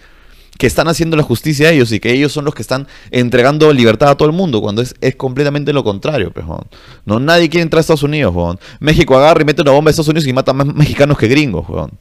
que 0.58 0.68
están 0.68 0.88
haciendo 0.88 1.18
la 1.18 1.24
justicia 1.24 1.70
a 1.70 1.72
ellos 1.72 1.92
y 1.92 2.00
que 2.00 2.12
ellos 2.12 2.32
son 2.32 2.46
los 2.46 2.54
que 2.54 2.62
están 2.62 2.88
entregando 3.12 3.72
libertad 3.74 4.10
a 4.10 4.16
todo 4.16 4.28
el 4.28 4.36
mundo, 4.36 4.62
cuando 4.62 4.82
es, 4.82 4.94
es 5.02 5.16
completamente 5.16 5.74
lo 5.74 5.84
contrario, 5.84 6.32
pejón. 6.32 6.68
No, 7.06 7.20
nadie 7.20 7.50
quiere 7.50 7.64
entrar 7.64 7.80
a 7.80 7.82
Estados 7.82 8.04
Unidos, 8.04 8.36
weón. 8.36 8.60
México 8.80 9.18
agarra 9.18 9.42
y 9.42 9.46
mete 9.46 9.62
una 9.62 9.72
bomba 9.72 9.90
a 9.90 9.92
Estados 9.92 10.10
Unidos 10.10 10.28
y 10.28 10.34
mata 10.34 10.54
más 10.54 10.68
mexicanos 10.68 11.18
que 11.18 11.28
gringos, 11.28 11.68
weón. 11.68 11.92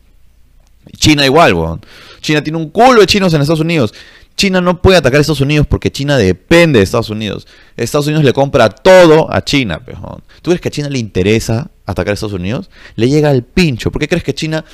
China 0.97 1.25
igual, 1.25 1.55
weón. 1.55 1.81
China 2.21 2.43
tiene 2.43 2.59
un 2.59 2.71
culo 2.71 3.01
de 3.01 3.07
chinos 3.07 3.33
en 3.35 3.41
Estados 3.41 3.61
Unidos. 3.61 3.93
China 4.37 4.61
no 4.61 4.81
puede 4.81 4.99
atacar 4.99 5.19
a 5.19 5.21
Estados 5.21 5.41
Unidos 5.41 5.67
porque 5.69 5.91
China 5.91 6.17
depende 6.17 6.79
de 6.79 6.85
Estados 6.85 7.11
Unidos. 7.11 7.47
Estados 7.77 8.07
Unidos 8.07 8.25
le 8.25 8.33
compra 8.33 8.69
todo 8.71 9.33
a 9.33 9.45
China, 9.45 9.81
pejón. 9.81 10.23
¿Tú 10.41 10.51
crees 10.51 10.61
que 10.61 10.69
a 10.69 10.73
China 10.73 10.89
le 10.89 10.99
interesa 10.99 11.71
atacar 11.87 12.13
a 12.13 12.15
Estados 12.15 12.35
Unidos? 12.35 12.71
Le 12.97 13.09
llega 13.09 13.31
al 13.31 13.43
pincho. 13.43 13.91
¿Por 13.91 14.01
qué 14.01 14.09
crees 14.09 14.25
que 14.25 14.35
China... 14.35 14.65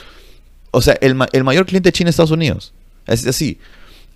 O 0.70 0.82
sea, 0.82 0.96
el, 1.00 1.14
mayor 1.14 1.66
cliente 1.66 1.88
de 1.88 1.92
China 1.92 2.10
es 2.10 2.14
Estados 2.14 2.30
Unidos. 2.30 2.72
Es 3.06 3.26
así. 3.26 3.58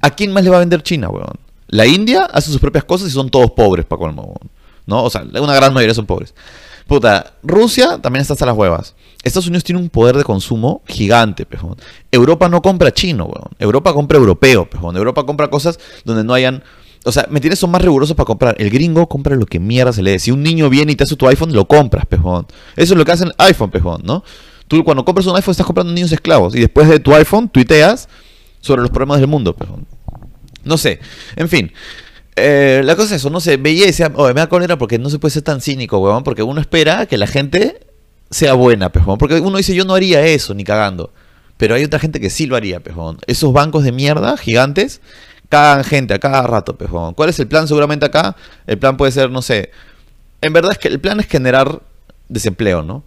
¿A 0.01 0.11
quién 0.11 0.33
más 0.33 0.45
le 0.45 0.51
va 0.51 0.57
a 0.57 0.61
vender 0.61 0.83
China, 0.83 1.09
weón? 1.09 1.39
La 1.69 1.87
India 1.87 2.25
hace 2.33 2.51
sus 2.51 2.61
propias 2.61 2.85
cosas 2.85 3.09
y 3.09 3.11
son 3.11 3.31
todos 3.31 3.51
pobres, 3.53 3.87
para 3.87 4.01
colmo, 4.01 4.23
weón. 4.23 4.51
¿No? 4.87 5.05
O 5.05 5.11
sea, 5.11 5.23
una 5.23 5.55
gran 5.55 5.73
mayoría 5.73 5.95
son 5.95 6.07
pobres. 6.07 6.35
Puta, 6.87 7.35
Rusia 7.43 7.99
también 7.99 8.23
está 8.23 8.35
hasta 8.35 8.47
las 8.47 8.57
huevas. 8.57 8.95
Estados 9.23 9.47
Unidos 9.47 9.65
tiene 9.65 9.81
un 9.81 9.89
poder 9.89 10.17
de 10.17 10.25
consumo 10.25 10.83
gigante, 10.87 11.47
pejón. 11.47 11.77
Europa 12.11 12.49
no 12.49 12.61
compra 12.61 12.93
chino, 12.93 13.25
weón. 13.25 13.51
Europa 13.59 13.93
compra 13.93 14.19
europeo, 14.19 14.69
pejón. 14.69 14.97
Europa 14.97 15.25
compra 15.25 15.49
cosas 15.49 15.79
donde 16.05 16.25
no 16.25 16.35
hayan... 16.35 16.63
O 17.05 17.11
sea, 17.11 17.27
¿me 17.31 17.41
tienes? 17.41 17.59
Son 17.59 17.71
más 17.71 17.83
rigurosos 17.83 18.17
para 18.17 18.27
comprar. 18.27 18.55
El 18.59 18.71
gringo 18.71 19.09
compra 19.09 19.35
lo 19.35 19.47
que 19.47 19.59
mierda 19.59 19.93
se 19.93 20.03
le 20.03 20.13
dé. 20.13 20.19
Si 20.19 20.31
un 20.31 20.43
niño 20.43 20.71
viene 20.71 20.93
y 20.93 20.97
te 20.97 21.05
hace 21.05 21.17
tu 21.17 21.27
iPhone, 21.27 21.53
lo 21.53 21.67
compras, 21.67 22.07
pejón. 22.07 22.47
Eso 22.77 22.95
es 22.95 22.99
lo 22.99 23.05
que 23.05 23.13
hace 23.13 23.25
el 23.25 23.35
iPhone, 23.39 23.71
pejón, 23.71 24.03
¿no? 24.05 24.23
Tú 24.69 24.85
cuando 24.85 25.05
compras 25.05 25.27
un 25.27 25.35
iPhone 25.35 25.53
estás 25.53 25.67
comprando 25.67 25.93
niños 25.93 26.13
esclavos. 26.13 26.55
Y 26.55 26.61
después 26.61 26.89
de 26.89 27.01
tu 27.01 27.13
iPhone, 27.15 27.49
tuiteas 27.49 28.09
sobre 28.61 28.83
los 28.83 28.91
problemas 28.91 29.19
del 29.19 29.29
mundo, 29.29 29.55
pejón. 29.55 29.87
No 30.65 30.79
sé. 30.79 31.01
En 31.37 31.49
fin. 31.49 31.73
Eh, 32.37 32.81
la 32.85 32.97
cosa 32.97 33.15
es 33.15 33.21
eso, 33.21 33.31
no 33.31 33.41
sé, 33.41 33.59
veía 33.59 33.85
y 33.85 33.89
decía, 33.89 34.09
me 34.09 34.33
da 34.33 34.49
cólera 34.49 34.79
porque 34.79 34.99
no 34.99 35.11
se 35.11 35.19
puede 35.19 35.33
ser 35.33 35.43
tan 35.43 35.61
cínico, 35.61 35.99
weón, 35.99 36.25
porque 36.25 36.43
uno 36.43 36.61
espera 36.61 37.05
que 37.07 37.19
la 37.19 37.27
gente 37.27 37.87
sea 38.31 38.55
buena, 38.55 38.91
pejón, 38.91 39.19
porque 39.19 39.41
uno 39.41 39.59
dice, 39.59 39.75
yo 39.75 39.85
no 39.85 39.95
haría 39.95 40.25
eso, 40.25 40.55
ni 40.55 40.65
cagando, 40.65 41.13
pero 41.59 41.75
hay 41.75 41.85
otra 41.85 41.99
gente 41.99 42.21
que 42.21 42.31
sí 42.31 42.47
lo 42.47 42.57
haría, 42.57 42.81
pejón. 42.81 43.19
Esos 43.27 43.53
bancos 43.53 43.85
de 43.85 43.93
mierda 43.93 44.37
gigantes 44.39 45.03
cagan 45.51 45.85
gente 45.85 46.15
a 46.15 46.19
cada 46.19 46.43
rato, 46.45 46.79
pejón. 46.79 47.13
¿Cuál 47.13 47.29
es 47.29 47.39
el 47.39 47.49
plan 47.49 47.69
seguramente 47.69 48.07
acá? 48.07 48.35
El 48.67 48.79
plan 48.79 48.97
puede 48.97 49.13
ser, 49.13 49.31
no 49.31 49.43
sé, 49.43 49.71
en 50.41 50.53
verdad 50.55 50.73
es 50.73 50.79
que 50.79 50.89
el 50.89 51.01
plan 51.01 51.21
es 51.21 51.27
generar 51.27 51.83
desempleo, 52.31 52.83
¿no? 52.83 53.05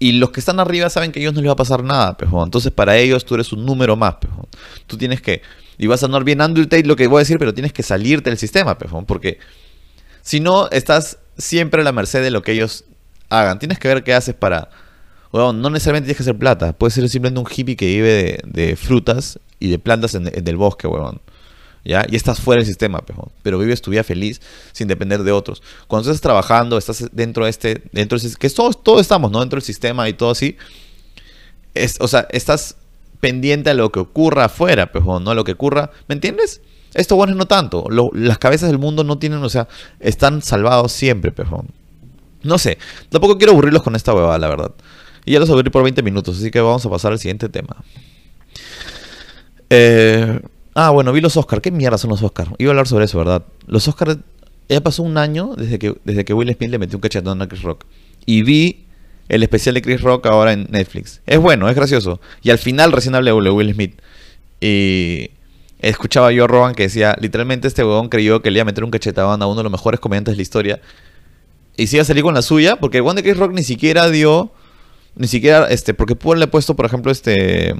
Y 0.00 0.12
los 0.12 0.30
que 0.30 0.40
están 0.40 0.58
arriba 0.58 0.90
saben 0.90 1.12
que 1.12 1.20
a 1.20 1.22
ellos 1.22 1.34
no 1.34 1.40
les 1.40 1.48
va 1.48 1.52
a 1.52 1.56
pasar 1.56 1.84
nada, 1.84 2.16
pejón. 2.16 2.48
Entonces 2.48 2.72
para 2.72 2.96
ellos 2.96 3.24
tú 3.24 3.36
eres 3.36 3.52
un 3.52 3.64
número 3.64 3.94
más, 3.94 4.16
pejón. 4.16 4.46
Tú 4.88 4.98
tienes 4.98 5.22
que 5.22 5.40
y 5.78 5.86
vas 5.86 6.02
a 6.02 6.06
sonar 6.06 6.24
bien 6.24 6.40
Undertale 6.40 6.84
lo 6.84 6.96
que 6.96 7.06
voy 7.06 7.18
a 7.18 7.20
decir, 7.20 7.38
pero 7.38 7.54
tienes 7.54 7.72
que 7.72 7.82
salirte 7.82 8.30
del 8.30 8.38
sistema, 8.38 8.76
porque 8.78 9.38
si 10.22 10.40
no, 10.40 10.68
estás 10.70 11.18
siempre 11.36 11.82
a 11.82 11.84
la 11.84 11.92
merced 11.92 12.22
de 12.22 12.30
lo 12.30 12.42
que 12.42 12.52
ellos 12.52 12.84
hagan. 13.28 13.58
Tienes 13.58 13.78
que 13.78 13.88
ver 13.88 14.02
qué 14.02 14.14
haces 14.14 14.34
para... 14.34 14.70
Bueno, 15.30 15.52
no 15.52 15.68
necesariamente 15.68 16.06
tienes 16.06 16.18
que 16.18 16.22
hacer 16.22 16.38
plata. 16.38 16.72
Puedes 16.72 16.94
ser 16.94 17.08
simplemente 17.08 17.40
un 17.40 17.46
hippie 17.46 17.76
que 17.76 17.86
vive 17.86 18.40
de, 18.44 18.76
frutas 18.76 19.38
y 19.58 19.68
de 19.68 19.78
plantas 19.78 20.14
en, 20.14 20.30
el 20.32 20.56
bosque, 20.56 20.86
weón. 20.86 21.20
¿Ya? 21.84 22.06
Y 22.08 22.16
estás 22.16 22.40
fuera 22.40 22.60
del 22.60 22.66
sistema, 22.66 23.00
pejón. 23.04 23.30
Pero 23.42 23.58
vives 23.58 23.82
tu 23.82 23.90
vida 23.90 24.04
feliz 24.04 24.40
sin 24.72 24.88
depender 24.88 25.22
de 25.22 25.32
otros. 25.32 25.62
Cuando 25.88 26.08
estás 26.08 26.22
trabajando, 26.22 26.78
estás 26.78 27.08
dentro 27.12 27.44
de 27.44 27.50
este... 27.50 27.82
Dentro 27.92 28.18
de 28.18 28.34
que 28.36 28.48
todos, 28.48 28.82
todos 28.82 29.00
estamos, 29.00 29.30
¿no? 29.30 29.40
Dentro 29.40 29.56
del 29.56 29.64
sistema 29.64 30.08
y 30.08 30.14
todo 30.14 30.30
así. 30.30 30.56
Es, 31.74 31.96
o 32.00 32.08
sea, 32.08 32.28
estás 32.30 32.76
pendiente 33.20 33.70
a 33.70 33.74
lo 33.74 33.90
que 33.90 34.00
ocurra 34.00 34.46
afuera, 34.46 34.92
pejón, 34.92 35.24
no 35.24 35.30
a 35.30 35.34
lo 35.34 35.44
que 35.44 35.52
ocurra, 35.52 35.90
¿me 36.08 36.14
entiendes? 36.14 36.60
Esto 36.94 37.16
bueno 37.16 37.34
no 37.34 37.46
tanto, 37.46 37.86
las 38.12 38.38
cabezas 38.38 38.68
del 38.68 38.78
mundo 38.78 39.02
no 39.02 39.18
tienen, 39.18 39.42
o 39.42 39.48
sea, 39.48 39.68
están 39.98 40.42
salvados 40.42 40.92
siempre, 40.92 41.32
pejón. 41.32 41.68
No 42.42 42.58
sé, 42.58 42.78
tampoco 43.08 43.38
quiero 43.38 43.52
aburrirlos 43.52 43.82
con 43.82 43.96
esta 43.96 44.14
huevada, 44.14 44.38
la 44.38 44.48
verdad. 44.48 44.72
Y 45.24 45.32
ya 45.32 45.40
los 45.40 45.50
aburrí 45.50 45.70
por 45.70 45.82
20 45.82 46.02
minutos, 46.02 46.38
así 46.38 46.50
que 46.50 46.60
vamos 46.60 46.84
a 46.84 46.90
pasar 46.90 47.12
al 47.12 47.18
siguiente 47.18 47.48
tema. 47.48 47.76
Eh, 49.70 50.40
ah, 50.74 50.90
bueno, 50.90 51.12
vi 51.12 51.20
los 51.20 51.36
Oscars. 51.36 51.62
¿Qué 51.62 51.70
mierda 51.70 51.98
son 51.98 52.10
los 52.10 52.22
Oscars? 52.22 52.50
Iba 52.58 52.70
a 52.70 52.72
hablar 52.72 52.86
sobre 52.86 53.06
eso, 53.06 53.18
¿verdad? 53.18 53.42
Los 53.66 53.88
Oscars, 53.88 54.18
ya 54.68 54.82
pasó 54.82 55.02
un 55.02 55.16
año 55.16 55.54
desde 55.56 55.78
que, 55.78 55.94
desde 56.04 56.24
que 56.24 56.34
Will 56.34 56.54
Smith 56.54 56.70
le 56.70 56.78
metió 56.78 56.98
un 56.98 57.00
cachetón 57.00 57.40
a 57.40 57.48
Chris 57.48 57.62
Rock. 57.62 57.86
Y 58.26 58.42
vi 58.42 58.83
el 59.28 59.42
especial 59.42 59.74
de 59.74 59.82
Chris 59.82 60.00
Rock 60.00 60.26
ahora 60.26 60.52
en 60.52 60.66
Netflix. 60.70 61.20
Es 61.26 61.38
bueno, 61.38 61.68
es 61.68 61.76
gracioso. 61.76 62.20
Y 62.42 62.50
al 62.50 62.58
final 62.58 62.92
recién 62.92 63.14
hablé 63.14 63.32
de 63.32 63.50
Will 63.50 63.72
Smith. 63.72 64.00
Y 64.60 65.30
escuchaba 65.80 66.32
yo 66.32 66.44
a 66.64 66.72
que 66.72 66.84
decía, 66.84 67.16
literalmente 67.20 67.68
este 67.68 67.84
huevón 67.84 68.08
creyó 68.08 68.42
que 68.42 68.50
le 68.50 68.58
iba 68.58 68.62
a 68.62 68.66
meter 68.66 68.84
un 68.84 68.90
cachetadón 68.90 69.42
a 69.42 69.46
uno 69.46 69.56
de 69.56 69.62
los 69.64 69.72
mejores 69.72 70.00
comediantes 70.00 70.32
de 70.32 70.36
la 70.36 70.42
historia. 70.42 70.80
Y 71.76 71.86
se 71.86 71.96
iba 71.96 72.02
a 72.02 72.06
salir 72.06 72.22
con 72.22 72.34
la 72.34 72.42
suya, 72.42 72.76
porque 72.76 72.98
el 72.98 73.14
de 73.14 73.22
Chris 73.22 73.36
Rock 73.36 73.52
ni 73.52 73.62
siquiera 73.62 74.08
dio, 74.08 74.52
ni 75.16 75.26
siquiera, 75.26 75.68
este, 75.68 75.92
porque 75.94 76.14
pudo 76.14 76.32
haberle 76.32 76.46
puesto, 76.46 76.76
por 76.76 76.86
ejemplo, 76.86 77.10
este, 77.10 77.74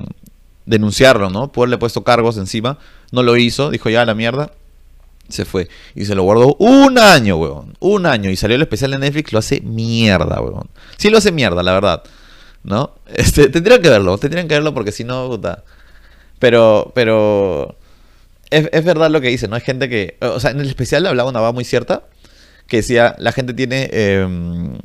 denunciarlo, 0.66 1.30
¿no? 1.30 1.52
Pudo 1.52 1.64
haberle 1.64 1.78
puesto 1.78 2.02
cargos 2.02 2.36
encima. 2.36 2.78
No 3.12 3.22
lo 3.22 3.36
hizo, 3.36 3.70
dijo 3.70 3.88
ya 3.90 4.04
la 4.04 4.14
mierda. 4.14 4.50
Se 5.28 5.44
fue. 5.44 5.68
Y 5.94 6.04
se 6.04 6.14
lo 6.14 6.22
guardó 6.22 6.54
un 6.58 6.98
año, 6.98 7.36
huevón. 7.36 7.74
Un 7.80 8.06
año. 8.06 8.30
Y 8.30 8.36
salió 8.36 8.56
el 8.56 8.62
especial 8.62 8.92
de 8.92 8.98
Netflix, 8.98 9.32
lo 9.32 9.38
hace 9.38 9.60
mierda, 9.60 10.40
huevón. 10.40 10.68
Sí 10.96 11.10
lo 11.10 11.18
hace 11.18 11.32
mierda, 11.32 11.62
la 11.62 11.72
verdad. 11.72 12.02
¿No? 12.62 12.94
Este, 13.14 13.48
tendrían 13.48 13.82
que 13.82 13.90
verlo, 13.90 14.18
tendrían 14.18 14.48
que 14.48 14.54
verlo 14.54 14.74
porque 14.74 14.92
si 14.92 15.04
no, 15.04 15.28
puta. 15.28 15.64
Pero, 16.38 16.92
pero 16.94 17.76
es, 18.50 18.84
verdad 18.84 19.10
lo 19.10 19.20
que 19.20 19.28
dice, 19.28 19.48
¿no? 19.48 19.56
Hay 19.56 19.62
gente 19.62 19.88
que, 19.88 20.16
o 20.20 20.40
sea, 20.40 20.50
en 20.50 20.60
el 20.60 20.68
especial 20.68 21.06
hablaba 21.06 21.30
una 21.30 21.40
va 21.40 21.52
muy 21.52 21.64
cierta, 21.64 22.04
que 22.66 22.78
decía, 22.78 23.14
la 23.18 23.32
gente 23.32 23.54
tiene 23.54 23.88
em, 23.92 24.78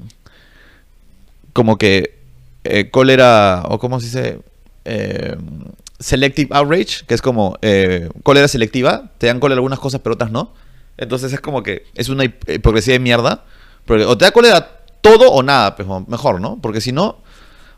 como 1.53 1.77
que 1.77 2.15
eh, 2.63 2.89
cólera, 2.89 3.63
o 3.67 3.79
cómo 3.79 3.99
se 3.99 4.05
dice, 4.07 4.39
em, 4.85 5.65
selective 5.99 6.49
outrage, 6.55 7.05
que 7.05 7.13
es 7.13 7.21
como 7.21 7.57
eh, 7.61 8.09
cólera 8.23 8.47
selectiva, 8.47 9.11
te 9.17 9.27
dan 9.27 9.39
cólera 9.39 9.57
algunas 9.57 9.79
cosas 9.79 10.01
pero 10.03 10.15
otras 10.15 10.31
no. 10.31 10.53
Entonces 10.97 11.31
es 11.33 11.39
como 11.39 11.63
que 11.63 11.85
es 11.95 12.09
una 12.09 12.25
hipocresía 12.25 12.93
de 12.93 12.99
mierda. 12.99 13.45
Porque 13.85 14.05
o 14.05 14.17
te 14.17 14.25
da 14.25 14.31
cólera 14.31 14.81
todo 15.01 15.31
o 15.31 15.43
nada, 15.43 15.75
pues, 15.75 15.87
mejor, 16.07 16.41
¿no? 16.41 16.59
Porque 16.61 16.81
si 16.81 16.91
no, 16.91 17.17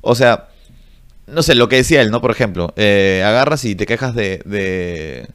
o 0.01 0.15
sea, 0.15 0.49
no 1.27 1.43
sé, 1.43 1.55
lo 1.55 1.69
que 1.69 1.77
decía 1.77 2.01
él, 2.01 2.11
¿no? 2.11 2.21
Por 2.21 2.31
ejemplo, 2.31 2.73
eh, 2.75 3.23
agarras 3.25 3.63
y 3.65 3.75
te 3.75 3.85
quejas 3.85 4.15
de 4.15 5.27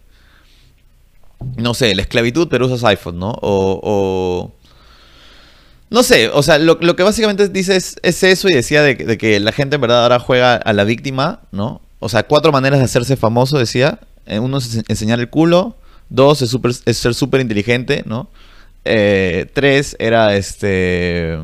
no 1.56 1.74
sé, 1.74 1.94
la 1.94 2.02
esclavitud, 2.02 2.48
pero 2.48 2.66
usas 2.66 2.84
iPhone, 2.84 3.18
¿no? 3.18 3.36
O, 3.40 4.52
no 5.88 6.02
sé, 6.02 6.28
o 6.28 6.42
sea, 6.42 6.58
lo, 6.58 6.78
que 6.78 7.02
básicamente 7.02 7.48
dice 7.48 7.76
es, 7.76 7.96
eso 8.02 8.48
y 8.48 8.52
decía 8.52 8.82
de, 8.82 9.18
que 9.18 9.38
la 9.40 9.52
gente 9.52 9.76
en 9.76 9.80
verdad 9.80 10.02
ahora 10.02 10.18
juega 10.18 10.56
a 10.56 10.72
la 10.72 10.84
víctima, 10.84 11.42
¿no? 11.52 11.80
O 11.98 12.08
sea, 12.08 12.24
cuatro 12.24 12.52
maneras 12.52 12.78
de 12.78 12.84
hacerse 12.84 13.16
famoso, 13.16 13.58
decía. 13.58 14.00
Eh, 14.26 14.38
uno 14.38 14.58
es 14.58 14.82
enseñar 14.88 15.20
el 15.20 15.30
culo, 15.30 15.76
dos 16.08 16.42
es, 16.42 16.56
es 16.84 16.96
ser 16.96 17.14
súper 17.14 17.40
inteligente, 17.40 18.02
¿no? 18.06 18.28
Eh, 18.84 19.50
tres 19.52 19.96
era 19.98 20.36
este... 20.36 21.38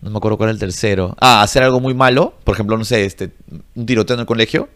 No 0.00 0.10
me 0.10 0.16
acuerdo 0.16 0.36
cuál 0.36 0.48
era 0.48 0.54
el 0.54 0.58
tercero. 0.58 1.16
Ah, 1.20 1.42
hacer 1.42 1.62
algo 1.62 1.78
muy 1.78 1.94
malo, 1.94 2.34
por 2.42 2.54
ejemplo, 2.54 2.76
no 2.76 2.84
sé, 2.84 3.04
este, 3.04 3.30
un 3.76 3.86
tiroteo 3.86 4.14
en 4.14 4.20
el 4.20 4.26
colegio. 4.26 4.68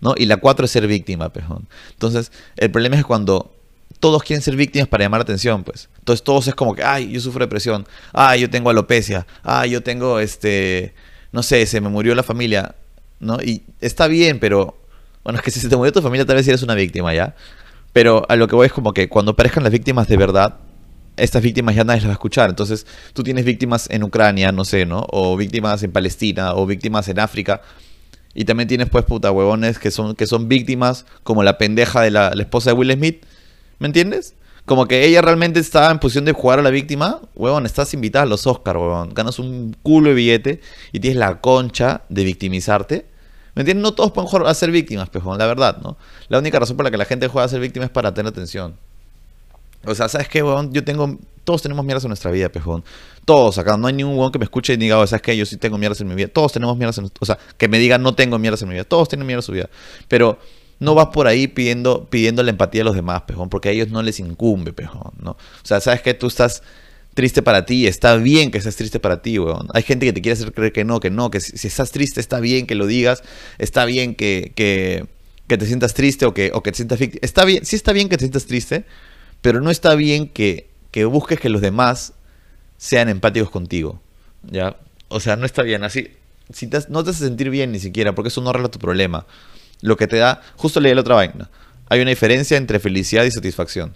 ¿no? 0.00 0.14
Y 0.16 0.26
la 0.26 0.36
cuatro 0.36 0.64
es 0.64 0.70
ser 0.70 0.86
víctima, 0.86 1.32
pejón. 1.32 1.68
Entonces, 1.90 2.32
el 2.56 2.70
problema 2.70 2.96
es 2.96 3.04
cuando 3.04 3.52
todos 4.00 4.22
quieren 4.22 4.42
ser 4.42 4.56
víctimas 4.56 4.88
para 4.88 5.04
llamar 5.04 5.20
la 5.20 5.22
atención, 5.22 5.64
pues. 5.64 5.88
Entonces 5.98 6.22
todos 6.22 6.46
es 6.46 6.54
como 6.54 6.74
que, 6.74 6.84
ay, 6.84 7.10
yo 7.10 7.20
sufro 7.20 7.44
depresión, 7.44 7.86
ay, 8.12 8.42
yo 8.42 8.50
tengo 8.50 8.70
alopecia, 8.70 9.26
ay, 9.42 9.70
yo 9.70 9.82
tengo, 9.82 10.20
este, 10.20 10.94
no 11.32 11.42
sé, 11.42 11.66
se 11.66 11.80
me 11.80 11.88
murió 11.88 12.14
la 12.14 12.22
familia, 12.22 12.74
¿no? 13.20 13.38
Y 13.42 13.62
está 13.80 14.06
bien, 14.06 14.38
pero, 14.38 14.76
bueno, 15.24 15.38
es 15.38 15.44
que 15.44 15.50
si 15.50 15.60
se 15.60 15.68
te 15.68 15.76
murió 15.76 15.92
tu 15.92 16.02
familia 16.02 16.26
tal 16.26 16.36
vez 16.36 16.46
eres 16.48 16.62
una 16.62 16.74
víctima, 16.74 17.14
¿ya? 17.14 17.34
Pero 17.92 18.24
a 18.28 18.36
lo 18.36 18.48
que 18.48 18.54
voy 18.54 18.66
es 18.66 18.72
como 18.72 18.92
que 18.92 19.08
cuando 19.08 19.32
aparezcan 19.32 19.62
las 19.62 19.72
víctimas 19.72 20.08
de 20.08 20.16
verdad, 20.16 20.56
estas 21.16 21.42
víctimas 21.42 21.74
ya 21.74 21.84
nadie 21.84 22.00
las 22.00 22.08
va 22.08 22.12
a 22.12 22.14
escuchar. 22.14 22.50
Entonces, 22.50 22.86
tú 23.12 23.22
tienes 23.22 23.44
víctimas 23.44 23.88
en 23.90 24.04
Ucrania, 24.04 24.52
no 24.52 24.64
sé, 24.64 24.86
¿no? 24.86 25.06
O 25.10 25.36
víctimas 25.36 25.82
en 25.82 25.92
Palestina, 25.92 26.54
o 26.54 26.66
víctimas 26.66 27.08
en 27.08 27.18
África. 27.18 27.62
Y 28.34 28.44
también 28.44 28.68
tienes 28.68 28.88
pues 28.88 29.04
puta 29.04 29.30
huevones 29.30 29.78
que 29.78 29.90
son, 29.90 30.14
que 30.14 30.26
son 30.26 30.48
víctimas, 30.48 31.06
como 31.24 31.42
la 31.42 31.58
pendeja 31.58 32.02
de 32.02 32.10
la, 32.10 32.28
esposa 32.38 32.70
de 32.70 32.76
Will 32.76 32.92
Smith. 32.92 33.24
¿Me 33.78 33.86
entiendes? 33.86 34.34
Como 34.68 34.86
que 34.86 35.06
ella 35.06 35.22
realmente 35.22 35.60
estaba 35.60 35.90
en 35.90 35.98
posición 35.98 36.26
de 36.26 36.32
jugar 36.32 36.58
a 36.58 36.62
la 36.62 36.68
víctima. 36.68 37.22
Huevón, 37.34 37.64
estás 37.64 37.94
invitada 37.94 38.24
a 38.24 38.26
los 38.26 38.46
Oscars, 38.46 38.78
huevón. 38.78 39.14
Ganas 39.14 39.38
un 39.38 39.74
culo 39.82 40.10
de 40.10 40.14
billete 40.14 40.60
y 40.92 41.00
tienes 41.00 41.18
la 41.18 41.40
concha 41.40 42.02
de 42.10 42.22
victimizarte. 42.22 43.06
¿Me 43.54 43.62
entiendes? 43.62 43.82
No 43.82 43.94
todos 43.94 44.12
pueden 44.12 44.28
jugar 44.28 44.46
a 44.46 44.52
ser 44.52 44.70
víctimas, 44.70 45.08
pejón, 45.08 45.38
la 45.38 45.46
verdad, 45.46 45.78
¿no? 45.82 45.96
La 46.28 46.38
única 46.38 46.58
razón 46.60 46.76
por 46.76 46.84
la 46.84 46.90
que 46.90 46.98
la 46.98 47.06
gente 47.06 47.28
juega 47.28 47.46
a 47.46 47.48
ser 47.48 47.60
víctima 47.60 47.86
es 47.86 47.90
para 47.90 48.12
tener 48.12 48.28
atención. 48.30 48.76
O 49.86 49.94
sea, 49.94 50.06
¿sabes 50.06 50.28
qué, 50.28 50.42
huevón? 50.42 50.70
Yo 50.74 50.84
tengo. 50.84 51.16
Todos 51.44 51.62
tenemos 51.62 51.82
mierdas 51.82 52.04
en 52.04 52.08
nuestra 52.08 52.30
vida, 52.30 52.50
pejón. 52.50 52.84
Todos 53.24 53.56
acá. 53.56 53.78
No 53.78 53.86
hay 53.86 53.94
ningún 53.94 54.16
huevón 54.16 54.32
que 54.32 54.38
me 54.38 54.44
escuche 54.44 54.74
y 54.74 54.76
diga, 54.76 54.96
¿sabes 55.06 55.22
qué? 55.22 55.34
Yo 55.34 55.46
sí 55.46 55.56
tengo 55.56 55.78
mierdas 55.78 55.98
en 56.02 56.08
mi 56.08 56.14
vida. 56.14 56.28
Todos 56.28 56.52
tenemos 56.52 56.76
mierdas 56.76 56.98
en 56.98 57.10
O 57.18 57.24
sea, 57.24 57.38
que 57.56 57.68
me 57.68 57.78
digan, 57.78 58.02
no 58.02 58.14
tengo 58.14 58.38
mierdas 58.38 58.60
en 58.60 58.68
mi 58.68 58.74
vida. 58.74 58.84
Todos 58.84 59.08
tienen 59.08 59.26
mierdas 59.26 59.44
en 59.44 59.46
su 59.46 59.52
vida. 59.52 59.70
Pero 60.08 60.38
no 60.80 60.94
vas 60.94 61.08
por 61.08 61.26
ahí 61.26 61.48
pidiendo, 61.48 62.06
pidiendo 62.08 62.42
la 62.42 62.50
empatía 62.50 62.80
de 62.80 62.84
los 62.84 62.94
demás, 62.94 63.22
pejón, 63.22 63.48
porque 63.48 63.68
a 63.68 63.72
ellos 63.72 63.88
no 63.88 64.02
les 64.02 64.20
incumbe, 64.20 64.72
pejón, 64.72 65.12
¿no? 65.20 65.32
O 65.32 65.66
sea, 65.66 65.80
¿sabes 65.80 66.02
qué? 66.02 66.14
Tú 66.14 66.26
estás 66.26 66.62
triste 67.14 67.42
para 67.42 67.66
ti, 67.66 67.88
está 67.88 68.16
bien 68.16 68.52
que 68.52 68.58
estés 68.58 68.76
triste 68.76 69.00
para 69.00 69.22
ti, 69.22 69.40
weón. 69.40 69.66
Hay 69.74 69.82
gente 69.82 70.06
que 70.06 70.12
te 70.12 70.22
quiere 70.22 70.34
hacer 70.34 70.52
creer 70.52 70.72
que 70.72 70.84
no, 70.84 71.00
que 71.00 71.10
no, 71.10 71.32
que 71.32 71.40
si, 71.40 71.66
estás 71.66 71.90
triste 71.90 72.20
está 72.20 72.38
bien 72.38 72.64
que 72.64 72.76
lo 72.76 72.86
digas, 72.86 73.24
está 73.58 73.84
bien 73.86 74.14
que, 74.14 74.52
que, 74.54 75.04
que 75.48 75.58
te 75.58 75.66
sientas 75.66 75.94
triste 75.94 76.26
o 76.26 76.34
que, 76.34 76.52
o 76.54 76.62
que 76.62 76.70
te 76.70 76.76
sientas. 76.76 77.00
Está 77.00 77.44
bien, 77.44 77.64
sí 77.64 77.74
está 77.74 77.92
bien 77.92 78.08
que 78.08 78.16
te 78.16 78.20
sientas 78.20 78.46
triste, 78.46 78.84
pero 79.40 79.60
no 79.60 79.70
está 79.70 79.96
bien 79.96 80.28
que, 80.28 80.68
busques 81.10 81.40
que 81.40 81.48
los 81.48 81.60
demás 81.60 82.12
sean 82.76 83.08
empáticos 83.08 83.50
contigo. 83.50 84.00
¿Ya? 84.48 84.76
O 85.08 85.18
sea, 85.18 85.34
no 85.34 85.46
está 85.46 85.62
bien. 85.62 85.82
Así, 85.82 86.12
si 86.52 86.68
no 86.88 87.02
te 87.02 87.10
hace 87.10 87.24
sentir 87.24 87.50
bien 87.50 87.72
ni 87.72 87.80
siquiera, 87.80 88.14
porque 88.14 88.28
eso 88.28 88.40
no 88.42 88.50
arregla 88.50 88.68
tu 88.68 88.78
problema. 88.78 89.26
Lo 89.80 89.96
que 89.96 90.06
te 90.06 90.16
da, 90.16 90.42
justo 90.56 90.80
leí 90.80 90.94
la 90.94 91.00
otra 91.00 91.14
vaina. 91.14 91.50
Hay 91.88 92.00
una 92.00 92.10
diferencia 92.10 92.56
entre 92.56 92.78
felicidad 92.78 93.24
y 93.24 93.30
satisfacción. 93.30 93.94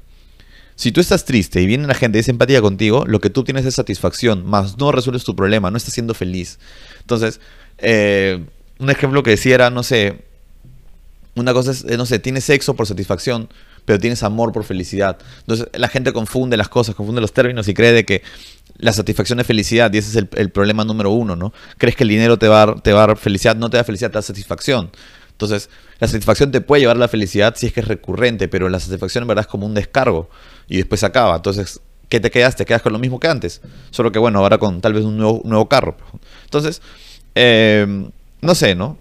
Si 0.75 0.91
tú 0.93 1.01
estás 1.01 1.25
triste 1.25 1.61
y 1.61 1.67
viene 1.67 1.87
la 1.87 1.95
gente 1.95 2.19
y 2.19 2.21
es 2.21 2.29
empatía 2.29 2.61
contigo, 2.63 3.05
lo 3.07 3.21
que 3.21 3.31
tú 3.31 3.45
tienes 3.45 3.67
es 3.67 3.75
satisfacción, 3.75 4.47
más 4.47 4.79
no 4.79 4.91
resuelves 4.91 5.25
tu 5.25 5.37
problema, 5.37 5.71
no 5.71 5.77
estás 5.77 5.95
siendo 5.95 6.15
feliz. 6.15 6.59
Entonces, 7.01 7.41
eh, 7.79 8.45
un 8.79 8.91
ejemplo 8.91 9.23
que 9.23 9.31
decía 9.31 9.55
era, 9.55 9.71
no 9.71 9.83
sé, 9.83 10.25
una 11.35 11.53
cosa 11.53 11.73
es, 11.73 11.85
eh, 11.85 11.97
no 11.97 12.07
sé, 12.07 12.19
tienes 12.19 12.45
sexo 12.45 12.75
por 12.75 12.87
satisfacción, 12.87 13.49
pero 13.85 13.99
tienes 13.99 14.23
amor 14.23 14.53
por 14.53 14.65
felicidad. 14.65 15.19
Entonces 15.41 15.69
la 15.75 15.89
gente 15.89 16.13
confunde 16.13 16.57
las 16.57 16.69
cosas, 16.69 16.95
confunde 16.95 17.21
los 17.21 17.33
términos 17.33 17.69
y 17.69 17.75
cree 17.75 17.93
de 17.93 18.05
que 18.05 18.23
la 18.79 18.93
satisfacción 18.93 19.41
es 19.41 19.47
felicidad 19.47 19.93
y 19.93 19.99
ese 19.99 20.19
es 20.19 20.27
el, 20.33 20.51
problema 20.51 20.85
número 20.85 21.11
uno, 21.11 21.37
¿no? 21.37 21.53
Crees 21.79 21.97
que 21.97 22.05
el 22.05 22.09
dinero 22.09 22.39
te 22.39 22.49
va, 22.49 22.75
te 22.77 22.93
va 22.93 23.05
a 23.05 23.07
dar 23.09 23.17
felicidad, 23.17 23.57
no 23.57 23.71
te 23.71 23.77
da 23.77 23.85
felicidad, 23.85 24.11
te 24.11 24.19
da 24.19 24.23
satisfacción. 24.23 24.91
Entonces, 25.43 25.71
la 25.99 26.07
satisfacción 26.07 26.53
te 26.53 26.61
puede 26.61 26.83
llevar 26.83 26.97
a 26.97 27.01
la 27.01 27.09
felicidad 27.09 27.55
si 27.57 27.67
es 27.67 27.73
que 27.73 27.81
es 27.81 27.89
recurrente, 27.89 28.47
pero 28.47 28.69
la 28.69 28.79
satisfacción 28.79 29.23
en 29.23 29.29
verdad 29.29 29.43
es 29.43 29.49
como 29.49 29.67
un 29.67 29.75
descargo 29.75 30.31
y 30.69 30.77
después 30.77 31.01
se 31.01 31.07
acaba. 31.07 31.35
Entonces, 31.35 31.81
¿qué 32.09 32.21
te 32.21 32.31
quedas? 32.31 32.55
Te 32.55 32.65
quedas 32.65 32.83
con 32.83 32.93
lo 32.93 33.01
mismo 33.01 33.19
que 33.19 33.27
antes, 33.27 33.61
solo 33.91 34.13
que 34.13 34.21
bueno, 34.21 34.39
ahora 34.39 34.59
con 34.59 34.81
tal 34.81 34.93
vez 34.93 35.05
un 35.05 35.17
nuevo, 35.17 35.43
nuevo 35.45 35.69
carro. 35.69 35.97
Entonces, 36.45 36.81
eh, 37.35 38.09
no 38.41 38.55
sé, 38.55 38.77
¿no? 38.77 38.97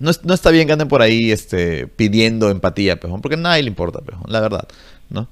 No, 0.00 0.10
está 0.10 0.50
bien 0.50 0.66
que 0.66 0.74
anden 0.74 0.88
por 0.88 1.02
ahí 1.02 1.32
este, 1.32 1.86
pidiendo 1.86 2.50
empatía, 2.50 3.00
pejón, 3.00 3.20
porque 3.22 3.34
a 3.34 3.38
nadie 3.38 3.62
le 3.62 3.68
importa, 3.68 4.00
pejón, 4.00 4.30
la 4.30 4.40
verdad, 4.40 4.68
¿no? 5.08 5.28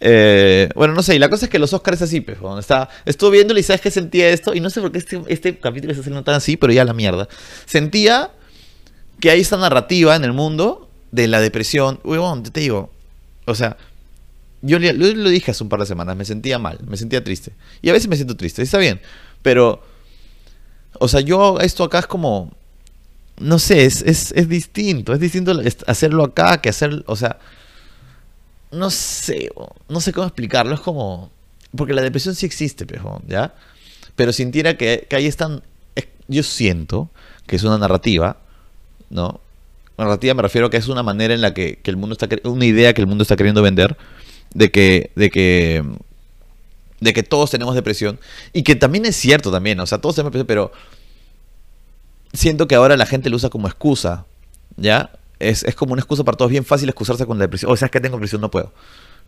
Eh, 0.00 0.68
bueno, 0.74 0.94
no 0.94 1.02
sé, 1.02 1.14
y 1.14 1.18
la 1.18 1.30
cosa 1.30 1.46
es 1.46 1.50
que 1.50 1.58
los 1.58 1.72
Oscars 1.72 1.98
es 1.98 2.02
así, 2.02 2.20
pejón. 2.20 2.58
Está, 2.58 2.88
estuve 3.04 3.32
viéndolo 3.32 3.60
y 3.60 3.62
sabes 3.62 3.80
que 3.80 3.90
sentía 3.90 4.28
esto, 4.30 4.52
y 4.54 4.60
no 4.60 4.68
sé 4.68 4.80
por 4.80 4.90
qué 4.90 4.98
este, 4.98 5.22
este 5.28 5.58
capítulo 5.58 5.92
está 5.92 6.00
haciendo 6.00 6.24
tan 6.24 6.34
así, 6.34 6.56
pero 6.56 6.72
ya 6.72 6.84
la 6.84 6.92
mierda. 6.92 7.28
Sentía 7.66 8.30
que 9.20 9.30
hay 9.30 9.40
esta 9.40 9.56
narrativa 9.56 10.16
en 10.16 10.24
el 10.24 10.32
mundo 10.32 10.88
de 11.12 11.28
la 11.28 11.40
depresión. 11.40 12.00
Te 12.52 12.60
digo, 12.60 12.90
o 13.46 13.54
sea, 13.54 13.76
yo 14.62 14.78
lo, 14.78 15.30
dije 15.30 15.50
hace 15.50 15.62
un 15.62 15.68
par 15.68 15.80
de 15.80 15.86
semanas, 15.86 16.16
me 16.16 16.24
sentía 16.24 16.58
mal, 16.58 16.78
me 16.86 16.96
sentía 16.96 17.22
triste. 17.22 17.52
Y 17.82 17.90
a 17.90 17.92
veces 17.92 18.08
me 18.08 18.16
siento 18.16 18.36
triste, 18.36 18.62
está 18.62 18.78
bien, 18.78 19.00
pero, 19.42 19.82
o 20.98 21.08
sea, 21.08 21.20
yo 21.20 21.58
esto 21.60 21.84
acá 21.84 22.00
es 22.00 22.06
como 22.06 22.50
no 23.40 23.58
sé, 23.58 23.86
es, 23.86 24.02
es, 24.02 24.48
distinto. 24.48 25.14
Es 25.14 25.18
distinto 25.18 25.58
hacerlo 25.86 26.24
acá 26.24 26.60
que 26.60 26.68
hacer, 26.68 27.02
o 27.06 27.16
sea, 27.16 27.38
no 28.70 28.90
sé, 28.90 29.50
no 29.88 30.00
sé 30.00 30.12
cómo 30.12 30.26
explicarlo. 30.26 30.74
Es 30.74 30.80
como, 30.80 31.32
porque 31.74 31.94
la 31.94 32.02
depresión 32.02 32.34
sí 32.34 32.46
existe, 32.46 32.86
pejo, 32.86 33.20
¿ya? 33.26 33.54
Pero 34.14 34.32
sintiera 34.32 34.76
que, 34.76 35.06
que 35.08 35.16
ahí 35.16 35.26
están, 35.26 35.62
yo 36.28 36.42
siento 36.42 37.10
que 37.46 37.56
es 37.56 37.64
una 37.64 37.78
narrativa, 37.78 38.36
¿no? 39.10 39.40
Narrativa 39.98 40.32
me 40.32 40.42
refiero 40.42 40.68
a 40.68 40.70
que 40.70 40.78
es 40.78 40.88
una 40.88 41.02
manera 41.02 41.34
en 41.34 41.42
la 41.42 41.52
que, 41.52 41.78
que 41.82 41.90
el 41.90 41.98
mundo 41.98 42.16
está, 42.18 42.28
una 42.48 42.64
idea 42.64 42.94
que 42.94 43.02
el 43.02 43.06
mundo 43.06 43.22
está 43.22 43.36
queriendo 43.36 43.60
vender, 43.60 43.98
de 44.54 44.70
que, 44.70 45.10
de 45.14 45.30
que, 45.30 45.84
de 47.00 47.12
que 47.12 47.22
todos 47.22 47.50
tenemos 47.50 47.74
depresión, 47.74 48.18
y 48.54 48.62
que 48.62 48.76
también 48.76 49.04
es 49.04 49.16
cierto 49.16 49.50
también, 49.50 49.78
o 49.80 49.86
sea, 49.86 49.98
todos 49.98 50.14
tenemos 50.14 50.32
depresión, 50.32 50.46
pero 50.46 50.72
siento 52.32 52.66
que 52.66 52.74
ahora 52.74 52.96
la 52.96 53.06
gente 53.06 53.30
lo 53.30 53.36
usa 53.36 53.50
como 53.50 53.68
excusa, 53.68 54.24
¿ya? 54.76 55.10
Es, 55.38 55.64
como 55.74 55.94
una 55.94 56.00
excusa 56.00 56.24
para 56.24 56.36
todos, 56.36 56.50
bien 56.50 56.64
fácil 56.64 56.88
excusarse 56.88 57.24
con 57.26 57.38
la 57.38 57.44
depresión. 57.44 57.72
O 57.72 57.76
sea, 57.76 57.86
es 57.86 57.92
que 57.92 58.00
tengo 58.00 58.16
depresión, 58.16 58.42
no 58.42 58.50
puedo. 58.50 58.72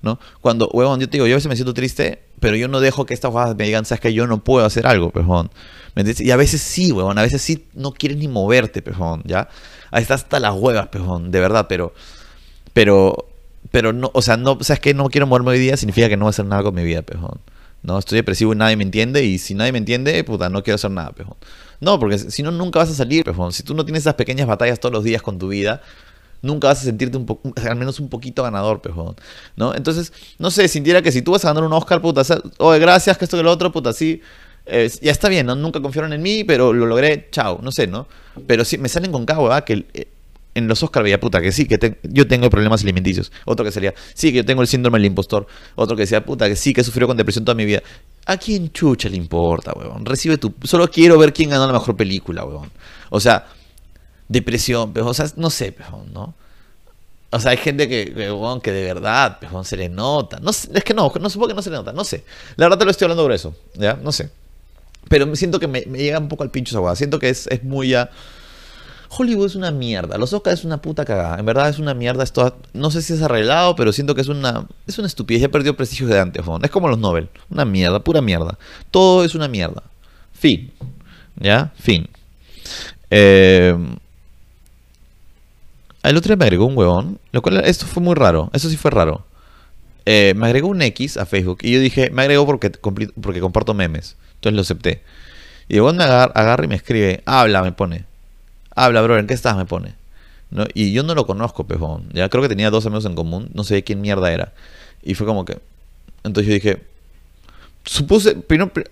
¿no? 0.03 0.19
Cuando, 0.41 0.69
huevón, 0.69 1.01
yo 1.01 1.09
te 1.09 1.13
digo, 1.13 1.27
yo 1.27 1.35
a 1.35 1.37
veces 1.37 1.49
me 1.49 1.57
siento 1.57 1.73
triste, 1.73 2.23
pero 2.39 2.57
yo 2.57 2.69
no 2.69 2.81
dejo 2.81 3.07
que 3.07 3.15
estas 3.15 3.31
cosas 3.31 3.57
me 3.57 3.65
digan, 3.65 3.85
sabes 3.85 4.01
que 4.01 4.13
yo 4.13 4.27
no 4.27 4.45
puedo 4.45 4.67
hacer 4.67 4.87
algo, 4.87 5.11
pejón. 5.11 5.51
Y 5.95 6.31
a 6.31 6.37
veces 6.37 6.61
sí, 6.63 6.93
huevón, 6.93 7.19
a 7.19 7.23
veces 7.23 7.43
sí 7.43 7.67
no 7.75 7.93
quieres 7.93 8.19
ni 8.19 8.29
moverte, 8.29 8.83
pejón, 8.83 9.23
¿ya? 9.25 9.49
Ahí 9.91 10.03
estás 10.03 10.23
hasta 10.23 10.41
las 10.41 10.55
huevas, 10.55 10.89
pejón, 10.89 11.31
de 11.31 11.41
verdad, 11.41 11.67
pero, 11.69 11.93
Pero, 12.73 13.29
pero 13.71 13.93
no, 13.93 14.11
o 14.15 14.23
sea, 14.23 14.37
no, 14.37 14.53
o 14.53 14.65
sea, 14.65 14.75
es 14.75 14.81
que 14.81 14.95
no 14.95 15.09
quiero 15.11 15.27
moverme 15.27 15.51
hoy 15.53 15.59
día 15.59 15.77
significa 15.77 16.09
que 16.09 16.17
no 16.17 16.25
voy 16.25 16.31
a 16.31 16.31
hacer 16.31 16.47
nada 16.47 16.63
con 16.63 16.75
mi 16.75 16.85
vida, 16.85 17.03
pejón. 17.03 17.41
No, 17.83 17.99
estoy 17.99 18.17
depresivo 18.17 18.53
y 18.53 18.57
nadie 18.57 18.77
me 18.77 18.85
entiende. 18.85 19.25
Y 19.25 19.39
si 19.39 19.55
nadie 19.55 19.73
me 19.73 19.79
entiende, 19.79 20.23
puta, 20.25 20.49
no 20.49 20.63
quiero 20.63 20.77
hacer 20.77 20.91
nada, 20.91 21.13
pejón. 21.13 21.37
No, 21.81 21.99
porque 21.99 22.19
si 22.19 22.43
no, 22.43 22.51
nunca 22.53 22.79
vas 22.79 22.91
a 22.91 22.95
salir, 22.95 23.25
pejón. 23.25 23.53
Si 23.53 23.63
tú 23.65 23.75
no 23.75 23.85
tienes 23.85 24.03
esas 24.05 24.15
pequeñas 24.15 24.47
batallas 24.47 24.79
todos 24.81 24.93
los 24.93 25.05
días 25.05 25.21
con 25.21 25.39
tu 25.39 25.49
vida, 25.49 25.83
nunca 26.43 26.69
vas 26.69 26.81
a 26.81 26.85
sentirte 26.85 27.17
un 27.17 27.27
poco, 27.27 27.53
al 27.57 27.77
menos 27.77 27.99
un 28.01 28.09
poquito 28.09 28.43
ganador, 28.45 28.81
pejón. 28.81 29.17
¿No? 29.57 29.75
Entonces, 29.75 30.13
no 30.39 30.51
sé, 30.51 30.69
sintiera 30.69 31.03
que 31.03 31.11
si 31.13 31.23
tú 31.23 31.33
vas 31.33 31.45
a 31.45 31.49
ganar 31.49 31.65
un 31.65 31.73
Oscar, 31.73 32.01
puta, 32.01 32.23
oye, 32.59 32.79
gracias, 32.79 33.19
que 33.19 33.25
esto 33.25 33.37
que 33.37 33.43
lo 33.43 33.51
otro, 33.51 33.73
puta, 33.73 33.93
sí. 33.93 34.23
Ya 34.67 35.11
está 35.11 35.29
bien, 35.29 35.47
¿no? 35.47 35.55
Nunca 35.55 35.81
confiaron 35.81 36.13
en 36.13 36.23
mí, 36.23 36.45
pero 36.45 36.73
lo 36.73 36.87
logré, 36.87 37.29
chao, 37.31 37.61
no 37.63 37.73
sé, 37.73 37.87
¿no? 37.87 38.07
Pero 38.47 38.65
sí, 38.65 38.79
me 38.79 38.89
salen 38.89 39.13
con 39.13 39.27
cada 39.27 39.41
huevada 39.41 39.65
que 39.65 39.85
eh, 39.93 40.09
en 40.55 40.69
los 40.69 40.83
Oscar 40.83 41.03
veía 41.03 41.19
puta 41.19 41.41
que 41.41 41.53
sí, 41.53 41.67
que 41.67 41.99
yo 42.03 42.27
tengo 42.27 42.51
problemas 42.51 42.83
alimenticios. 42.83 43.33
Otro 43.45 43.65
que 43.65 43.73
sería, 43.73 43.95
sí, 44.15 44.31
que 44.31 44.39
yo 44.39 44.45
tengo 44.45 44.63
el 44.63 44.69
síndrome 44.69 44.99
del 44.99 45.07
impostor. 45.07 45.47
Otro 45.75 45.97
que 45.97 46.03
decía, 46.03 46.25
puta 46.25 46.49
que 46.49 46.57
sí, 46.57 46.73
que 46.73 46.85
sufrió 46.85 47.07
con 47.07 47.17
depresión 47.17 47.45
toda 47.45 47.55
mi 47.55 47.65
vida. 47.65 47.83
¿A 48.27 48.37
quién 48.37 48.71
chucha 48.73 49.09
le 49.09 49.17
importa, 49.17 49.73
weón? 49.75 50.05
Recibe 50.05 50.39
tu. 50.39 50.55
Solo 50.63 50.89
quiero 50.89 51.19
ver 51.19 51.33
quién 51.33 51.51
ganó 51.51 51.67
la 51.67 51.73
mejor 51.73 51.97
película, 51.97 52.45
weón. 52.45 52.71
O 53.11 53.19
sea, 53.19 53.47
depresión, 54.29 54.93
pero, 54.93 55.09
o 55.09 55.15
sea, 55.15 55.27
no 55.37 55.51
sé, 55.51 55.73
pero, 55.73 56.05
¿no? 56.13 56.35
O 57.31 57.41
sea, 57.41 57.53
hay 57.53 57.57
gente 57.57 57.89
que, 57.89 58.13
weón, 58.15 58.61
que 58.61 58.73
de 58.73 58.85
verdad, 58.85 59.39
pero, 59.41 59.65
se 59.65 59.77
le 59.77 59.89
nota. 59.89 60.39
No, 60.39 60.51
es 60.51 60.69
que 60.85 60.95
no, 60.95 61.11
no 61.19 61.31
supongo 61.31 61.49
que 61.49 61.55
no 61.55 61.63
se 61.63 61.71
le 61.71 61.77
nota, 61.77 61.93
no 61.93 62.05
sé. 62.05 62.25
La 62.57 62.67
verdad 62.67 62.79
te 62.79 62.85
lo 62.85 62.91
estoy 62.91 63.07
hablando 63.07 63.23
por 63.23 63.33
eso, 63.33 63.55
¿ya? 63.75 63.95
No 63.95 64.13
sé. 64.13 64.31
Pero 65.09 65.27
me 65.27 65.37
siento 65.37 65.61
que 65.61 65.69
me, 65.69 65.81
llega 65.83 66.19
un 66.19 66.29
poco 66.29 66.43
al 66.43 66.51
pincho 66.51 66.71
esa 66.71 66.81
weón. 66.81 66.97
Siento 66.97 67.19
que 67.19 67.29
es, 67.29 67.47
es 67.49 67.63
muy 67.65 67.89
ya. 67.89 68.11
Hollywood 69.15 69.47
es 69.47 69.55
una 69.57 69.71
mierda. 69.71 70.17
Los 70.17 70.33
Oscars 70.33 70.61
es 70.61 70.65
una 70.65 70.81
puta 70.81 71.05
cagada. 71.05 71.39
En 71.39 71.45
verdad 71.45 71.69
es 71.69 71.79
una 71.79 71.93
mierda. 71.93 72.25
Esto, 72.25 72.57
no 72.73 72.91
sé 72.91 73.03
si 73.03 73.13
es 73.13 73.21
arreglado, 73.21 73.77
pero 73.77 73.93
siento 73.93 74.15
que 74.15 74.23
es 74.23 74.29
una, 74.29 74.67
es 74.87 74.99
una 74.99 75.07
estupidez. 75.07 75.43
Ya 75.43 75.51
perdió 75.51 75.77
prestigio 75.77 76.07
de 76.07 76.19
antes. 76.19 76.43
Es 76.63 76.71
como 76.71 76.89
los 76.89 76.99
Nobel. 76.99 77.29
Una 77.51 77.65
mierda, 77.65 78.03
pura 78.03 78.23
mierda. 78.23 78.59
Todo 78.91 79.25
es 79.25 79.35
una 79.35 79.49
mierda. 79.49 79.83
Fin. 80.33 80.73
¿Ya? 81.37 81.73
Fin. 81.79 82.09
Eh, 83.11 83.77
el 86.03 86.17
otro 86.17 86.29
día 86.29 86.37
me 86.37 86.45
agregó 86.45 86.65
un 86.65 86.77
huevón. 86.77 87.19
Lo 87.33 87.43
cual, 87.43 87.59
esto 87.65 87.87
fue 87.87 88.03
muy 88.03 88.15
raro. 88.15 88.51
Eso 88.55 88.71
sí 88.71 88.79
fue 88.79 88.91
raro. 88.91 89.27
Eh, 90.05 90.35
me 90.37 90.47
agregó 90.47 90.69
un 90.69 90.83
X 90.83 91.17
a 91.17 91.27
Facebook. 91.27 91.59
Y 91.63 91.73
yo 91.73 91.81
dije, 91.81 92.11
me 92.11 92.23
agregó 92.23 92.47
porque, 92.47 92.71
porque 92.71 93.41
comparto 93.41 93.75
memes. 93.75 94.17
Entonces 94.35 94.55
lo 94.57 94.63
acepté. 94.63 95.03
Y 95.69 95.77
luego 95.77 95.93
me 95.93 96.05
agarra 96.05 96.65
y 96.65 96.69
me 96.69 96.75
escribe, 96.75 97.23
habla, 97.25 97.63
me 97.63 97.73
pone. 97.73 98.05
Habla, 98.75 99.03
bro, 99.03 99.19
¿en 99.19 99.27
qué 99.27 99.35
estás? 99.35 99.57
Me 99.57 99.65
pone. 99.65 99.95
¿No? 100.51 100.65
Y 100.75 100.93
yo 100.93 101.03
no 101.03 101.15
lo 101.15 101.27
conozco, 101.27 101.67
pejón. 101.67 102.09
Ya 102.13 102.29
creo 102.29 102.43
que 102.43 102.49
tenía 102.49 102.71
dos 102.71 102.85
amigos 102.87 103.07
en 103.07 103.15
común. 103.15 103.49
No 103.55 103.65
sé 103.65 103.83
quién 103.85 104.01
mierda 104.01 104.33
era. 104.33 104.53
Y 105.03 105.15
fue 105.15 105.27
como 105.27 105.45
que. 105.45 105.59
Entonces 106.25 106.49
yo 106.49 106.55
dije. 106.55 106.83
Supuse. 107.85 108.37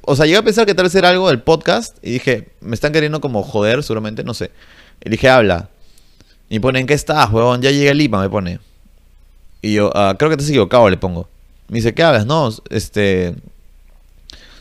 o 0.03 0.17
sea, 0.17 0.27
llegué 0.27 0.39
a 0.39 0.43
pensar 0.43 0.67
que 0.67 0.75
tal 0.75 0.85
vez 0.85 0.95
era 0.95 1.11
algo 1.11 1.29
del 1.29 1.41
podcast. 1.41 1.99
Y 2.03 2.13
dije, 2.13 2.49
me 2.61 2.75
están 2.75 2.93
queriendo 2.93 3.21
como 3.21 3.43
joder, 3.43 3.83
seguramente, 3.83 4.25
no 4.25 4.35
sé. 4.35 4.51
Y 5.05 5.11
dije, 5.11 5.29
habla. 5.29 5.69
Y 6.49 6.61
pone, 6.61 6.81
¿en 6.81 6.87
qué 6.87 6.95
estás, 6.95 7.31
huevón? 7.31 7.63
Ya 7.63 7.71
llegué 7.71 7.91
a 7.91 7.95
Lima, 7.95 8.21
me 8.21 8.31
pone. 8.31 8.59
Y 9.63 9.75
yo, 9.75 9.91
ah, 9.95 10.15
creo 10.19 10.31
que 10.31 10.37
te 10.37 10.43
has 10.43 10.49
equivocado, 10.49 10.89
le 10.89 10.97
pongo. 10.97 11.29
Me 11.69 11.77
dice, 11.77 11.95
¿qué 11.95 12.03
hablas? 12.03 12.27
No, 12.27 12.51
este. 12.71 13.35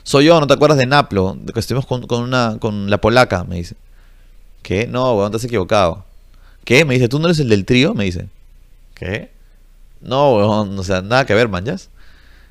Soy 0.03 0.25
yo, 0.25 0.39
¿no 0.39 0.47
te 0.47 0.53
acuerdas 0.53 0.77
de 0.77 0.85
Naplo? 0.85 1.37
Que 1.53 1.59
estuvimos 1.59 1.85
con, 1.85 2.07
con, 2.07 2.23
una, 2.23 2.57
con 2.59 2.89
la 2.89 2.99
polaca, 2.99 3.43
me 3.43 3.55
dice. 3.55 3.75
¿Qué? 4.61 4.87
No, 4.87 5.13
weón, 5.15 5.31
te 5.31 5.37
has 5.37 5.43
equivocado. 5.43 6.05
¿Qué? 6.65 6.85
Me 6.85 6.95
dice, 6.95 7.07
¿tú 7.07 7.19
no 7.19 7.27
eres 7.27 7.39
el 7.39 7.49
del 7.49 7.65
trío? 7.65 7.93
Me 7.93 8.05
dice. 8.05 8.27
¿Qué? 8.95 9.31
No, 10.01 10.35
weón, 10.35 10.77
o 10.77 10.83
sea, 10.83 11.01
nada 11.01 11.25
que 11.25 11.33
ver, 11.33 11.47
manjas. 11.47 11.89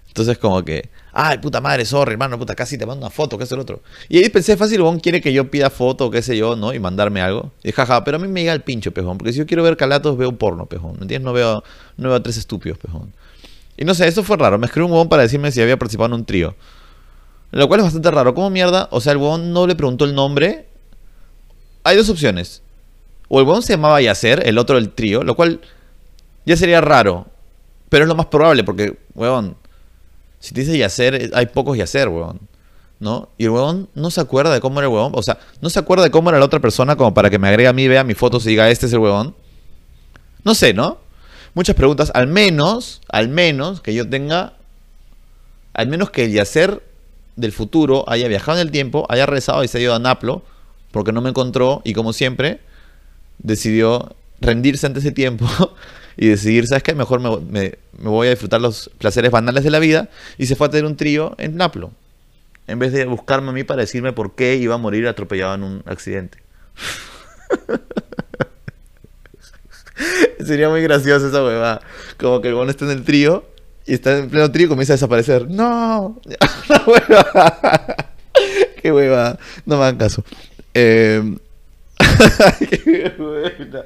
Entonces 0.08 0.38
como 0.38 0.64
que, 0.64 0.88
ay, 1.20 1.38
puta 1.38 1.60
madre, 1.60 1.84
sorry, 1.84 2.12
hermano, 2.12 2.38
puta, 2.38 2.54
casi 2.54 2.78
te 2.78 2.86
mando 2.86 3.04
una 3.04 3.10
foto, 3.10 3.36
¿qué 3.36 3.44
es 3.44 3.52
el 3.52 3.58
otro? 3.58 3.80
Y 4.08 4.18
ahí 4.18 4.28
pensé, 4.28 4.56
fácil, 4.56 4.82
weón, 4.82 5.00
quiere 5.00 5.20
que 5.20 5.32
yo 5.32 5.50
pida 5.50 5.68
foto, 5.68 6.10
qué 6.10 6.22
sé 6.22 6.36
yo, 6.36 6.54
¿no? 6.54 6.72
Y 6.72 6.78
mandarme 6.78 7.20
algo. 7.20 7.50
Y 7.64 7.72
jaja, 7.72 8.04
pero 8.04 8.18
a 8.18 8.20
mí 8.20 8.28
me 8.28 8.40
llega 8.40 8.52
el 8.52 8.62
pincho, 8.62 8.92
pejón, 8.92 9.18
porque 9.18 9.32
si 9.32 9.38
yo 9.40 9.46
quiero 9.46 9.62
ver 9.62 9.76
calatos, 9.76 10.16
veo 10.16 10.30
porno, 10.38 10.66
pejón, 10.66 10.92
¿me 10.96 11.02
entiendes? 11.02 11.24
No 11.24 11.32
veo, 11.32 11.64
no 11.96 12.08
veo 12.08 12.18
a 12.18 12.22
tres 12.22 12.36
estúpidos, 12.36 12.78
pejón. 12.78 13.12
Y 13.76 13.84
no 13.84 13.94
sé, 13.94 14.06
eso 14.06 14.22
fue 14.22 14.36
raro, 14.36 14.58
me 14.58 14.66
escribió 14.66 14.86
un 14.86 14.92
huevón 14.92 15.08
para 15.08 15.22
decirme 15.22 15.50
si 15.50 15.60
había 15.60 15.76
participado 15.76 16.06
en 16.06 16.20
un 16.20 16.24
trío. 16.24 16.54
Lo 17.50 17.66
cual 17.66 17.80
es 17.80 17.84
bastante 17.84 18.10
raro, 18.10 18.34
¿cómo 18.34 18.50
mierda? 18.50 18.88
O 18.90 19.00
sea, 19.00 19.12
el 19.12 19.18
huevón 19.18 19.52
no 19.52 19.66
le 19.66 19.74
preguntó 19.74 20.04
el 20.04 20.14
nombre 20.14 20.68
hay 21.88 21.96
dos 21.96 22.10
opciones. 22.10 22.62
O 23.28 23.40
el 23.40 23.46
huevón 23.46 23.62
se 23.62 23.72
llamaba 23.72 24.00
Yacer, 24.00 24.46
el 24.46 24.58
otro 24.58 24.76
el 24.76 24.90
trío, 24.90 25.22
lo 25.22 25.34
cual 25.34 25.60
ya 26.44 26.56
sería 26.56 26.80
raro. 26.80 27.26
Pero 27.88 28.04
es 28.04 28.08
lo 28.08 28.14
más 28.14 28.26
probable, 28.26 28.62
porque, 28.62 28.98
huevón, 29.14 29.56
si 30.40 30.54
te 30.54 30.60
dice 30.60 30.76
Yacer, 30.78 31.30
hay 31.34 31.46
pocos 31.46 31.76
Yacer, 31.76 32.08
huevón. 32.08 32.40
¿No? 33.00 33.28
Y 33.38 33.44
el 33.44 33.50
huevón 33.50 33.88
no 33.94 34.10
se 34.10 34.20
acuerda 34.20 34.52
de 34.52 34.60
cómo 34.60 34.80
era 34.80 34.88
el 34.88 34.92
huevón. 34.92 35.12
O 35.14 35.22
sea, 35.22 35.38
no 35.60 35.70
se 35.70 35.78
acuerda 35.78 36.04
de 36.04 36.10
cómo 36.10 36.30
era 36.30 36.38
la 36.38 36.44
otra 36.44 36.58
persona 36.58 36.96
como 36.96 37.14
para 37.14 37.30
que 37.30 37.38
me 37.38 37.48
agregue 37.48 37.68
a 37.68 37.72
mí, 37.72 37.86
vea 37.86 38.02
mi 38.02 38.14
foto 38.14 38.38
y 38.38 38.48
diga, 38.48 38.68
este 38.70 38.86
es 38.86 38.92
el 38.92 38.98
huevón. 38.98 39.36
No 40.44 40.54
sé, 40.54 40.74
¿no? 40.74 40.98
Muchas 41.54 41.76
preguntas. 41.76 42.10
Al 42.14 42.26
menos, 42.26 43.00
al 43.08 43.28
menos 43.28 43.80
que 43.80 43.94
yo 43.94 44.08
tenga, 44.08 44.54
al 45.74 45.86
menos 45.86 46.10
que 46.10 46.24
el 46.24 46.32
Yacer 46.32 46.82
del 47.36 47.52
futuro 47.52 48.04
haya 48.08 48.26
viajado 48.26 48.58
en 48.58 48.66
el 48.66 48.72
tiempo, 48.72 49.06
haya 49.08 49.26
rezado 49.26 49.62
y 49.62 49.68
se 49.68 49.78
haya 49.78 49.86
ido 49.86 49.94
a 49.94 50.00
Naplo 50.00 50.42
porque 50.90 51.12
no 51.12 51.20
me 51.20 51.30
encontró 51.30 51.82
y 51.84 51.92
como 51.92 52.12
siempre 52.12 52.60
decidió 53.38 54.16
rendirse 54.40 54.86
ante 54.86 55.00
ese 55.00 55.12
tiempo 55.12 55.46
y 56.16 56.28
decidir, 56.28 56.66
¿sabes 56.66 56.82
qué? 56.82 56.94
Mejor 56.94 57.20
me, 57.20 57.78
voy 57.98 58.26
a 58.26 58.30
disfrutar 58.30 58.60
los 58.60 58.90
placeres 58.98 59.30
banales 59.30 59.64
de 59.64 59.70
la 59.70 59.78
vida 59.78 60.08
y 60.36 60.46
se 60.46 60.56
fue 60.56 60.66
a 60.66 60.70
tener 60.70 60.84
un 60.84 60.96
trío 60.96 61.34
en 61.38 61.56
Naplo 61.56 61.92
en 62.68 62.78
vez 62.78 62.92
de 62.92 63.04
buscarme 63.06 63.48
a 63.48 63.52
mí 63.52 63.64
para 63.64 63.80
decirme 63.80 64.12
por 64.12 64.34
qué 64.34 64.56
iba 64.56 64.74
a 64.74 64.78
morir 64.78 65.08
atropellado 65.08 65.54
en 65.54 65.62
un 65.62 65.82
accidente. 65.86 66.38
Sería 70.44 70.68
muy 70.68 70.82
gracioso 70.82 71.28
esa 71.28 71.42
huevada. 71.42 71.80
Como 72.18 72.40
que 72.40 72.48
el 72.48 72.54
bono 72.54 72.70
está 72.70 72.84
en 72.84 72.92
el 72.92 73.04
trío 73.04 73.44
y 73.86 73.94
está 73.94 74.18
en 74.18 74.28
pleno 74.28 74.52
trío 74.52 74.66
y 74.66 74.68
comienza 74.68 74.92
a 74.92 74.96
desaparecer. 74.96 75.48
¡No! 75.48 76.20
¡Qué 78.82 78.92
hueva! 78.92 79.38
No 79.64 79.78
me 79.78 79.84
hagan 79.84 79.96
caso. 79.96 80.22
Eh, 80.74 81.38
qué 82.70 83.14
buena, 83.18 83.84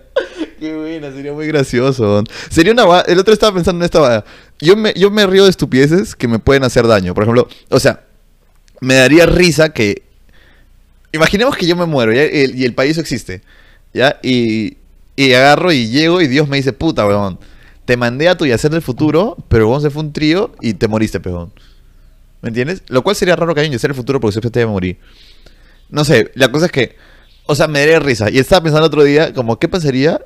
qué 0.58 0.76
buena, 0.76 1.12
sería 1.12 1.32
muy 1.32 1.46
gracioso. 1.46 2.24
Sería 2.50 2.72
una 2.72 3.00
el 3.00 3.18
otro 3.18 3.32
estaba 3.32 3.54
pensando 3.54 3.82
en 3.82 3.84
esta 3.84 4.24
Yo 4.58 4.76
me, 4.76 4.92
yo 4.94 5.10
me 5.10 5.26
río 5.26 5.44
de 5.44 5.50
estupideces 5.50 6.14
que 6.14 6.28
me 6.28 6.38
pueden 6.38 6.64
hacer 6.64 6.86
daño. 6.86 7.14
Por 7.14 7.24
ejemplo, 7.24 7.48
o 7.68 7.80
sea, 7.80 8.04
me 8.80 8.94
daría 8.94 9.26
risa 9.26 9.72
que. 9.72 10.02
Imaginemos 11.12 11.56
que 11.56 11.66
yo 11.66 11.76
me 11.76 11.86
muero 11.86 12.12
y 12.12 12.64
el 12.64 12.74
país 12.74 12.98
existe. 12.98 13.42
¿Ya? 13.92 14.18
Y, 14.22 14.78
y 15.16 15.32
agarro 15.34 15.72
y 15.72 15.88
llego 15.88 16.20
y 16.20 16.26
Dios 16.26 16.48
me 16.48 16.56
dice, 16.56 16.72
puta, 16.72 17.06
weón. 17.06 17.38
Te 17.84 17.96
mandé 17.96 18.28
a 18.28 18.36
tu 18.36 18.46
yacer 18.46 18.70
del 18.70 18.80
futuro, 18.80 19.36
pero 19.48 19.66
vos 19.66 19.82
se 19.82 19.90
fue 19.90 20.02
un 20.02 20.12
trío 20.12 20.52
y 20.60 20.74
te 20.74 20.86
moriste, 20.86 21.18
peón. 21.20 21.52
¿Me 22.40 22.48
entiendes? 22.48 22.82
Lo 22.88 23.02
cual 23.02 23.16
sería 23.16 23.36
raro 23.36 23.54
que 23.54 23.60
haya 23.60 23.68
un 23.68 23.72
yacer 23.72 23.90
del 23.90 23.96
futuro 23.96 24.20
porque 24.20 24.32
siempre 24.32 24.50
te 24.50 24.60
iba 24.60 24.70
a 24.70 24.72
morir. 24.72 24.98
No 25.90 26.04
sé, 26.04 26.30
la 26.34 26.50
cosa 26.50 26.66
es 26.66 26.72
que, 26.72 26.96
o 27.46 27.54
sea, 27.54 27.68
me 27.68 27.80
daría 27.80 27.98
risa. 27.98 28.30
Y 28.30 28.38
estaba 28.38 28.62
pensando 28.62 28.86
otro 28.86 29.02
día, 29.04 29.32
como, 29.34 29.58
¿qué 29.58 29.68
pasaría? 29.68 30.20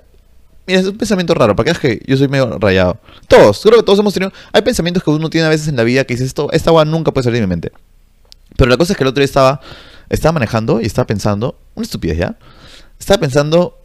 Mira, 0.67 0.81
es 0.81 0.87
un 0.87 0.99
pensamiento 0.99 1.33
raro, 1.35 1.55
¿para 1.55 1.65
qué 1.65 1.71
es 1.71 1.79
que 1.79 2.03
yo 2.07 2.17
soy 2.17 2.29
medio 2.29 2.59
rayado? 2.59 2.99
Todos, 3.29 3.61
creo 3.63 3.77
que 3.77 3.83
todos 3.85 3.99
hemos 4.01 4.13
tenido. 4.13 4.33
Hay 4.53 4.63
pensamientos 4.63 5.03
que 5.03 5.11
uno 5.11 5.31
tiene 5.31 5.47
a 5.47 5.51
veces 5.51 5.69
en 5.69 5.77
la 5.77 5.85
vida 5.85 6.05
que 6.05 6.15
dices, 6.15 6.27
esto, 6.27 6.51
esta 6.53 6.71
agua 6.71 6.85
nunca 6.85 7.13
puede 7.13 7.25
salir 7.25 7.41
de 7.41 7.47
mi 7.47 7.51
mente. 7.51 7.73
Pero 8.57 8.71
la 8.71 8.77
cosa 8.77 8.93
es 8.93 8.97
que 8.97 9.05
el 9.05 9.09
otro 9.09 9.21
día 9.21 9.27
estaba, 9.27 9.61
estaba 10.09 10.33
manejando 10.33 10.81
y 10.81 10.87
estaba 10.87 11.07
pensando, 11.07 11.57
una 11.75 11.85
estupidez 11.85 12.19
ya. 12.19 12.37
Estaba 12.99 13.21
pensando, 13.21 13.79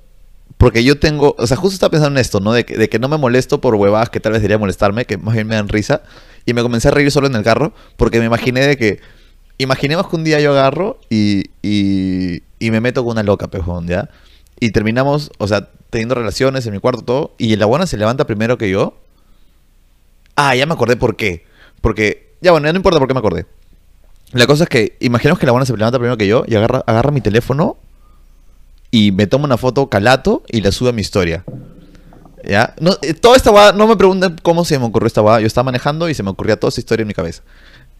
porque 0.57 0.83
yo 0.83 0.99
tengo, 0.99 1.35
o 1.37 1.45
sea, 1.45 1.57
justo 1.57 1.75
estaba 1.75 1.91
pensando 1.91 2.17
en 2.17 2.21
esto, 2.21 2.39
¿no? 2.39 2.53
De 2.53 2.65
que, 2.65 2.77
de 2.77 2.89
que 2.89 2.97
no 2.97 3.09
me 3.09 3.17
molesto 3.17 3.61
por 3.61 3.75
huevadas 3.75 4.09
que 4.09 4.19
tal 4.19 4.31
vez 4.31 4.41
debería 4.41 4.57
molestarme, 4.57 5.05
que 5.05 5.17
más 5.17 5.35
bien 5.35 5.47
me 5.47 5.55
dan 5.55 5.69
risa. 5.69 6.01
Y 6.45 6.53
me 6.53 6.63
comencé 6.63 6.87
a 6.87 6.91
reír 6.91 7.11
solo 7.11 7.27
en 7.27 7.35
el 7.35 7.43
carro, 7.43 7.73
porque 7.97 8.19
me 8.19 8.25
imaginé 8.25 8.65
de 8.65 8.77
que 8.77 8.99
imaginemos 9.61 10.07
que 10.07 10.15
un 10.15 10.23
día 10.23 10.39
yo 10.39 10.51
agarro 10.51 10.99
y, 11.09 11.51
y, 11.61 12.11
me 12.69 12.82
meto 12.82 13.04
con 13.04 13.13
una 13.13 13.24
loca, 13.24 13.47
pejón, 13.47 13.88
¿ya? 13.88 14.10
Y 14.60 14.69
terminamos, 14.71 15.32
o 15.39 15.47
sea, 15.47 15.69
teniendo 15.89 16.13
relaciones 16.13 16.67
en 16.67 16.74
mi 16.74 16.80
cuarto, 16.80 17.02
todo, 17.02 17.36
y 17.39 17.56
la 17.56 17.65
buena 17.65 17.88
se 17.88 17.97
levanta 17.97 18.28
primero 18.28 18.60
que 18.60 18.69
yo. 18.69 18.93
Ah, 20.36 20.56
ya 20.56 20.67
me 20.67 20.74
acordé 20.74 20.95
por 20.95 21.15
qué. 21.15 21.45
Porque, 21.82 22.36
ya 22.41 22.52
bueno, 22.52 22.67
ya 22.67 22.74
no 22.74 22.78
importa 22.78 23.00
por 23.00 23.08
qué 23.08 23.15
me 23.15 23.19
acordé. 23.19 23.47
La 24.34 24.45
cosa 24.45 24.65
es 24.65 24.69
que, 24.69 24.97
imaginemos 25.00 25.39
que 25.39 25.47
la 25.47 25.52
buena 25.52 25.65
se 25.65 25.76
levanta 25.76 25.97
primero 25.97 26.17
que 26.17 26.28
yo 26.28 26.43
y 26.47 26.56
agarra, 26.56 26.84
agarra 26.86 27.12
mi 27.12 27.21
teléfono 27.21 27.78
y 28.91 29.12
me 29.12 29.26
toma 29.26 29.45
una 29.45 29.58
foto 29.58 29.89
calato 29.89 30.43
y 30.47 30.62
la 30.62 30.71
sube 30.71 30.89
a 30.89 30.93
mi 30.93 31.02
historia. 31.02 31.43
¿Ya? 32.43 32.74
No, 32.80 32.97
eh, 33.02 33.13
toda 33.13 33.36
esta 33.36 33.52
guada, 33.52 33.74
no 33.74 33.88
me 33.88 33.95
pregunten 33.95 34.38
cómo 34.41 34.65
se 34.65 34.78
me 34.80 34.86
ocurrió 34.86 35.08
esta 35.08 35.21
guada. 35.21 35.39
Yo 35.39 35.47
estaba 35.47 35.65
manejando 35.65 36.10
y 36.10 36.13
se 36.13 36.24
me 36.24 36.30
ocurría 36.30 36.60
toda 36.60 36.69
esta 36.69 36.82
historia 36.82 37.04
en 37.04 37.08
mi 37.08 37.13
cabeza. 37.13 37.43